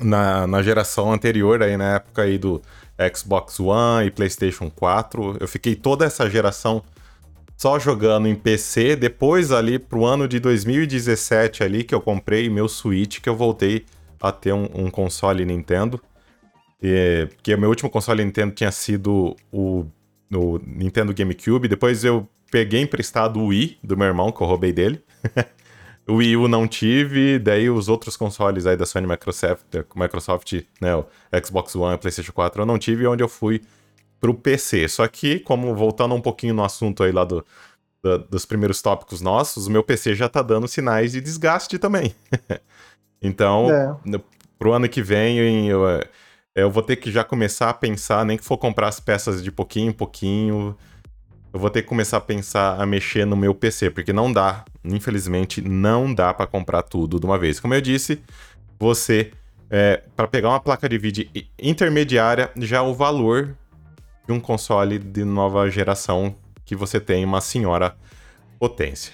na, 0.00 0.46
na 0.46 0.62
geração 0.62 1.12
anterior, 1.12 1.62
aí 1.62 1.76
na 1.76 1.96
época 1.96 2.22
aí 2.22 2.38
do 2.38 2.62
Xbox 3.14 3.60
One 3.60 4.06
e 4.06 4.10
PlayStation 4.10 4.70
4. 4.70 5.36
Eu 5.38 5.46
fiquei 5.46 5.74
toda 5.74 6.04
essa 6.04 6.28
geração 6.30 6.82
só 7.56 7.78
jogando 7.78 8.26
em 8.26 8.34
PC. 8.34 8.96
Depois, 8.96 9.52
ali 9.52 9.78
pro 9.78 10.04
ano 10.04 10.26
de 10.26 10.40
2017, 10.40 11.62
ali 11.62 11.84
que 11.84 11.94
eu 11.94 12.00
comprei 12.00 12.48
meu 12.48 12.68
Switch, 12.68 13.20
que 13.20 13.28
eu 13.28 13.36
voltei 13.36 13.84
a 14.20 14.32
ter 14.32 14.52
um, 14.52 14.68
um 14.74 14.90
console 14.90 15.44
Nintendo. 15.44 16.00
E, 16.82 17.28
porque 17.34 17.54
o 17.54 17.58
meu 17.58 17.68
último 17.68 17.88
console 17.88 18.24
Nintendo 18.24 18.52
tinha 18.52 18.72
sido 18.72 19.36
o, 19.52 19.86
o 20.32 20.58
Nintendo 20.66 21.14
GameCube. 21.14 21.68
Depois 21.68 22.04
eu 22.04 22.28
peguei 22.50 22.80
emprestado 22.80 23.38
o 23.38 23.46
Wii 23.46 23.78
do 23.82 23.96
meu 23.96 24.06
irmão, 24.06 24.32
que 24.32 24.42
eu 24.42 24.46
roubei 24.46 24.72
dele. 24.72 25.02
O 26.06 26.14
Wii 26.14 26.36
U 26.36 26.48
não 26.48 26.66
tive, 26.66 27.38
daí 27.38 27.70
os 27.70 27.88
outros 27.88 28.16
consoles 28.16 28.66
aí 28.66 28.76
da 28.76 28.84
Sony 28.84 29.06
Microsoft, 29.06 29.62
Microsoft, 29.94 30.52
né, 30.80 30.96
o 30.96 31.06
Xbox 31.44 31.76
One, 31.76 31.96
PlayStation 31.96 32.32
4, 32.32 32.62
eu 32.62 32.66
não 32.66 32.76
tive, 32.76 33.06
onde 33.06 33.22
eu 33.22 33.28
fui 33.28 33.62
pro 34.20 34.34
PC. 34.34 34.88
Só 34.88 35.06
que, 35.06 35.38
como 35.38 35.74
voltando 35.76 36.14
um 36.14 36.20
pouquinho 36.20 36.54
no 36.54 36.64
assunto 36.64 37.04
aí 37.04 37.12
lá 37.12 37.24
do, 37.24 37.46
do 38.02 38.18
dos 38.18 38.44
primeiros 38.44 38.82
tópicos 38.82 39.20
nossos, 39.20 39.68
o 39.68 39.70
meu 39.70 39.84
PC 39.84 40.14
já 40.16 40.28
tá 40.28 40.42
dando 40.42 40.66
sinais 40.66 41.12
de 41.12 41.20
desgaste 41.20 41.78
também. 41.78 42.12
então, 43.22 43.70
é. 43.70 44.20
pro 44.58 44.72
ano 44.72 44.88
que 44.88 45.02
vem, 45.02 45.38
eu, 45.38 45.78
eu 45.78 46.04
vou 46.70 46.82
ter 46.82 46.96
que 46.96 47.10
já 47.10 47.24
começar 47.24 47.70
a 47.70 47.74
pensar, 47.74 48.24
nem 48.24 48.36
que 48.36 48.44
for 48.44 48.58
comprar 48.58 48.88
as 48.88 49.00
peças 49.00 49.42
de 49.42 49.50
pouquinho 49.50 49.90
em 49.90 49.92
pouquinho, 49.92 50.76
eu 51.52 51.60
vou 51.60 51.68
ter 51.68 51.82
que 51.82 51.88
começar 51.88 52.16
a 52.16 52.20
pensar 52.20 52.80
a 52.80 52.86
mexer 52.86 53.26
no 53.26 53.36
meu 53.36 53.54
PC, 53.54 53.90
porque 53.90 54.12
não 54.12 54.32
dá, 54.32 54.64
infelizmente, 54.82 55.60
não 55.60 56.12
dá 56.12 56.32
para 56.32 56.46
comprar 56.46 56.82
tudo 56.82 57.20
de 57.20 57.26
uma 57.26 57.38
vez. 57.38 57.60
Como 57.60 57.74
eu 57.74 57.80
disse, 57.80 58.22
você, 58.78 59.32
é, 59.70 60.02
para 60.16 60.26
pegar 60.26 60.48
uma 60.48 60.60
placa 60.60 60.88
de 60.88 60.96
vídeo 60.96 61.28
intermediária, 61.58 62.50
já 62.56 62.82
o 62.82 62.94
valor 62.94 63.54
de 64.26 64.32
um 64.32 64.40
console 64.40 64.98
de 64.98 65.24
nova 65.24 65.68
geração 65.70 66.34
que 66.64 66.74
você 66.74 66.98
tem 66.98 67.24
uma 67.24 67.40
senhora 67.40 67.96
potência. 68.58 69.12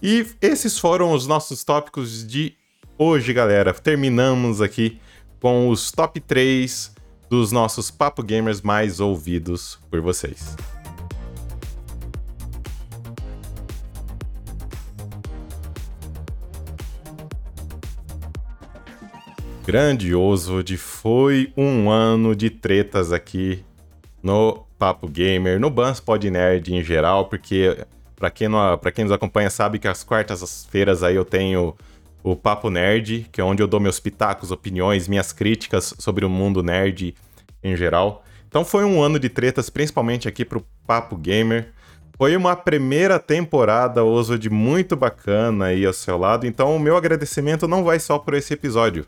E 0.00 0.26
esses 0.40 0.78
foram 0.78 1.12
os 1.12 1.26
nossos 1.26 1.64
tópicos 1.64 2.24
de 2.24 2.54
hoje, 2.96 3.32
galera. 3.32 3.74
Terminamos 3.74 4.60
aqui 4.60 5.00
com 5.40 5.68
os 5.68 5.90
top 5.92 6.20
3 6.20 6.94
dos 7.28 7.52
nossos 7.52 7.90
Papo 7.90 8.22
Gamers 8.22 8.60
mais 8.60 9.00
ouvidos 9.00 9.78
por 9.90 10.00
vocês. 10.00 10.56
grandioso 19.68 20.64
de 20.64 20.78
foi 20.78 21.52
um 21.54 21.90
ano 21.90 22.34
de 22.34 22.48
tretas 22.48 23.12
aqui 23.12 23.62
no 24.22 24.64
Papo 24.78 25.06
Gamer, 25.06 25.60
no 25.60 25.68
Bans 25.68 26.00
Pod 26.00 26.30
Nerd 26.30 26.74
em 26.74 26.82
geral, 26.82 27.26
porque 27.26 27.76
para 28.16 28.30
quem, 28.30 28.48
quem 28.94 29.04
nos 29.04 29.12
acompanha 29.12 29.50
sabe 29.50 29.78
que 29.78 29.86
às 29.86 30.02
quartas-feiras 30.02 31.02
aí 31.02 31.16
eu 31.16 31.24
tenho 31.24 31.76
o 32.22 32.36
Papo 32.36 32.70
Nerd, 32.70 33.28
que 33.32 33.40
é 33.40 33.44
onde 33.44 33.62
eu 33.62 33.66
dou 33.66 33.80
meus 33.80 34.00
pitacos, 34.00 34.50
opiniões, 34.50 35.08
minhas 35.08 35.32
críticas 35.32 35.94
sobre 35.98 36.24
o 36.24 36.28
mundo 36.28 36.62
nerd 36.62 37.14
em 37.62 37.76
geral. 37.76 38.24
Então 38.48 38.64
foi 38.64 38.84
um 38.84 39.02
ano 39.02 39.18
de 39.18 39.28
tretas, 39.28 39.70
principalmente 39.70 40.28
aqui 40.28 40.44
pro 40.44 40.64
Papo 40.86 41.16
Gamer. 41.16 41.72
Foi 42.16 42.36
uma 42.36 42.56
primeira 42.56 43.18
temporada, 43.18 44.04
Oswald, 44.04 44.50
muito 44.50 44.96
bacana 44.96 45.66
aí 45.66 45.86
ao 45.86 45.92
seu 45.92 46.18
lado. 46.18 46.46
Então 46.46 46.74
o 46.74 46.80
meu 46.80 46.96
agradecimento 46.96 47.68
não 47.68 47.84
vai 47.84 48.00
só 48.00 48.18
por 48.18 48.34
esse 48.34 48.52
episódio 48.52 49.06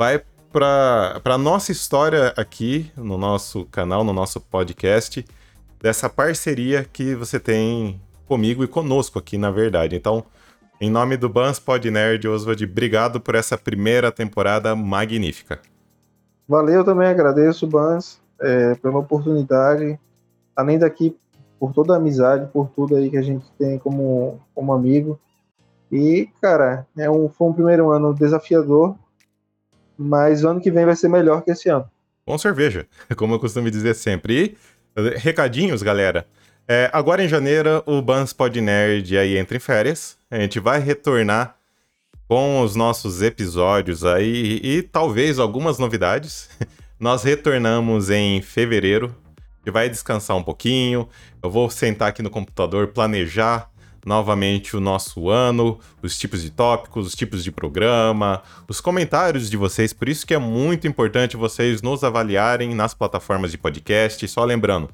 vai 0.00 0.22
para 0.50 1.20
a 1.22 1.36
nossa 1.36 1.70
história 1.70 2.32
aqui 2.34 2.90
no 2.96 3.18
nosso 3.18 3.66
canal, 3.66 4.02
no 4.02 4.14
nosso 4.14 4.40
podcast, 4.40 5.22
dessa 5.78 6.08
parceria 6.08 6.88
que 6.90 7.14
você 7.14 7.38
tem 7.38 8.00
comigo 8.24 8.64
e 8.64 8.66
conosco 8.66 9.18
aqui, 9.18 9.36
na 9.36 9.50
verdade. 9.50 9.94
Então, 9.94 10.24
em 10.80 10.90
nome 10.90 11.16
do 11.16 11.28
Bans 11.28 11.58
Pod 11.58 11.90
Nerd, 11.90 12.26
Oswald, 12.26 12.64
obrigado 12.64 13.20
por 13.20 13.34
essa 13.34 13.58
primeira 13.58 14.10
temporada 14.10 14.74
magnífica. 14.74 15.60
Valeu, 16.48 16.82
também 16.82 17.06
agradeço, 17.06 17.66
Bans, 17.66 18.18
é, 18.40 18.74
pela 18.76 18.98
oportunidade. 18.98 20.00
Além 20.56 20.78
daqui, 20.78 21.14
por 21.58 21.74
toda 21.74 21.92
a 21.92 21.96
amizade, 21.98 22.48
por 22.50 22.70
tudo 22.70 22.96
aí 22.96 23.10
que 23.10 23.18
a 23.18 23.22
gente 23.22 23.44
tem 23.58 23.78
como, 23.78 24.40
como 24.54 24.72
amigo. 24.72 25.20
E, 25.92 26.28
cara, 26.40 26.86
é 26.96 27.10
um, 27.10 27.28
foi 27.28 27.48
um 27.48 27.52
primeiro 27.52 27.90
ano 27.90 28.14
desafiador, 28.14 28.96
mas 29.98 30.42
o 30.42 30.48
ano 30.48 30.60
que 30.60 30.70
vem 30.70 30.86
vai 30.86 30.96
ser 30.96 31.08
melhor 31.08 31.42
que 31.42 31.50
esse 31.50 31.68
ano. 31.68 31.88
Com 32.24 32.38
cerveja, 32.38 32.86
como 33.16 33.34
eu 33.34 33.38
costumo 33.38 33.70
dizer 33.70 33.94
sempre. 33.94 34.56
E 34.96 35.18
recadinhos, 35.18 35.82
galera. 35.82 36.26
É, 36.66 36.88
agora 36.92 37.22
em 37.22 37.28
janeiro, 37.28 37.82
o 37.84 38.00
Bans 38.00 38.32
Pod 38.32 38.58
Nerd 38.60 39.18
aí 39.18 39.36
entra 39.36 39.56
em 39.56 39.60
férias. 39.60 40.19
A 40.30 40.38
gente 40.38 40.60
vai 40.60 40.78
retornar 40.78 41.56
com 42.28 42.62
os 42.62 42.76
nossos 42.76 43.20
episódios 43.20 44.04
aí 44.04 44.60
e, 44.62 44.76
e 44.76 44.82
talvez 44.82 45.40
algumas 45.40 45.76
novidades. 45.76 46.48
Nós 47.00 47.24
retornamos 47.24 48.10
em 48.10 48.40
fevereiro. 48.40 49.12
E 49.66 49.70
vai 49.70 49.90
descansar 49.90 50.36
um 50.36 50.42
pouquinho. 50.42 51.08
Eu 51.42 51.50
vou 51.50 51.68
sentar 51.68 52.08
aqui 52.08 52.22
no 52.22 52.30
computador, 52.30 52.88
planejar 52.88 53.68
novamente 54.06 54.76
o 54.76 54.80
nosso 54.80 55.28
ano, 55.28 55.78
os 56.00 56.16
tipos 56.16 56.42
de 56.42 56.50
tópicos, 56.50 57.08
os 57.08 57.14
tipos 57.14 57.42
de 57.42 57.50
programa, 57.50 58.40
os 58.68 58.80
comentários 58.80 59.50
de 59.50 59.56
vocês. 59.56 59.92
Por 59.92 60.08
isso 60.08 60.24
que 60.24 60.32
é 60.32 60.38
muito 60.38 60.86
importante 60.86 61.36
vocês 61.36 61.82
nos 61.82 62.04
avaliarem 62.04 62.72
nas 62.72 62.94
plataformas 62.94 63.50
de 63.50 63.58
podcast. 63.58 64.26
Só 64.28 64.44
lembrando, 64.44 64.88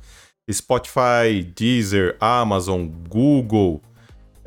Spotify, 0.51 1.45
Deezer, 1.55 2.17
Amazon, 2.19 2.89
Google, 3.09 3.83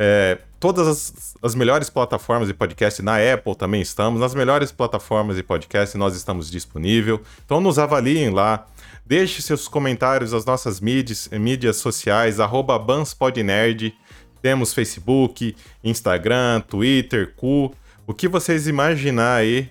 é, 0.02 0.38
todas 0.62 0.88
as, 0.88 1.36
as, 1.44 1.54
melhores 1.54 1.90
plataformas 1.90 2.48
de 2.48 2.54
podcast, 2.54 3.02
na 3.02 3.18
Apple 3.18 3.54
também 3.54 3.82
estamos, 3.82 4.22
nas 4.22 4.34
melhores 4.34 4.72
plataformas 4.72 5.36
de 5.36 5.44
podcast 5.44 5.98
nós 5.98 6.16
estamos 6.16 6.50
disponível. 6.50 7.22
Então 7.46 7.60
nos 7.60 7.78
avaliem 7.78 8.30
lá. 8.30 8.66
Deixe 9.06 9.42
seus 9.42 9.68
comentários 9.68 10.32
nas 10.32 10.46
nossas 10.46 10.80
mídias, 10.80 11.28
mídias 11.34 11.78
sociais, 11.78 12.40
arroba 12.40 12.80
banspodnerd. 12.80 13.94
Temos 14.42 14.74
Facebook, 14.74 15.54
Instagram, 15.84 16.62
Twitter, 16.62 17.34
Cu. 17.36 17.76
O 18.08 18.14
que 18.14 18.30
vocês 18.30 18.68
imaginar 18.68 19.36
aí, 19.36 19.70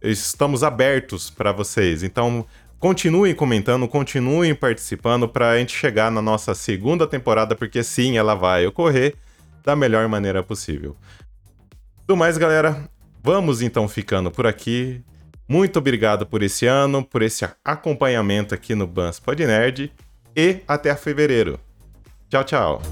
estamos 0.00 0.62
abertos 0.62 1.28
para 1.28 1.50
vocês. 1.50 2.04
Então, 2.04 2.46
continuem 2.78 3.34
comentando, 3.34 3.88
continuem 3.88 4.54
participando 4.54 5.28
para 5.28 5.50
a 5.50 5.58
gente 5.58 5.74
chegar 5.76 6.08
na 6.12 6.22
nossa 6.22 6.54
segunda 6.54 7.04
temporada, 7.04 7.56
porque 7.56 7.82
sim, 7.82 8.16
ela 8.16 8.36
vai 8.36 8.64
ocorrer 8.64 9.16
da 9.64 9.76
melhor 9.76 10.08
maneira 10.08 10.42
possível. 10.42 10.96
Do 12.06 12.16
mais, 12.16 12.36
galera, 12.36 12.88
vamos 13.22 13.62
então 13.62 13.88
ficando 13.88 14.30
por 14.30 14.46
aqui. 14.46 15.02
Muito 15.48 15.78
obrigado 15.78 16.26
por 16.26 16.42
esse 16.42 16.66
ano, 16.66 17.04
por 17.04 17.22
esse 17.22 17.48
acompanhamento 17.64 18.54
aqui 18.54 18.74
no 18.74 18.86
Bans 18.86 19.18
Pod 19.18 19.44
Nerd 19.44 19.92
e 20.36 20.60
até 20.66 20.94
fevereiro. 20.94 21.58
Tchau, 22.28 22.44
tchau. 22.44 22.82